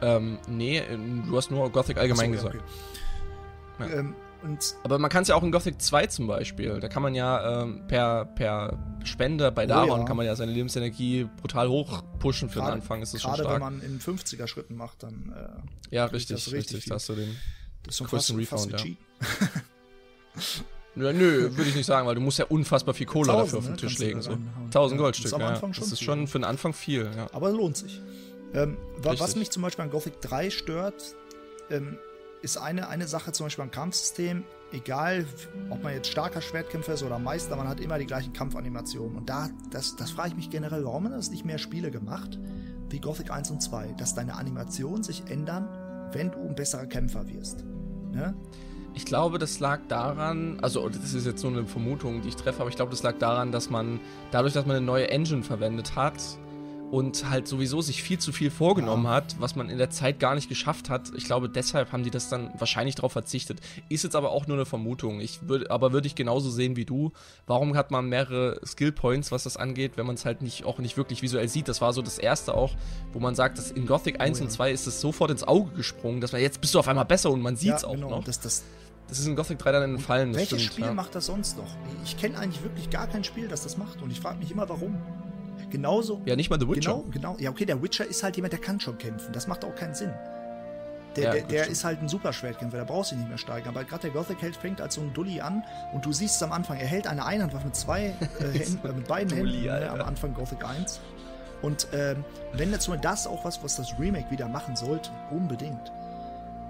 [0.00, 0.82] Ähm, nee,
[1.26, 2.56] du hast nur Gothic allgemein so, gesagt.
[3.78, 3.90] Okay.
[3.90, 3.98] Ja.
[3.98, 6.80] Ähm, und Aber man kann es ja auch in Gothic 2 zum Beispiel.
[6.80, 10.04] Da kann man ja ähm, per, per Spende bei Daron oh ja.
[10.04, 13.02] kann man ja seine Lebensenergie brutal hoch pushen für grade, den Anfang.
[13.02, 13.38] Ist das stark.
[13.38, 15.34] wenn man in 50er Schritten macht, dann.
[15.90, 16.54] Äh, ja, richtig, richtig.
[16.56, 17.36] richtig da hast du den
[17.82, 18.78] das ist größten Refund, ja.
[21.02, 21.12] ja.
[21.12, 23.64] nö, würde ich nicht sagen, weil du musst ja unfassbar viel Kohle 1000, dafür auf
[23.64, 23.76] den ne?
[23.76, 24.22] Tisch legen.
[24.22, 24.36] So.
[24.66, 25.58] 1000 Goldstück, das, ja.
[25.60, 27.10] das ist schon für den Anfang viel.
[27.16, 27.28] Ja.
[27.32, 28.00] Aber lohnt sich.
[28.54, 31.14] Ähm, was mich zum Beispiel an Gothic 3 stört,
[31.70, 31.98] ähm,
[32.42, 35.26] ist eine, eine Sache zum Beispiel beim Kampfsystem, egal
[35.70, 39.16] ob man jetzt starker Schwertkämpfer ist oder Meister, man hat immer die gleichen Kampfanimationen.
[39.16, 42.38] Und da, das, das frage ich mich generell, warum man das nicht mehr Spiele gemacht,
[42.90, 45.68] wie Gothic 1 und 2, dass deine Animationen sich ändern,
[46.12, 47.64] wenn du ein besserer Kämpfer wirst.
[48.12, 48.34] Ne?
[48.94, 52.60] Ich glaube, das lag daran, also das ist jetzt nur eine Vermutung, die ich treffe,
[52.60, 55.94] aber ich glaube, das lag daran, dass man dadurch, dass man eine neue Engine verwendet
[55.94, 56.20] hat,
[56.90, 59.10] und halt sowieso sich viel zu viel vorgenommen ja.
[59.10, 61.10] hat, was man in der Zeit gar nicht geschafft hat.
[61.16, 63.60] Ich glaube, deshalb haben die das dann wahrscheinlich darauf verzichtet.
[63.88, 65.20] Ist jetzt aber auch nur eine Vermutung.
[65.20, 67.12] Ich würde, aber würde ich genauso sehen wie du.
[67.46, 70.78] Warum hat man mehrere Skill Points, was das angeht, wenn man es halt nicht auch
[70.78, 71.68] nicht wirklich visuell sieht?
[71.68, 72.74] Das war so das erste auch,
[73.12, 74.44] wo man sagt, dass in Gothic 1 oh, ja.
[74.46, 77.04] und 2 ist es sofort ins Auge gesprungen, dass man jetzt bist du auf einmal
[77.04, 78.10] besser und man sieht es ja, auch genau.
[78.10, 78.24] noch.
[78.24, 78.64] Das, das,
[79.08, 80.34] das ist in Gothic 3 dann entfallen.
[80.34, 81.76] Welches stimmt, Spiel macht das sonst noch?
[82.04, 84.68] Ich kenne eigentlich wirklich gar kein Spiel, das das macht und ich frage mich immer,
[84.68, 84.96] warum.
[85.70, 86.20] Genauso.
[86.24, 86.92] Ja, nicht mal The Witcher.
[86.92, 87.36] Genau, genau.
[87.38, 89.32] Ja, okay, der Witcher ist halt jemand, der kann schon kämpfen.
[89.32, 90.12] Das macht auch keinen Sinn.
[91.16, 93.70] Der, ja, der, der ist halt ein Superschwertkämpfer, der braucht sich nicht mehr steigern.
[93.70, 96.52] Aber gerade der Gothic-Held fängt als so ein Dulli an und du siehst es am
[96.52, 99.86] Anfang, er hält eine Einhandwaffe mit zwei äh, Händen, äh, mit beiden Dulli, Händen äh,
[99.86, 101.00] am Anfang Gothic 1.
[101.62, 105.92] Und ähm, wenn nur das auch was, was das Remake wieder machen sollte, unbedingt.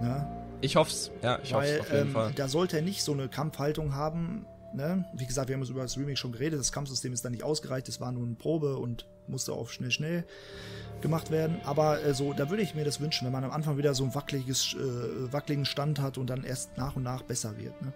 [0.01, 0.27] Ne?
[0.61, 2.33] Ich hoff's, ja, ich Weil, hoff's auf jeden ähm, Fall.
[2.35, 5.05] Da sollte er nicht so eine Kampfhaltung haben, Ne?
[5.15, 6.59] Wie gesagt, wir haben über das Remake schon geredet.
[6.61, 7.89] Das Kampfsystem ist da nicht ausgereicht.
[7.89, 10.25] Es war nur eine Probe und musste auch schnell, schnell
[11.01, 11.61] gemacht werden.
[11.65, 14.05] Aber äh, so, da würde ich mir das wünschen, wenn man am Anfang wieder so
[14.05, 17.81] einen wackeliges, äh, wackeligen Stand hat und dann erst nach und nach besser wird.
[17.83, 17.93] Ne?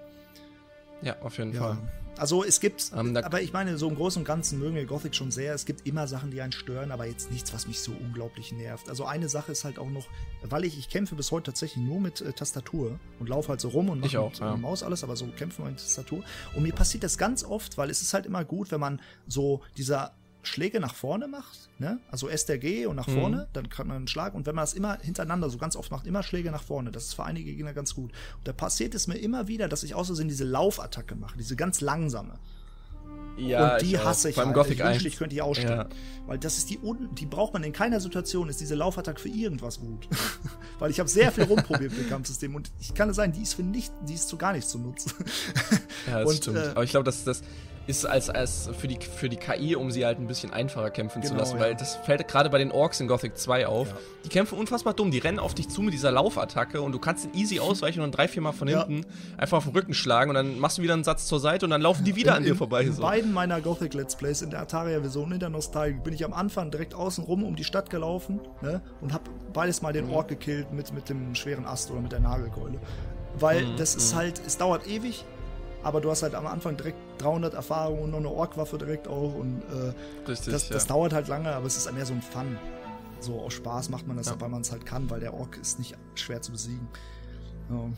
[1.03, 1.61] Ja, auf jeden Ja.
[1.61, 1.79] Fall.
[2.19, 5.15] Also es gibt, Ähm, aber ich meine, so im Großen und Ganzen mögen wir Gothic
[5.15, 5.55] schon sehr.
[5.55, 8.89] Es gibt immer Sachen, die einen stören, aber jetzt nichts, was mich so unglaublich nervt.
[8.89, 10.07] Also eine Sache ist halt auch noch,
[10.43, 13.69] weil ich, ich kämpfe bis heute tatsächlich nur mit äh, Tastatur und laufe halt so
[13.69, 14.55] rum und mache mit ja.
[14.55, 16.23] äh, Maus alles, aber so kämpfen wir mit Tastatur.
[16.55, 19.63] Und mir passiert das ganz oft, weil es ist halt immer gut, wenn man so
[19.77, 22.01] dieser Schläge nach vorne macht, ne?
[22.11, 23.21] Also SDG und nach Mhm.
[23.21, 24.35] vorne, dann kann man einen Schlag.
[24.35, 27.05] Und wenn man das immer hintereinander so ganz oft macht, immer Schläge nach vorne, das
[27.05, 28.11] ist für einige Gegner ganz gut.
[28.39, 31.81] Und da passiert es mir immer wieder, dass ich außersehen diese Laufattacke mache, diese ganz
[31.81, 32.39] langsame.
[33.39, 34.57] Ja, und die ich hasse ich Beim halt.
[34.57, 34.91] Gothic ich 1.
[34.93, 35.79] wünschte, ich könnte die ausstellen.
[35.79, 35.89] Ja.
[36.27, 39.31] Weil das ist die, un die braucht man in keiner Situation, ist diese Laufattacke für
[39.31, 40.07] irgendwas gut.
[40.79, 43.41] Weil ich habe sehr viel rumprobiert mit dem Kampfsystem und ich kann es sein, die
[43.43, 45.13] ist für nicht, die ist zu gar nichts zu nutzen.
[46.09, 46.57] Ja, das Und, stimmt.
[46.59, 47.43] äh, Aber ich glaube, das, das
[47.87, 51.21] ist als, als für, die, für die KI, um sie halt ein bisschen einfacher kämpfen
[51.23, 51.63] zu Genau, lassen, ja.
[51.65, 53.89] weil das fällt gerade bei den Orks in Gothic 2 auf.
[53.89, 53.95] Ja.
[54.25, 57.25] Die kämpfen unfassbar dumm, die rennen auf dich zu mit dieser Laufattacke und du kannst
[57.25, 58.87] den easy ausweichen und drei, vier Mal von Ja.
[58.87, 59.05] hinten
[59.37, 61.71] einfach auf den Rücken schlagen und dann machst du wieder einen Satz zur Seite und
[61.71, 62.83] dann laufen die wieder an in, dir in, vorbei.
[62.85, 63.03] In So.
[63.03, 66.71] beiden meiner Gothic Let's Plays, in der Ataria-Version in der Nostalgie, bin ich am Anfang
[66.71, 70.13] direkt außen rum um die Stadt gelaufen ne, und habe beides mal den Mhm.
[70.15, 72.79] Ork gekillt mit, mit dem schweren Ast oder mit der Nagelkeule.
[73.39, 75.25] Weil Mhm, das ist halt, es dauert ewig,
[75.83, 79.35] aber du hast halt am Anfang direkt 300 Erfahrungen und noch eine Orkwaffe direkt auch
[79.35, 80.75] und äh, Richtig, das, ja.
[80.75, 82.57] das dauert halt lange, aber es ist mehr so ein Fun.
[83.21, 84.41] So aus Spaß macht man das, Ja.
[84.41, 86.89] weil man es halt kann, weil der Ork ist nicht schwer zu besiegen.
[87.71, 87.89] Ja.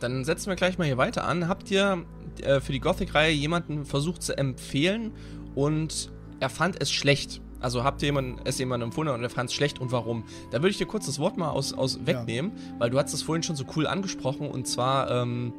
[0.00, 1.48] Dann setzen wir gleich mal hier weiter an.
[1.48, 2.04] Habt ihr
[2.42, 5.12] äh, für die Gothic-Reihe jemanden versucht zu empfehlen
[5.54, 7.40] und er fand es schlecht?
[7.60, 10.24] Also habt ihr jemanden, es jemandem empfohlen und er fand es schlecht und warum?
[10.50, 13.22] Da würde ich dir kurz das Wort mal aus, aus wegnehmen, weil du hast es
[13.22, 15.52] vorhin schon so cool angesprochen und zwar ähm,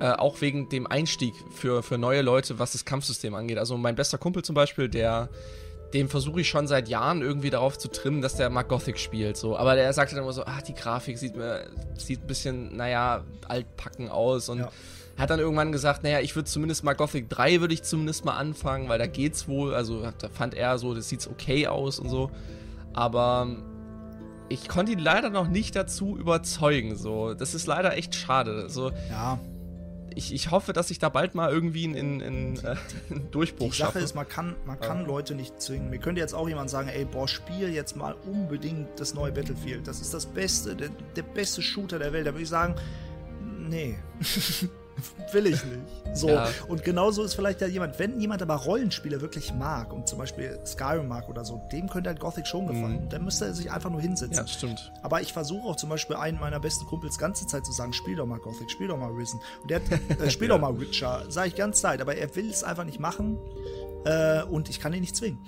[0.00, 3.58] äh, auch wegen dem Einstieg für, für neue Leute, was das Kampfsystem angeht.
[3.58, 5.28] Also mein bester Kumpel zum Beispiel, der
[5.94, 9.36] dem versuche ich schon seit Jahren irgendwie darauf zu trimmen, dass der mal Gothic spielt.
[9.36, 9.58] So.
[9.58, 11.66] Aber der sagt dann immer so, ach, die Grafik sieht mir,
[11.98, 14.48] sieht ein bisschen, naja, altpacken aus.
[14.48, 14.70] Und Ja.
[15.18, 18.36] hat dann irgendwann gesagt, naja, ich würde zumindest mal Gothic 3 würde ich zumindest mal
[18.38, 19.74] anfangen, weil da geht's wohl.
[19.74, 22.30] Also da fand er so, das sieht okay aus und so.
[22.94, 23.48] Aber
[24.48, 26.96] ich konnte ihn leider noch nicht dazu überzeugen.
[26.96, 27.34] So.
[27.34, 28.62] Das ist leider echt schade.
[28.62, 29.38] Also, ja,
[30.16, 32.76] ich, ich hoffe, dass ich da bald mal irgendwie einen, einen, äh,
[33.10, 33.98] einen Durchbruch Die Sache schaffe.
[34.00, 35.06] ist, man kann, man kann Ja.
[35.06, 35.90] Leute nicht zwingen.
[35.90, 39.86] Mir könnte jetzt auch jemand sagen, ey, boah, spiel jetzt mal unbedingt das neue Battlefield.
[39.86, 42.26] Das ist das Beste, der, der beste Shooter der Welt.
[42.26, 42.74] Da würde ich sagen,
[43.58, 43.96] nee.
[45.32, 45.80] Will ich nicht.
[46.14, 46.28] So.
[46.28, 46.48] Ja.
[46.68, 50.58] Und genauso ist vielleicht ja jemand, wenn jemand aber Rollenspiele wirklich mag und zum Beispiel
[50.66, 53.04] Skyrim mag oder so, dem könnte halt Gothic schon gefallen.
[53.04, 53.08] Mhm.
[53.08, 54.36] Dann müsste er sich einfach nur hinsetzen.
[54.36, 54.92] ja, stimmt.
[55.02, 58.16] Aber ich versuche auch zum Beispiel einen meiner besten Kumpels ganze Zeit zu sagen, spiel
[58.16, 59.40] doch mal Gothic, spiel doch mal Risen.
[59.62, 62.50] Und der hat, äh, spiel doch mal Witcher, sage ich ganz Zeit, aber er will
[62.50, 63.38] es einfach nicht machen
[64.04, 65.38] äh, und ich kann ihn nicht zwingen.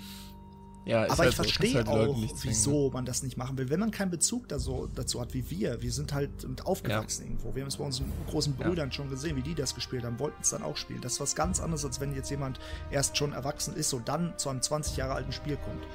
[0.85, 3.69] Ja, aber halt ich verstehe halt auch, wieso man das nicht machen will.
[3.71, 7.23] Wenn man keinen Bezug da so, dazu hat wie wir, wir sind halt mit aufgewachsen
[7.23, 7.55] irgendwo.
[7.55, 8.67] Wir haben es bei unseren großen Ja.
[8.67, 11.01] Brüdern schon gesehen, wie die das gespielt haben, wollten es dann auch spielen.
[11.01, 12.59] Das ist was ganz anderes, als wenn jetzt jemand
[12.91, 15.87] erst schon erwachsen ist und dann zu einem 20 Jahre alten Spiel kommt.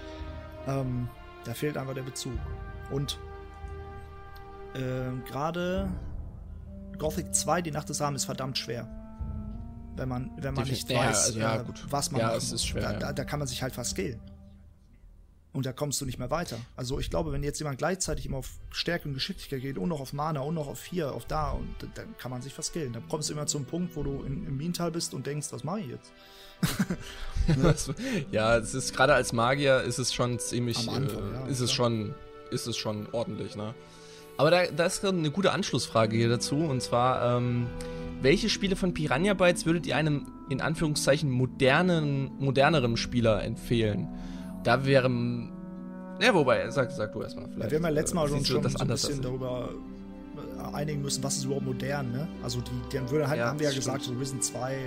[0.67, 1.09] Ähm,
[1.45, 2.39] da fehlt einfach der Bezug.
[2.91, 3.21] Und
[4.75, 5.89] ähm, gerade
[6.99, 8.89] Gothic 2, die Nacht des Abends, ist verdammt schwer.
[9.97, 10.89] Wenn man, wenn man Definitiv.
[10.89, 12.65] nicht Ja, weiß, also ja, äh, was man Ja, muss.
[12.65, 12.99] schwer, da, ja.
[12.99, 14.21] da, da kann man sich halt verskillen.
[15.53, 16.59] Und da kommst du nicht mehr weiter.
[16.77, 20.01] Also ich glaube, wenn jetzt jemand gleichzeitig immer auf Stärke und Geschicklichkeit geht und noch
[20.01, 22.93] auf Mana und noch auf hier, auf da, und dann kann man sich verskillen.
[22.93, 25.65] Dann kommst du immer zum Punkt, wo du in, im Minental bist und denkst, was
[25.65, 26.13] mache ich jetzt?
[28.31, 31.73] Ja, es ist gerade als Magier ist es schon ziemlich, Anfang, äh, ja, ist es
[31.73, 31.89] klar.
[31.89, 32.15] schon,
[32.51, 33.75] ist es schon ordentlich, ne?
[34.37, 37.67] Aber da, da ist eine gute Anschlussfrage hier dazu und zwar, ähm,
[38.23, 44.09] welche Spiele von Piranha Bytes würdet ihr einem in Anführungszeichen modernen, moderneren Spieler empfehlen?
[44.63, 45.09] Da wäre,
[46.21, 47.71] ja, wobei, sag, sag du erstmal Ja, vielleicht.
[47.71, 49.71] wir haben ja letztes Mal äh, schon, schon das so ein bisschen darüber
[50.59, 52.29] äh, einigen müssen, was ist überhaupt modern, ne?
[52.43, 54.17] Also die, dann würde halt, Ja, haben wir ja das gesagt, stimmt.
[54.17, 54.79] so Risen 2,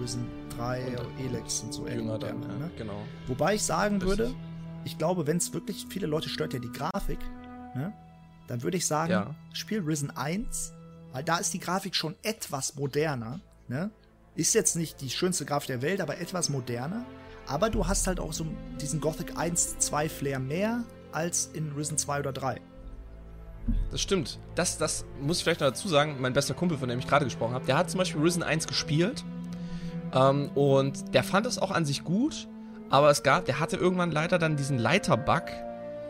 [0.00, 2.70] Risen 3, Und, Elex und so Jünger modern, dann, ja, ne?
[2.78, 3.02] genau.
[3.26, 4.18] Wobei ich sagen Richtig.
[4.18, 4.34] würde,
[4.84, 7.18] ich glaube, wenn es wirklich viele Leute stört ja die Grafik,
[7.74, 7.92] ne?
[8.46, 9.34] Dann würde ich sagen, Ja.
[9.52, 10.72] spiel Risen 1,
[11.12, 13.90] weil da ist die Grafik schon etwas moderner, ne?
[14.36, 17.04] Ist jetzt nicht die schönste Grafik der Welt, aber etwas moderner.
[17.46, 18.46] Aber du hast halt auch so
[18.80, 22.60] diesen Gothic 1, 2 Flair mehr als in Risen 2 oder 3.
[23.90, 24.38] Das stimmt.
[24.54, 26.16] Das, das muss ich vielleicht noch dazu sagen.
[26.20, 28.66] Mein bester Kumpel, von dem ich gerade gesprochen habe, der hat zum Beispiel Risen 1
[28.66, 29.24] gespielt.
[30.14, 32.48] Ähm, und der fand es auch an sich gut.
[32.90, 35.42] Aber es gab, der hatte irgendwann leider dann diesen Leiter-Bug,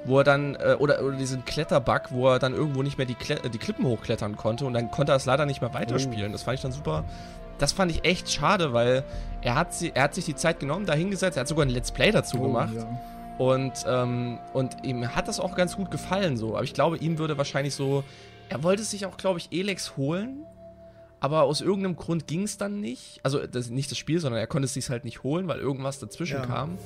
[0.05, 3.15] wo er dann, äh, oder, oder diesen Kletter-Bug, wo er dann irgendwo nicht mehr die,
[3.15, 4.67] Kle äh, die Klippen hochklettern konnte.
[4.67, 6.33] Und dann konnte er es leider nicht mehr weiterspielen.
[6.33, 7.05] Das fand ich dann super.
[7.59, 9.05] Das fand ich echt schade, weil
[9.43, 11.37] er hat, sie, er hat sich die Zeit genommen, da hingesetzt.
[11.37, 12.73] Er hat sogar ein Let's Play dazu gemacht.
[12.75, 13.01] Oh, ja.
[13.39, 16.55] Und, ähm, und ihm hat das auch ganz gut gefallen so.
[16.55, 18.03] Aber ich glaube, ihm würde wahrscheinlich so.
[18.49, 20.45] Er wollte sich auch, glaube ich, Elex holen.
[21.21, 23.21] aber aus irgendeinem Grund ging es dann nicht.
[23.23, 25.99] Also das, nicht das Spiel, sondern er konnte es sich halt nicht holen, weil irgendwas
[25.99, 26.47] dazwischen Ja.
[26.47, 26.79] kam.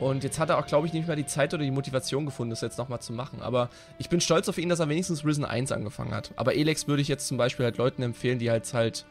[0.00, 2.50] Und jetzt hat er auch, glaube ich, nicht mehr die Zeit oder die Motivation gefunden,
[2.50, 3.40] das jetzt nochmal zu machen.
[3.42, 3.68] Aber
[3.98, 6.32] ich bin stolz auf ihn, dass er wenigstens Risen 1 angefangen hat.
[6.36, 9.04] Aber Elex würde ich jetzt zum Beispiel halt Leuten empfehlen, die halt halt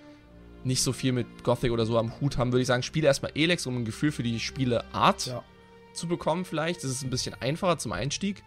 [0.65, 3.31] nicht so viel mit Gothic oder so am Hut haben, würde ich sagen, spiele erstmal
[3.35, 5.43] Elex, um ein Gefühl für die Spieleart Ja.
[5.93, 6.83] zu bekommen vielleicht.
[6.83, 8.43] Das ist ein bisschen einfacher zum Einstieg.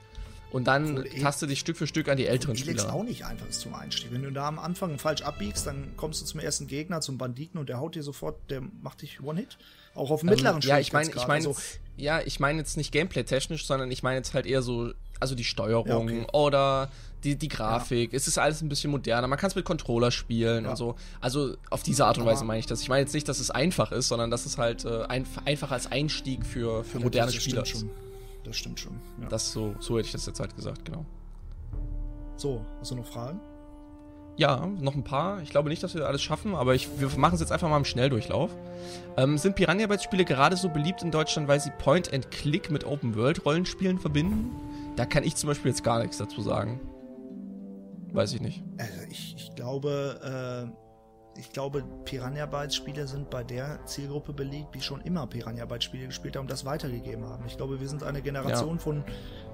[0.53, 2.95] Und dann Obwohl, taste dich Stück für Stück an die älteren Elex Spieler.
[2.95, 4.13] auch nicht einfach ist zum Einstieg.
[4.13, 7.59] Wenn du da am Anfang falsch abbiegst, dann kommst du zum ersten Gegner, zum Banditen
[7.59, 9.59] und der haut dir sofort, der macht dich One-Hit.
[9.95, 11.57] Auch auf dem mittleren Ähm, Ja, ich meine, ich meine, Also,
[11.97, 15.45] ja, ich meine jetzt nicht gameplay-technisch, sondern ich meine jetzt halt eher so, also die
[15.45, 16.27] Steuerung Ja, okay.
[16.33, 16.91] oder
[17.27, 18.15] die, die Grafik.
[18.15, 19.27] Es ist alles ein bisschen moderner.
[19.27, 20.71] Man kann es mit Controller spielen Ja.
[20.71, 20.95] und so.
[21.21, 22.81] Also auf diese Art und Weise meine ich das.
[22.81, 25.71] Ich meine jetzt nicht, dass es einfach ist, sondern dass es halt äh, einf einfach
[25.73, 27.89] als Einstieg für, für ja, moderne das Spieler stimmt ist.
[27.89, 28.07] schon.
[28.45, 28.93] Das stimmt schon.
[29.21, 29.29] Ja.
[29.29, 31.05] Das so, so hätte ich das jetzt halt gesagt, genau.
[32.37, 33.41] so, hast du noch Fragen?
[34.39, 35.41] Ja, noch ein paar.
[35.43, 37.79] Ich glaube nicht, dass wir alles schaffen, aber ich, wir machen es jetzt einfach mal
[37.79, 38.51] im Schnelldurchlauf.
[39.17, 42.71] Ähm, sind Piranha Bytes Spiele gerade so beliebt in Deutschland, weil sie Point and Click
[42.71, 44.51] mit Open World Rollenspielen verbinden?
[44.95, 46.81] Da kann ich zum Beispiel jetzt gar nichts dazu sagen.
[48.13, 48.63] Weiß ich nicht.
[48.79, 54.75] Also ich, ich glaube, äh, ich glaube, Piranha Bytes Spiele sind bei der Zielgruppe beliebt,
[54.75, 57.45] die schon immer Piranha Bytes Spiele gespielt haben und das weitergegeben haben.
[57.47, 59.05] Ich glaube, wir sind eine Generation von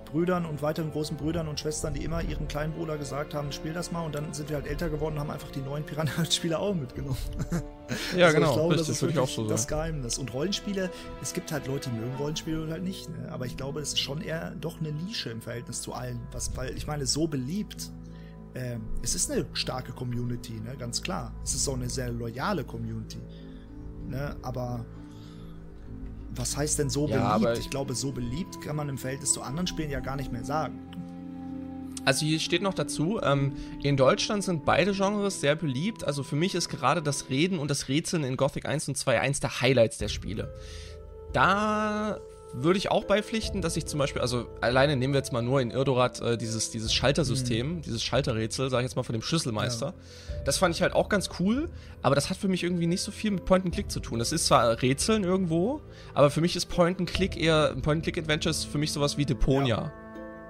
[0.05, 3.73] Brüdern und weiteren großen Brüdern und Schwestern, die immer ihren kleinen Bruder gesagt haben, spiel
[3.73, 6.13] das mal und dann sind wir halt älter geworden und haben einfach die neuen Piranha
[6.17, 7.17] Bytes Spiele auch mitgenommen.
[8.17, 8.49] Ja, Also genau.
[8.49, 9.69] Ich glaube, richtig, das ist auch so das.
[9.69, 10.17] Geheimnis.
[10.17, 10.89] Und Rollenspiele,
[11.21, 13.11] es gibt halt Leute, die mögen Rollenspiele oder halt nicht.
[13.11, 13.31] Ne?
[13.31, 16.19] Aber ich glaube, das ist schon eher doch eine Nische im Verhältnis zu allen.
[16.33, 17.91] Was, weil ich meine, so beliebt.
[18.55, 20.77] Ähm, es ist eine starke Community, ne?
[20.79, 21.33] ganz klar.
[21.43, 23.19] Es ist auch eine sehr loyale Community.
[24.09, 24.37] Ne?
[24.43, 24.85] Aber
[26.35, 27.59] was heißt denn so Ja, beliebt?
[27.59, 30.45] Ich glaube, so beliebt kann man im Verhältnis zu anderen Spielen ja gar nicht mehr
[30.45, 30.79] sagen.
[32.05, 36.05] Also hier steht noch dazu, ähm, in Deutschland sind beide Genres sehr beliebt.
[36.05, 39.21] Also für mich ist gerade das Reden und das Rätseln in Gothic 1 und 2
[39.21, 40.53] eins der Highlights der Spiele.
[41.33, 42.19] Da
[42.55, 45.61] würde ich auch beipflichten, dass ich zum Beispiel, also alleine nehmen wir jetzt mal nur
[45.61, 49.95] in Irdorat äh, dieses, dieses Schaltersystem, dieses Schalterrätsel, sag ich jetzt mal von dem Schlüsselmeister.
[50.45, 51.71] Das fand ich halt auch ganz cool,
[52.03, 54.19] aber das hat für mich irgendwie nicht so viel mit Point-and-Click zu tun.
[54.19, 55.81] Das ist zwar Rätseln irgendwo,
[56.15, 59.93] aber für mich ist Point-and-Click eher, Point-and-Click-Adventure ist für mich sowas wie Deponia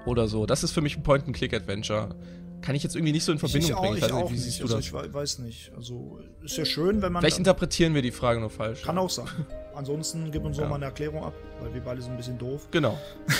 [0.04, 0.44] oder so.
[0.46, 2.16] Das ist für mich ein Point-and-Click-Adventure.
[2.62, 3.96] Kann ich jetzt irgendwie nicht so in Verbindung ich auch, bringen.
[3.96, 4.62] ich weiß nicht, auch wie nicht.
[4.62, 5.72] Also ich wei- weiß nicht.
[5.76, 7.20] Also ist ja schön, wenn man.
[7.20, 8.82] Vielleicht interpretieren wir die Frage nur falsch.
[8.82, 9.26] kann auch sein.
[9.74, 10.68] Ansonsten gib uns Ja.
[10.68, 12.68] mal eine Erklärung ab, weil wir beide sind ein bisschen doof.
[12.70, 12.98] Genau.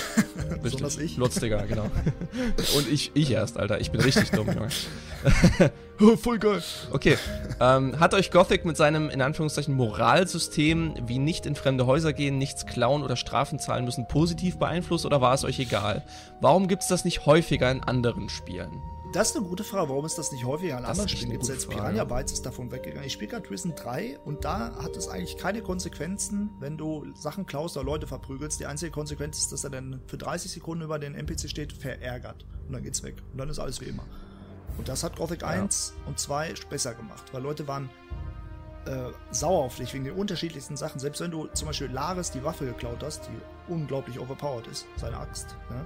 [0.61, 1.17] Besonders ich.
[1.17, 1.85] Digga, genau.
[2.75, 3.79] Und ich, ich erst, Alter.
[3.79, 4.69] Ich bin richtig dumm, Junge.
[6.01, 6.61] oh, voll geil.
[6.91, 7.17] Okay.
[7.59, 12.37] Ähm, hat euch Gothic mit seinem, in Anführungszeichen, Moralsystem, wie nicht in fremde Häuser gehen,
[12.37, 16.03] nichts klauen oder Strafen zahlen müssen, positiv beeinflusst oder war es euch egal?
[16.41, 18.81] Warum gibt es das nicht häufiger in anderen Spielen?
[19.13, 19.89] Das ist eine gute Frage.
[19.89, 21.31] Warum ist das nicht häufiger an Das anderen Spielen?
[21.31, 21.69] Gibt's gute jetzt.
[21.69, 23.05] Piranha Bytes ist davon weggegangen.
[23.05, 27.45] Ich spiele gerade Risen 3 und da hat es eigentlich keine Konsequenzen, wenn du Sachen
[27.45, 28.59] klaust oder Leute verprügelst.
[28.59, 32.43] Die einzige Konsequenz ist, dass er dann für 30 Sekunden über den NPC steht, verärgert.
[32.67, 33.21] Und dann geht's weg.
[33.31, 34.03] Und dann ist alles wie immer.
[34.79, 37.91] Und das hat Gothic 1 und 2 besser gemacht, weil Leute waren
[38.85, 40.99] äh, sauer auf dich wegen den unterschiedlichsten Sachen.
[40.99, 45.17] Selbst wenn du zum Beispiel Laris die Waffe geklaut hast, die unglaublich overpowered ist, seine
[45.17, 45.85] Axt, ne?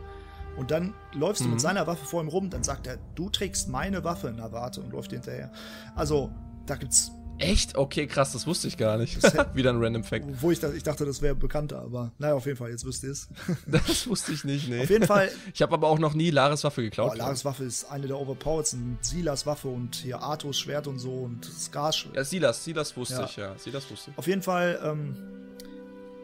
[0.58, 1.51] Und dann läufst du Mhm.
[1.51, 4.82] mit seiner Waffe vor ihm rum, dann sagt er, du trägst meine Waffe, na warte,
[4.82, 5.51] und läuft dir hinterher.
[5.95, 6.32] Also,
[6.66, 7.78] da gibt's, Echt?
[7.78, 9.24] Okay, krass, das wusste ich gar nicht.
[9.24, 10.26] Das Wieder ein Random Fact.
[10.41, 13.03] wo ich, da, ich dachte, das wäre bekannter, aber naja, auf jeden Fall, jetzt wisst
[13.03, 13.30] ihr es.
[13.68, 14.82] Das wusste ich nicht, nee.
[14.82, 17.12] Auf jeden Fall, Ich habe aber auch noch nie Laris Waffe geklaut.
[17.14, 21.12] oh, Laris Waffe ist eine der overpoweredsten, Silas Waffe und hier Arthurs Schwert und so
[21.12, 23.26] und Skars Ja, Silas, Silas wusste Ja.
[23.26, 23.55] ich, ja.
[23.60, 24.18] Silas wusste ich.
[24.18, 25.16] Auf jeden Fall, ähm,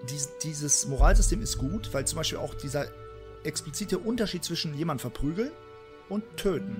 [0.09, 2.87] dies, dieses Moralsystem ist gut, weil zum Beispiel auch dieser
[3.43, 5.51] explizite Unterschied zwischen jemand verprügeln
[6.09, 6.75] und töten,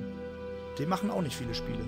[0.79, 1.85] den machen auch nicht viele Spiele.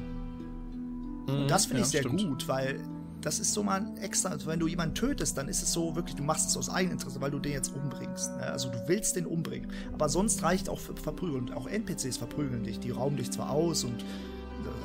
[1.28, 1.80] Und das finde Mhm.
[1.82, 2.24] ja, ich sehr stimmt.
[2.24, 2.80] gut, weil
[3.22, 5.96] das ist so mal ein extra, also wenn du jemanden tötest, dann ist es so
[5.96, 8.36] wirklich, du machst es aus Eigeninteresse, weil du den jetzt umbringst.
[8.38, 8.44] Ne?
[8.44, 9.72] Also du willst den umbringen.
[9.94, 11.50] Aber sonst reicht auch Ver- Verprügeln.
[11.50, 12.80] Und auch NPCs verprügeln dich.
[12.80, 14.06] Die rauben dich zwar aus und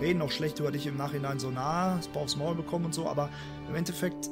[0.00, 3.06] reden auch schlecht über dich im Nachhinein so, na, das aufs Maul bekommen und so,
[3.06, 3.28] aber
[3.68, 4.30] im Endeffekt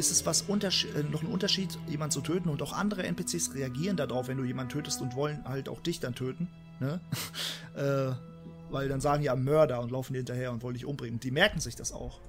[0.00, 3.96] ist es was äh, noch ein Unterschied, jemanden zu töten und auch andere NPCs reagieren
[3.96, 6.48] darauf, wenn du jemanden tötest und wollen halt auch dich dann töten.
[6.80, 7.00] Ne?
[7.76, 8.12] äh,
[8.72, 11.20] weil dann sagen ja Mörder und laufen dir hinterher und wollen dich umbringen.
[11.20, 12.20] Die merken sich das auch,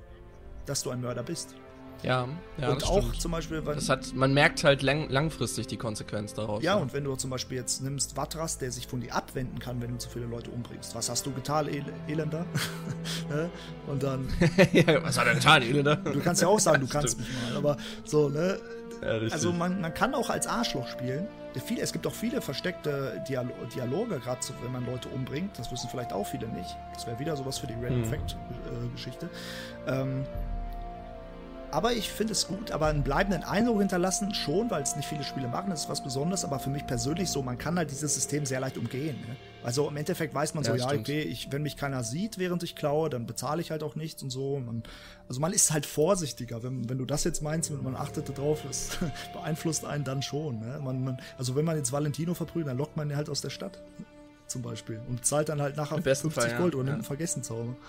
[0.65, 1.55] dass du ein Mörder bist.
[2.04, 2.28] Ja,
[2.58, 3.22] ja und das auch stimmt.
[3.22, 6.64] zum Beispiel, wenn, Das hat, man merkt halt lang, langfristig die Konsequenz daraus.
[6.64, 9.82] ja, und wenn du zum Beispiel jetzt nimmst Vatras, der sich von dir abwenden kann,
[9.82, 10.95] wenn du zu viele Leute umbringst.
[10.95, 12.45] Was hast du getan, El Elender?
[13.30, 13.49] Ne?
[13.88, 14.28] und dann
[14.74, 15.95] ja, was hat er getan, Elender?
[15.95, 18.60] Du kannst ja auch sagen, du kannst mich mal, aber so, ne?
[19.02, 21.28] Ja, also man, man kann auch als Arschloch spielen.
[21.80, 25.58] Es gibt auch viele versteckte Dialo Dialoge, gerade wenn man Leute umbringt.
[25.58, 26.78] Das wissen vielleicht auch viele nicht.
[26.93, 28.06] Das wäre wieder sowas für die Random mhm.
[28.06, 29.30] Fact-Geschichte.
[29.88, 30.24] Ähm,
[31.72, 35.24] aber ich finde es gut, aber einen bleibenden Eindruck hinterlassen schon, weil es nicht viele
[35.24, 38.13] Spiele machen, das ist was Besonderes, aber für mich persönlich so, man kann halt dieses
[38.13, 39.15] System sehr leicht umgehen.
[39.28, 39.36] Ne?
[39.63, 42.63] Also im Endeffekt weiß man ja, so, ja, okay, ich, wenn mich keiner sieht, während
[42.63, 44.59] ich klaue, dann bezahle ich halt auch nichts und so.
[44.59, 44.84] Man,
[45.28, 46.63] also man ist halt vorsichtiger.
[46.63, 48.97] Wenn, wenn du das jetzt meinst, man achtet darauf, das
[49.34, 50.59] beeinflusst einen dann schon.
[50.59, 50.80] Ne?
[50.84, 53.49] Man, man, also wenn man jetzt Valentino verprügelt, dann lockt man ihn halt aus der
[53.49, 53.82] Stadt
[54.47, 56.80] zum Beispiel und zahlt dann halt nachher 50 Fall, Gold ja.
[56.80, 57.76] oder nimmt einen Vergessenzauber.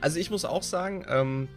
[0.00, 1.48] Also ich muss auch sagen, ähm,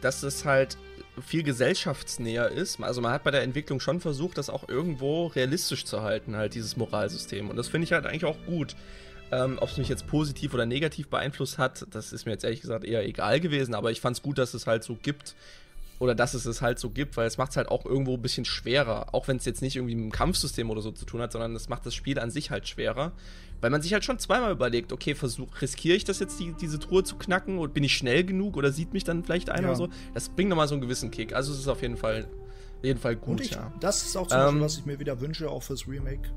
[0.00, 0.76] dass es halt
[1.24, 2.80] viel gesellschaftsnäher ist.
[2.82, 6.54] Also man hat bei der Entwicklung schon versucht, das auch irgendwo realistisch zu halten, halt
[6.54, 7.48] dieses Moralsystem.
[7.48, 8.76] Und das finde ich halt eigentlich auch gut.
[9.32, 12.60] Ähm, Ob es mich jetzt positiv oder negativ beeinflusst hat, das ist mir jetzt ehrlich
[12.60, 15.34] gesagt eher egal gewesen, aber ich fand es gut, dass es halt so gibt,
[15.98, 18.22] oder dass es es halt so gibt, weil es macht es halt auch irgendwo ein
[18.22, 21.20] bisschen schwerer, auch wenn es jetzt nicht irgendwie mit dem Kampfsystem oder so zu tun
[21.20, 23.12] hat, sondern es macht das Spiel an sich halt schwerer,
[23.60, 26.78] weil man sich halt schon zweimal überlegt, okay, versuch, riskiere ich das jetzt, die, diese
[26.78, 29.68] Truhe zu knacken und bin ich schnell genug oder sieht mich dann vielleicht einer ja.
[29.68, 29.88] oder so?
[30.14, 31.34] Das bringt nochmal so einen gewissen Kick.
[31.34, 32.28] Also es ist auf jeden Fall,
[32.82, 33.72] jeden Fall gut, ich, ja.
[33.80, 36.30] Das ist auch zum Beispiel, ähm, was ich mir wieder wünsche, auch fürs Remake.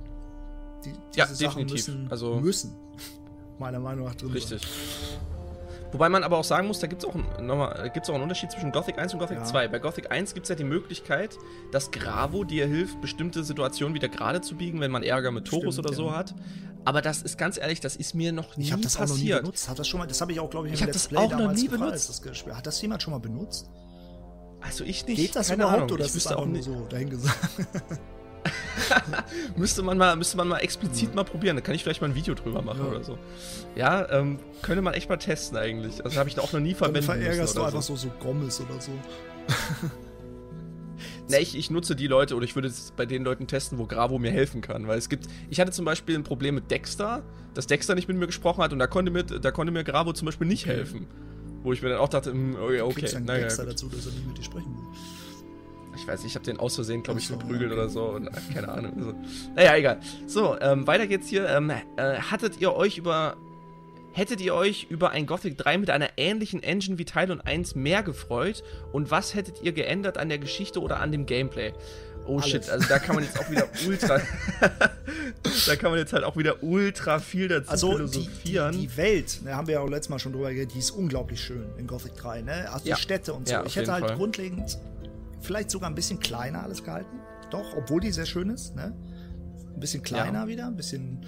[0.85, 1.87] Die, diese ja, Sachen definitiv.
[1.87, 2.75] Müssen, also, müssen
[3.59, 4.61] meiner Meinung nach drin Richtig.
[4.61, 4.69] Sein.
[5.91, 8.51] Wobei man aber auch sagen muss, da gibt es auch, nochmal, gibt's auch einen Unterschied
[8.51, 9.43] zwischen Gothic 1 und Gothic ja.
[9.43, 9.67] 2.
[9.69, 11.37] Bei Gothic 1 gibt es ja die Möglichkeit,
[11.71, 15.75] dass Gravo dir hilft, bestimmte Situationen wieder gerade zu biegen, wenn man Ärger mit Torus
[15.75, 16.17] Stimmt, oder so ja.
[16.17, 16.35] hat.
[16.89, 19.11] Aber das ist ganz ehrlich, das ist mir noch nie ich hab das passiert.
[19.11, 19.69] Auch noch nie benutzt.
[19.69, 21.19] Hat das schon mal, das habe ich auch, glaube ich, im ich Let's das Play
[21.19, 22.09] auch noch nie benutzt.
[22.25, 23.69] Das Hat das jemand schon mal benutzt?
[24.59, 25.17] Also ich nicht.
[25.17, 25.91] Geht das Keine überhaupt Ahnung.
[25.91, 27.37] oder ich ist das auch nur so dahingesagt?
[29.55, 31.57] müsste, man mal, müsste man mal explizit mal probieren.
[31.57, 32.89] Da kann ich vielleicht mal ein Video drüber machen ja.
[32.89, 33.19] oder so.
[33.75, 36.03] Ja, ähm, könnte man echt mal testen eigentlich.
[36.03, 37.07] Also habe ich da auch noch nie verwendet.
[37.07, 38.91] Dann verärgerst du einfach so, so Gommes oder so.
[41.29, 43.85] Ne, ich, ich, nutze die Leute oder ich würde es bei den Leuten testen, wo
[43.85, 44.87] Gravo mir helfen kann.
[44.87, 45.27] Weil es gibt.
[45.49, 47.23] Ich hatte zum Beispiel ein Problem mit Dexter,
[47.53, 50.13] dass Dexter nicht mit mir gesprochen hat und da konnte, mit, da konnte mir Gravo
[50.13, 51.07] zum Beispiel nicht helfen.
[51.61, 53.19] Wo ich mir dann auch dachte, hm, okay, okay.
[53.21, 54.83] Naja, Dexter dazu, dass er nicht mit dir sprechen will
[55.99, 58.05] ich weiß nicht, ich habe den aus Versehen, glaube ich, verprügelt oder so.
[58.05, 58.93] Und, keine Ahnung.
[58.97, 59.13] Also,
[59.55, 59.99] naja, egal.
[60.27, 61.47] So, ähm, weiter geht's hier.
[61.47, 63.37] Ähm, äh, hattet ihr euch über.
[64.13, 67.75] Hättet ihr euch über ein Gothic 3 mit einer ähnlichen Engine wie Teil und 1
[67.75, 68.63] mehr gefreut?
[68.91, 71.73] Und was hättet ihr geändert an der Geschichte oder an dem Gameplay?
[72.25, 72.49] Oh Alles.
[72.49, 74.19] shit, also da kann man jetzt auch wieder ultra.
[75.67, 78.71] da kann man jetzt halt auch wieder ultra viel dazu also philosophieren.
[78.73, 80.73] Die, die, die Welt, da ne, haben wir ja auch letztes Mal schon drüber geredet,
[80.73, 82.71] die ist unglaublich schön in Gothic 3, ne?
[82.71, 82.95] Also ja.
[82.95, 83.53] die Städte und so.
[83.53, 84.15] Ja, ich hätte halt Fall.
[84.15, 84.77] grundlegend
[85.41, 87.19] vielleicht sogar ein bisschen kleiner alles gehalten.
[87.49, 88.75] Doch, obwohl die sehr schön ist.
[88.75, 88.93] Ne?
[89.73, 90.47] Ein bisschen kleiner ja.
[90.47, 91.25] wieder, ein bisschen.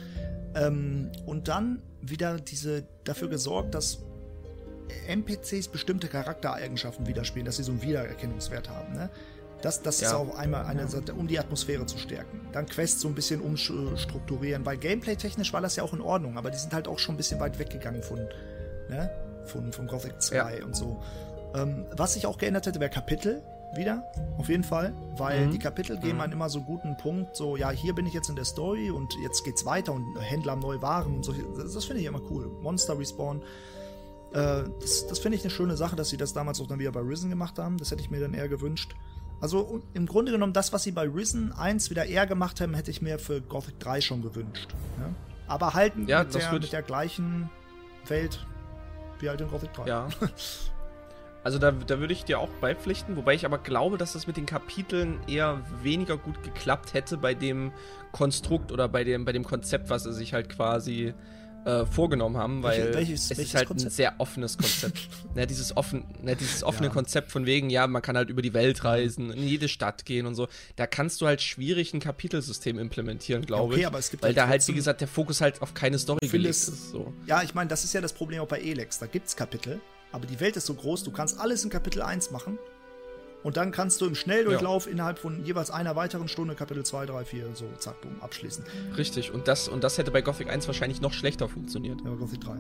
[0.55, 3.99] Ähm, und dann wieder diese dafür gesorgt, dass
[5.07, 8.93] NPCs bestimmte Charaktereigenschaften widerspiegeln, dass sie so einen Wiedererkennungswert haben.
[8.93, 9.09] Ne?
[9.61, 10.07] Das, das ja.
[10.07, 12.41] ist auch einmal eine Seite, um die Atmosphäre zu stärken.
[12.51, 16.49] Dann Quests so ein bisschen umstrukturieren, weil gameplay-technisch war das ja auch in Ordnung, aber
[16.49, 18.19] die sind halt auch schon ein bisschen weit weggegangen von,
[18.89, 19.09] ne?
[19.45, 20.65] von, von Gothic 2 ja.
[20.65, 21.01] und so.
[21.53, 23.43] Ähm, was sich auch geändert hätte, wäre Kapitel
[23.75, 24.03] wieder,
[24.37, 25.51] auf jeden Fall, weil mhm.
[25.51, 26.21] die Kapitel geben mhm.
[26.21, 29.15] einen immer so guten Punkt, so, ja, hier bin ich jetzt in der Story und
[29.23, 31.33] jetzt geht's weiter und Händler haben neue Waren und so.
[31.33, 32.47] Das, das finde ich immer cool.
[32.61, 33.41] Monster Respawn.
[34.33, 36.91] Äh, das das finde ich eine schöne Sache, dass sie das damals auch dann wieder
[36.91, 37.77] bei Risen gemacht haben.
[37.77, 38.95] Das hätte ich mir dann eher gewünscht.
[39.39, 42.91] Also im Grunde genommen, das, was sie bei Risen 1 wieder eher gemacht haben, hätte
[42.91, 44.69] ich mir für Gothic 3 schon gewünscht.
[44.99, 45.09] Ja?
[45.47, 47.49] Aber halt ja, mit, der, mit der gleichen
[48.07, 48.45] Welt
[49.19, 49.87] wie halt in Gothic 3.
[49.87, 50.07] Ja.
[51.43, 54.37] Also da, da würde ich dir auch beipflichten, wobei ich aber glaube, dass das mit
[54.37, 57.71] den Kapiteln eher weniger gut geklappt hätte bei dem
[58.11, 61.13] Konstrukt oder bei dem, bei dem Konzept, was sie sich halt quasi
[61.65, 63.91] äh, vorgenommen haben, weil welches, es welches ist halt Konzept?
[63.91, 64.99] ein sehr offenes Konzept.
[65.35, 66.93] ja, dieses, offen, ja, dieses offene ja.
[66.93, 70.25] Konzept von wegen, ja, man kann halt über die Welt reisen, in jede Stadt gehen
[70.25, 70.47] und so.
[70.75, 73.87] Da kannst du halt schwierig ein Kapitelsystem implementieren, glaube okay, ich.
[73.87, 76.27] Aber es gibt weil halt da halt, wie gesagt, der Fokus halt auf keine Story
[76.27, 76.91] gelegt ist.
[76.91, 77.13] So.
[77.27, 78.99] Ja, ich meine, das ist ja das Problem auch bei Elex.
[78.99, 79.79] Da gibt es Kapitel,
[80.11, 82.57] aber die Welt ist so groß, du kannst alles in Kapitel 1 machen.
[83.43, 84.91] Und dann kannst du im Schnelldurchlauf ja.
[84.91, 88.63] innerhalb von jeweils einer weiteren Stunde Kapitel 2, 3, 4, so zack, boom, abschließen.
[88.97, 92.01] Richtig, und das, und das hätte bei Gothic 1 wahrscheinlich noch schlechter funktioniert.
[92.03, 92.51] Ja, bei Gothic 3,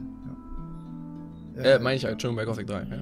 [1.55, 1.61] ja.
[1.63, 3.01] Äh, meine ich, Entschuldigung, bei Gothic 3, ja.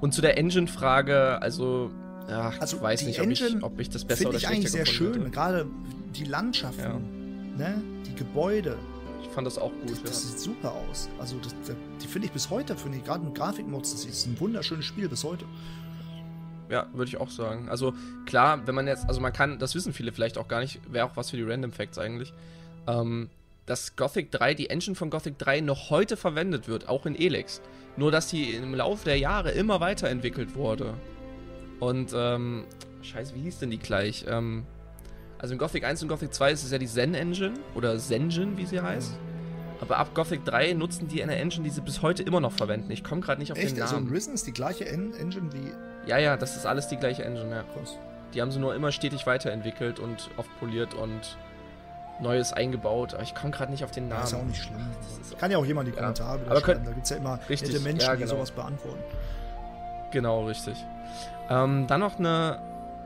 [0.00, 1.90] Und zu der Engine-Frage, also,
[2.28, 4.72] ach, also ich weiß nicht, ob ich, ob ich das besser oder schlechter ich eigentlich
[4.72, 5.66] sehr schön, gerade
[6.16, 6.80] die Landschaften,
[7.58, 7.68] ja.
[7.68, 8.78] ne, die Gebäude,
[9.28, 9.92] fand das auch gut.
[9.92, 11.08] Das, das sieht super aus.
[11.18, 14.26] Also das, das, die finde ich bis heute, finde ich, gerade mit Grafikmods, das ist
[14.26, 15.44] ein wunderschönes Spiel bis heute.
[16.68, 17.68] Ja, würde ich auch sagen.
[17.68, 17.94] Also
[18.26, 21.06] klar, wenn man jetzt, also man kann, das wissen viele vielleicht auch gar nicht, wäre
[21.06, 22.32] auch was für die Random Facts eigentlich,
[22.86, 23.28] ähm,
[23.66, 27.60] dass Gothic 3, die Engine von Gothic 3 noch heute verwendet wird, auch in Elex.
[27.96, 30.94] Nur, dass sie im Laufe der Jahre immer weiterentwickelt wurde.
[31.80, 32.64] Und, ähm,
[33.02, 34.24] scheiße, wie hieß denn die gleich?
[34.28, 34.64] Ähm,
[35.40, 38.56] also in Gothic 1 und Gothic 2 ist es ja die Zen Engine oder Zengen,
[38.56, 39.12] wie sie heißt.
[39.80, 42.90] Aber ab Gothic 3 nutzen die eine Engine, die sie bis heute immer noch verwenden.
[42.90, 43.76] Ich komme gerade nicht auf Echt?
[43.76, 44.08] den Also Namen.
[44.08, 45.72] in Risen ist die gleiche En Engine wie.
[46.08, 47.62] ja, ja, das ist alles die gleiche Engine, ja.
[47.74, 47.96] Krass.
[48.34, 51.36] Die haben sie nur immer stetig weiterentwickelt und oft poliert und
[52.20, 53.14] Neues eingebaut.
[53.14, 54.24] Aber ich komme gerade nicht auf den Ja, Namen.
[54.24, 54.86] ist ja auch nicht schlimm.
[55.18, 56.00] Das ist Kann ja auch jemand die Ja.
[56.00, 56.84] Kommentare wieder Aber schreiben.
[56.84, 58.34] Da gibt es ja immer Richtig, nette Menschen, ja, die genau.
[58.34, 59.02] sowas beantworten.
[60.12, 60.76] Genau, richtig.
[61.48, 62.60] Ähm, dann noch eine.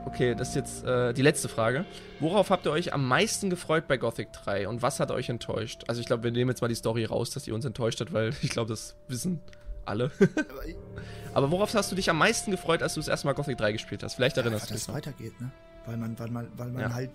[0.05, 1.83] Okay, das ist jetzt äh, die letzte Frage.
[2.19, 5.83] Worauf habt ihr euch am meisten gefreut bei Gothic 3 und was hat euch enttäuscht?
[5.87, 8.13] Also ich glaube, wir nehmen jetzt mal die Story raus, dass die uns enttäuscht hat,
[8.13, 9.41] weil ich glaube, das wissen
[9.85, 10.11] alle.
[11.33, 13.71] Aber worauf hast du dich am meisten gefreut, als du das erste Mal Gothic 3
[13.73, 14.15] gespielt hast?
[14.15, 14.95] Vielleicht erinnerst einfach, du dass dich es noch.
[14.95, 15.51] weitergeht, ne?
[15.85, 16.93] Weil man, weil man, weil man Ja.
[16.93, 17.11] halt.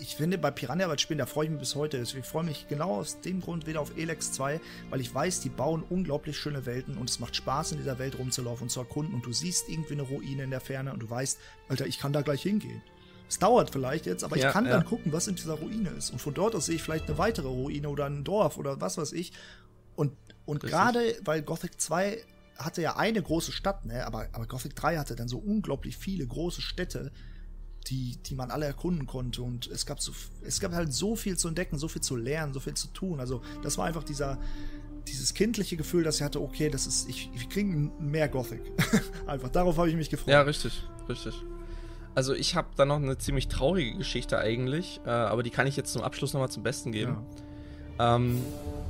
[0.00, 1.98] Ich finde, bei Piranha Bytes Spielen, da freue ich mich bis heute.
[1.98, 4.60] Ich freue mich genau aus dem Grund wieder auf Elex 2,
[4.90, 8.18] weil ich weiß, die bauen unglaublich schöne Welten und es macht Spaß, in dieser Welt
[8.18, 9.14] rumzulaufen und zu erkunden.
[9.14, 11.38] Und du siehst irgendwie eine Ruine in der Ferne und du weißt,
[11.68, 12.82] Alter, ich kann da gleich hingehen.
[13.28, 14.72] Es dauert vielleicht jetzt, aber Ja, ich kann ja.
[14.72, 16.10] dann gucken, was in dieser Ruine ist.
[16.10, 18.98] Und von dort aus sehe ich vielleicht eine weitere Ruine oder ein Dorf oder was
[18.98, 19.32] weiß ich.
[19.96, 20.12] Und,
[20.44, 22.18] und gerade, weil Gothic 2
[22.56, 24.06] hatte ja eine große Stadt, ne?
[24.06, 27.10] aber, aber Gothic 3 hatte dann so unglaublich viele große Städte,
[27.86, 29.42] die, die man alle erkunden konnte.
[29.42, 30.12] Und es gab, so,
[30.42, 33.20] es gab halt so viel zu entdecken, so viel zu lernen, so viel zu tun.
[33.20, 34.38] Also das war einfach dieser,
[35.08, 38.62] dieses kindliche Gefühl, dass ich hatte, okay, das ist, ich, wir kriegen mehr Gothic.
[39.26, 40.32] einfach, darauf habe ich mich gefreut.
[40.32, 41.34] Ja, richtig, richtig.
[42.14, 45.76] Also ich habe da noch eine ziemlich traurige Geschichte eigentlich, äh, aber die kann ich
[45.76, 47.18] jetzt zum Abschluss nochmal zum Besten geben.
[47.98, 48.40] Ähm,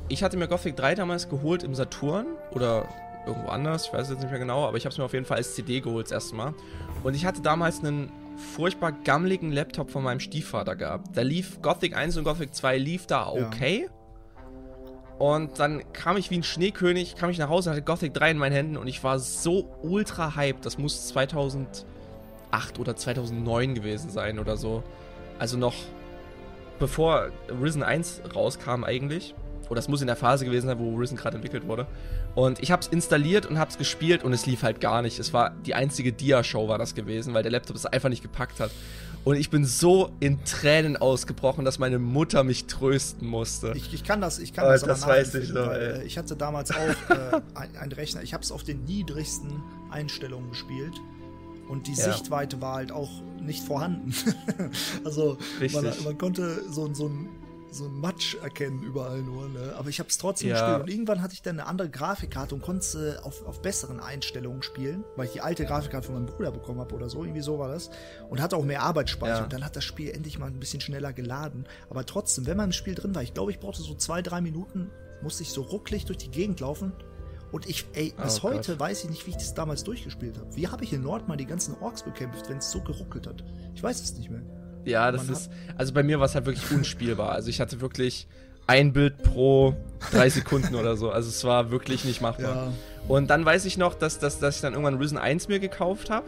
[0.08, 2.86] ich hatte mir Gothic 3 damals geholt im Saturn oder
[3.26, 5.24] irgendwo anders, ich weiß jetzt nicht mehr genau, aber ich habe es mir auf jeden
[5.24, 6.54] Fall als CD geholt das erste Mal.
[7.02, 11.16] Und ich hatte damals einen furchtbar gammeligen Laptop von meinem Stiefvater gehabt.
[11.16, 13.46] Da lief Gothic 1 und Gothic 2 lief da Ja.
[13.46, 13.88] okay.
[15.18, 18.38] Und dann kam ich wie ein Schneekönig, kam ich nach Hause, hatte Gothic 3 in
[18.38, 20.66] meinen Händen und ich war so ultra hyped.
[20.66, 21.84] Das muss 2008
[22.78, 24.82] oder 2009 gewesen sein oder so.
[25.38, 25.74] Also noch
[26.78, 27.30] bevor
[27.62, 29.34] Risen 1 rauskam eigentlich.
[29.70, 31.86] Oder es muss in der Phase gewesen sein, wo Risen gerade entwickelt wurde.
[32.34, 35.18] Und ich habe es installiert und habe es gespielt und es lief halt gar nicht.
[35.20, 38.58] Es war die einzige Dia-Show war das gewesen, weil der Laptop es einfach nicht gepackt
[38.60, 38.70] hat.
[39.22, 43.72] Und ich bin so in Tränen ausgebrochen, dass meine Mutter mich trösten musste.
[43.74, 46.00] Ich, ich kann das, ich kann Oh, das, das aber weiß ich noch, weil, ey.
[46.02, 48.22] äh, Ich hatte damals auch äh, ein- einen Rechner.
[48.22, 50.94] Ich habe es auf den niedrigsten Einstellungen gespielt
[51.68, 52.12] und die Ja.
[52.12, 53.08] Sichtweite war halt auch
[53.40, 54.12] nicht vorhanden.
[55.04, 55.38] also
[55.72, 57.28] man, man konnte so, so ein
[57.74, 59.74] so ein Matsch erkennen überall nur, ne?
[59.76, 60.54] aber ich habe es trotzdem Ja.
[60.54, 63.60] gespielt und irgendwann hatte ich dann eine andere Grafikkarte und konnte es äh, auf, auf
[63.62, 67.22] besseren Einstellungen spielen, weil ich die alte Grafikkarte von meinem Bruder bekommen habe oder so,
[67.24, 67.90] irgendwie so war das
[68.30, 69.42] und hatte auch mehr Arbeitsspeicher Ja.
[69.44, 72.66] und dann hat das Spiel endlich mal ein bisschen schneller geladen, aber trotzdem, wenn man
[72.66, 74.90] im Spiel drin war, ich glaube, ich brauchte so zwei, drei Minuten,
[75.22, 76.92] musste ich so rucklig durch die Gegend laufen
[77.50, 78.80] und ich, ey, bis Oh heute Gott.
[78.80, 80.54] weiß ich nicht, wie ich das damals durchgespielt habe.
[80.56, 83.44] Wie habe ich in Nord mal die ganzen Orks bekämpft, wenn es so geruckelt hat?
[83.74, 84.42] Ich weiß es nicht mehr.
[84.84, 85.50] Ja, das ist.
[85.76, 87.32] Also bei mir war es halt wirklich unspielbar.
[87.32, 88.26] Also ich hatte wirklich
[88.66, 89.74] ein Bild pro
[90.10, 91.10] drei Sekunden oder so.
[91.10, 92.54] Also es war wirklich nicht machbar.
[92.54, 92.72] Ja.
[93.08, 96.10] Und dann weiß ich noch, dass, dass, dass ich dann irgendwann Risen 1 mir gekauft
[96.10, 96.26] habe.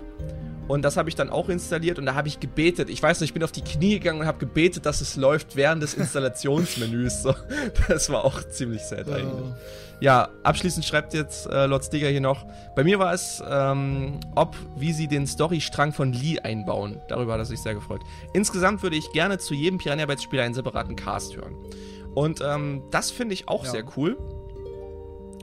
[0.68, 2.90] Und das habe ich dann auch installiert und da habe ich gebetet.
[2.90, 5.54] Ich weiß noch, ich bin auf die Knie gegangen und habe gebetet, dass es läuft
[5.54, 7.22] während des Installationsmenüs.
[7.22, 7.34] So.
[7.88, 9.54] Das war auch ziemlich sad eigentlich.
[10.00, 12.44] Ja, abschließend schreibt jetzt äh, Lord Stigger hier noch,
[12.74, 17.00] bei mir war es, ähm, ob, wie sie den Storystrang von Lee einbauen.
[17.08, 18.02] Darüber hat er sich sehr gefreut.
[18.34, 21.54] Insgesamt würde ich gerne zu jedem Piranha Bytes Spiel einen separaten Cast hören.
[22.14, 23.70] Und ähm, das finde ich auch Ja.
[23.70, 24.18] sehr cool.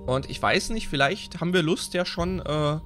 [0.05, 2.77] Und ich weiß nicht, vielleicht haben wir Lust ja schon äh,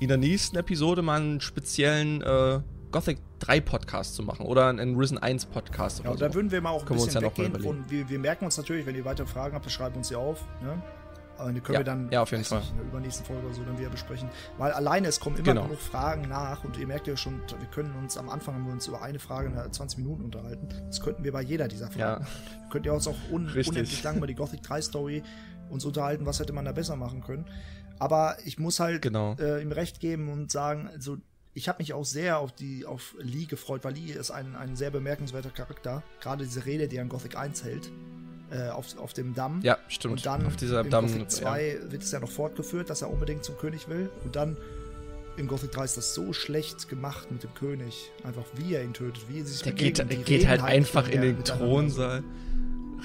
[0.00, 2.60] in der nächsten Episode mal einen speziellen äh,
[2.92, 6.24] Gothic 3 Podcast zu machen oder einen Risen 1 Podcast Ja, oder und so.
[6.26, 7.62] da würden wir mal auch ein Können wir uns bisschen ja weggehen.
[7.62, 10.16] Von, wir, wir merken uns natürlich, wenn ihr weitere Fragen habt, dann schreibt uns sie
[10.16, 10.44] auf.
[10.62, 10.80] Ne?
[11.38, 12.58] Aber die können Ja, wir dann ja, auf jeden Fall.
[12.60, 14.28] Nicht, in der übernächsten Folge oder so dann wieder besprechen.
[14.58, 15.62] Weil alleine es kommen immer Genau.
[15.64, 18.72] genug Fragen nach und ihr merkt ja schon, wir können uns am Anfang haben wir
[18.72, 20.68] uns über eine Frage in 20 Minuten unterhalten.
[20.88, 22.24] Das könnten wir bei jeder dieser Fragen.
[22.24, 22.28] Ja.
[22.70, 23.68] Könnt ihr uns auch un Richtig.
[23.68, 25.22] unendlich lang über die Gothic 3 Story
[25.70, 27.46] uns unterhalten, was hätte man da besser machen können.
[27.98, 29.34] Aber ich muss halt Genau.
[29.38, 31.16] äh, ihm recht geben und sagen, also
[31.54, 34.76] ich habe mich auch sehr auf die auf Lee gefreut, weil Lee ist ein, ein
[34.76, 36.02] sehr bemerkenswerter Charakter.
[36.20, 37.90] Gerade diese Rede, die er in Gothic 1 hält,
[38.50, 39.60] äh, auf, auf dem Damm.
[39.62, 40.12] Ja, stimmt.
[40.14, 41.06] Und dann auf dieser in Damm.
[41.06, 44.10] Gothic 2 wird es ja noch fortgeführt, dass er unbedingt zum König will.
[44.24, 44.56] Und dann
[45.36, 48.10] in Gothic 3 ist das so schlecht gemacht mit dem König.
[48.24, 51.08] Einfach wie er ihn tötet, wie er sich Der geht, Die der geht halt einfach
[51.08, 51.44] in den.
[51.44, 52.22] Thronsaal.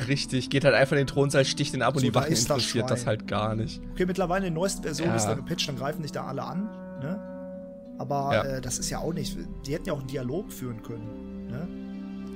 [0.08, 2.32] Richtig, geht halt einfach in den Thronsaal, sticht ihn ab und So, die da Wachen
[2.34, 3.08] ist das interessiert das Schwein.
[3.08, 3.80] halt gar nicht.
[3.92, 5.16] Okay, mittlerweile in der neuesten Version Ja.
[5.16, 6.64] ist da gepatcht, dann greifen sich da alle an.
[7.00, 7.96] Ne?
[8.00, 8.44] Aber Ja.
[8.44, 9.38] äh, das ist ja auch nicht.
[9.68, 11.48] Die hätten ja auch einen Dialog führen können.
[11.48, 11.68] Ne?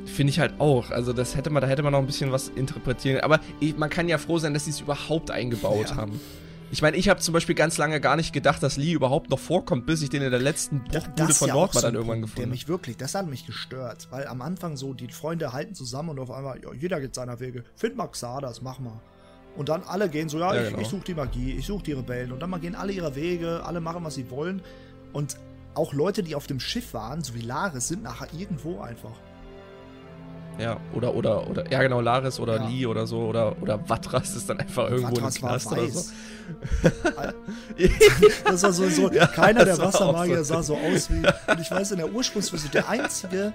[0.08, 0.90] Finde ich halt auch.
[0.92, 3.22] Also das hätte man, da hätte man noch ein bisschen was interpretieren.
[3.22, 3.40] Aber
[3.78, 5.96] man kann ja froh sein, dass sie es überhaupt eingebaut Ja.
[5.98, 6.20] haben.
[6.70, 9.40] Ich meine, ich habe zum Beispiel ganz lange gar nicht gedacht, dass Lee überhaupt noch
[9.40, 12.22] vorkommt, bis ich den in der letzten Bruchbude von ja Nordmann so dann irgendwann Punkt,
[12.24, 12.52] gefunden Der habe.
[12.52, 16.20] mich wirklich, das hat mich gestört, weil am Anfang so, die Freunde halten zusammen und
[16.20, 17.64] auf einmal, ja, jeder geht seiner Wege.
[17.78, 19.00] Find mal Xardas, mach mal.
[19.56, 20.82] Und dann alle gehen so, ja, Ja, ich, genau.
[20.82, 22.34] ich suche die Magie, ich suche die Rebellen.
[22.34, 24.62] Und dann mal gehen alle ihre Wege, alle machen, was sie wollen.
[25.14, 25.38] Und
[25.74, 29.14] auch Leute, die auf dem Schiff waren, so wie Laris, sind nachher irgendwo einfach.
[30.60, 32.68] Ja, oder, oder, oder, ja genau, Laris oder Ja.
[32.68, 35.88] Lee oder so, oder, oder Vatras ist dann einfach irgendwo Vatras im war Knast oder
[35.90, 36.04] so.
[38.46, 40.56] Das war so, so Ja, keiner der Wassermagier so.
[40.56, 41.26] sah so aus wie.
[41.52, 43.54] Und ich weiß, in der Ursprungsversion, der einzige,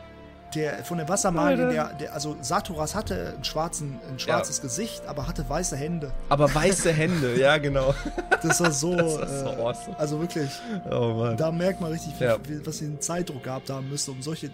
[0.54, 5.26] der von den Wassermagiern, der, der, also Saturas hatte ein, schwarzen, ein schwarzes Gesicht, aber
[5.26, 6.12] hatte weiße Hände.
[6.28, 7.94] Aber weiße Hände, ja genau.
[8.42, 8.94] Das war so.
[8.94, 9.98] Das war so äh, awesome.
[9.98, 10.50] Also wirklich,
[10.90, 11.36] Oh Mann.
[11.38, 12.36] da merkt man richtig, wie, Ja.
[12.46, 14.50] wie, was sie einen Zeitdruck gehabt haben müsste, um solche.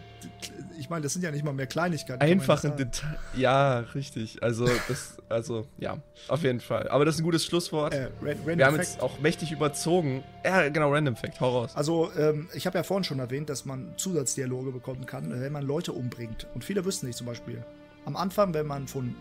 [0.79, 2.23] Ich meine, das sind ja nicht mal mehr Kleinigkeiten.
[2.23, 2.91] Einfach nicht ein sagen.
[2.93, 3.19] Detail.
[3.37, 4.43] Ja, richtig.
[4.43, 5.99] Also, das, also, ja,
[6.29, 6.89] auf jeden Fall.
[6.89, 7.93] Aber das ist ein gutes Schlusswort.
[7.95, 8.89] Äh, Wir haben Fact.
[8.89, 10.23] jetzt auch mächtig überzogen.
[10.45, 11.73] Ja, genau, Random Fact, hau raus.
[11.75, 15.53] Also, ähm, ich habe ja vorhin schon erwähnt, dass man Zusatzdialoge bekommen kann, äh, wenn
[15.53, 16.47] man Leute umbringt.
[16.55, 17.65] Und viele wüssten nicht zum Beispiel.
[18.05, 19.15] Am Anfang, wenn man von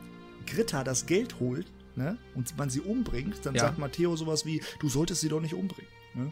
[0.45, 1.65] Gritta das Geld holt,
[1.95, 3.61] ne, und man sie umbringt, dann Ja.
[3.63, 5.89] sagt Matteo sowas wie, du solltest sie doch nicht umbringen.
[6.13, 6.31] Ne?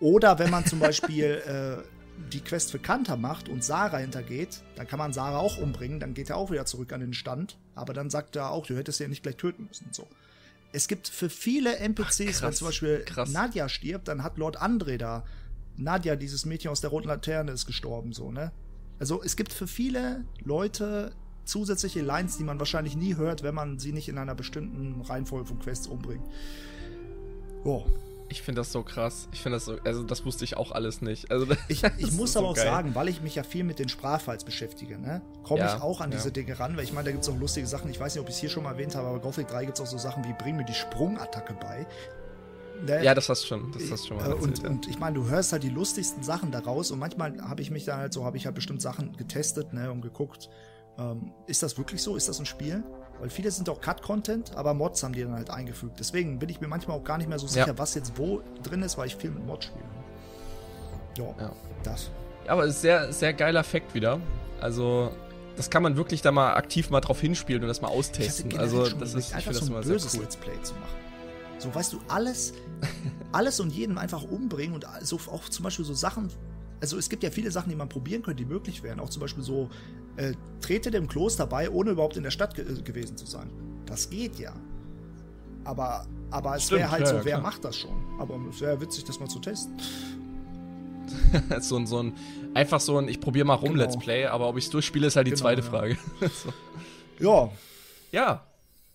[0.00, 1.24] Oder wenn man zum Beispiel
[1.84, 1.97] äh,
[2.32, 6.14] die Quest für Kanta macht und Sarah hintergeht, dann kann man Sarah auch umbringen, dann
[6.14, 7.58] geht er auch wieder zurück an den Stand.
[7.74, 9.88] Aber dann sagt er auch, du hättest ja nicht gleich töten müssen.
[9.92, 10.06] So.
[10.72, 13.30] Es gibt für viele NPCs, wenn krass, zum Beispiel krass.
[13.30, 15.24] Nadja stirbt, dann hat Lord André da.
[15.76, 18.52] Nadja, dieses Mädchen aus der roten Laterne, ist gestorben, so, ne?
[18.98, 21.12] Also es gibt für viele Leute
[21.44, 25.46] zusätzliche Lines, die man wahrscheinlich nie hört, wenn man sie nicht in einer bestimmten Reihenfolge
[25.46, 26.26] von Quests umbringt.
[27.64, 27.86] Oh.
[28.30, 29.28] Ich finde das so krass.
[29.32, 31.30] Ich finde das so, also das wusste ich auch alles nicht.
[31.30, 32.64] Also, Ich, ich muss so aber auch geil.
[32.66, 36.00] sagen, weil ich mich ja viel mit den Sprachfiles beschäftige, ne, komme Ja, ich auch
[36.02, 36.18] an ja.
[36.18, 37.90] diese Dinge ran, weil ich meine, da gibt es auch lustige Sachen.
[37.90, 39.78] Ich weiß nicht, ob ich es hier schon mal erwähnt habe, aber Gothic 3 gibt
[39.78, 41.86] es auch so Sachen wie Bring mir die Sprungattacke bei.
[42.84, 43.02] Ne?
[43.02, 44.42] Ja, das hast du schon, das hast du schon mal Äh, erzählt.
[44.44, 44.68] und, ja.
[44.70, 47.84] und ich meine, du hörst halt die lustigsten Sachen daraus und manchmal habe ich mich
[47.86, 50.48] dann halt so, habe ich halt bestimmt Sachen getestet ne, und geguckt,
[50.98, 52.14] ähm, ist das wirklich so?
[52.14, 52.84] Ist das ein Spiel?
[53.20, 55.98] Weil viele sind auch Cut-Content, aber Mods haben die dann halt eingefügt.
[55.98, 57.78] Deswegen bin ich mir manchmal auch gar nicht mehr so sicher, Ja.
[57.78, 59.84] was jetzt wo drin ist, weil ich viel mit Mods spiele.
[61.16, 61.52] Ja, Ja.
[61.82, 62.10] das.
[62.46, 64.20] Ja, aber es ist sehr, sehr geiler Fact wieder.
[64.60, 65.10] Also,
[65.56, 68.56] das kann man wirklich da mal aktiv mal drauf hinspielen und das mal austesten.
[68.58, 70.22] Also, das ist, einfach so ein böses cool.
[70.22, 70.96] Let's Play zu machen.
[71.58, 72.52] So, weißt du, alles,
[73.32, 76.28] alles und jeden einfach umbringen und so auch zum Beispiel so Sachen.
[76.80, 79.00] Also es gibt ja viele Sachen, die man probieren könnte, die möglich wären.
[79.00, 79.68] Auch zum Beispiel so,
[80.18, 83.50] äh, trete dem Kloster bei, ohne überhaupt in der Stadt ge äh, gewesen zu sein.
[83.86, 84.52] Das geht ja.
[85.64, 87.42] Aber, aber es wäre halt ja, so, ja, wer klar.
[87.42, 87.96] macht das schon?
[88.18, 89.76] Aber es wäre witzig, das mal zu testen.
[91.60, 92.14] so ein, so ein,
[92.54, 93.82] einfach so ein, ich probiere mal rum Genau.
[93.84, 95.66] Let's Play, aber ob ich es durchspiele, ist halt die Genau, zweite ja.
[95.68, 95.98] Frage.
[96.20, 96.52] so.
[97.18, 97.50] Ja,
[98.12, 98.44] Ja,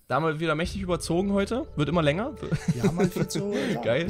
[0.07, 1.67] da haben wir wieder mächtig überzogen heute.
[1.75, 2.33] Wird immer länger.
[2.73, 3.53] wir haben halt viel zu.
[3.73, 3.81] Ja.
[3.81, 4.07] Geil.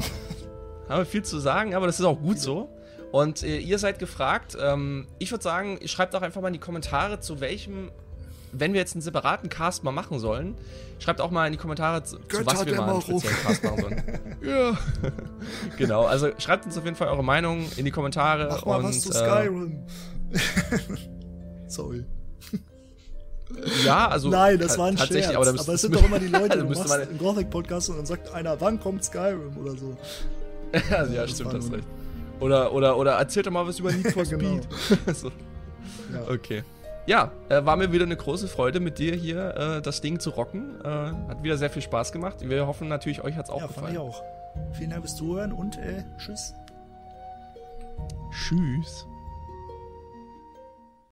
[0.88, 2.68] Haben wir viel zu sagen, aber das ist auch gut so.
[3.14, 4.58] Und äh, ihr seid gefragt.
[4.60, 7.92] Ähm, ich würde sagen, schreibt auch einfach mal in die Kommentare, zu welchem,
[8.50, 10.56] wenn wir jetzt einen separaten Cast mal machen sollen,
[10.98, 13.80] schreibt auch mal in die Kommentare, zu, zu was wir mal einen speziellen Cast machen
[13.82, 14.02] sollen.
[14.42, 14.76] ja.
[15.78, 18.48] genau, also schreibt uns auf jeden Fall eure Meinung in die Kommentare.
[18.50, 19.86] Mach mal und, was zu äh, Skyrim.
[21.68, 22.04] Sorry.
[23.84, 24.28] Ja, also.
[24.28, 25.36] Nein, das war ein tatsächlich, Scherz.
[25.36, 28.34] Aber, Aber, es sind doch immer die Leute, du machst einen Gothic-Podcast und dann sagt
[28.34, 29.96] einer, wann kommt Skyrim oder so.
[30.90, 31.86] ja, das stimmt, nur- recht.
[32.44, 34.60] Oder, oder, oder erzählt doch mal was über Need for Genau.
[34.60, 35.16] Speed.
[35.16, 35.28] so.
[36.12, 36.28] Ja.
[36.30, 36.62] Okay.
[37.06, 40.28] Ja, äh, war mir wieder eine große Freude, mit dir hier äh, das Ding zu
[40.28, 40.78] rocken.
[40.84, 42.46] Äh, hat wieder sehr viel Spaß gemacht.
[42.46, 43.92] Wir hoffen natürlich, euch hat es auch ja, gefallen.
[43.94, 44.22] ich auch.
[44.72, 46.54] Vielen Dank fürs Zuhören und äh, tschüss.
[48.30, 49.06] Tschüss.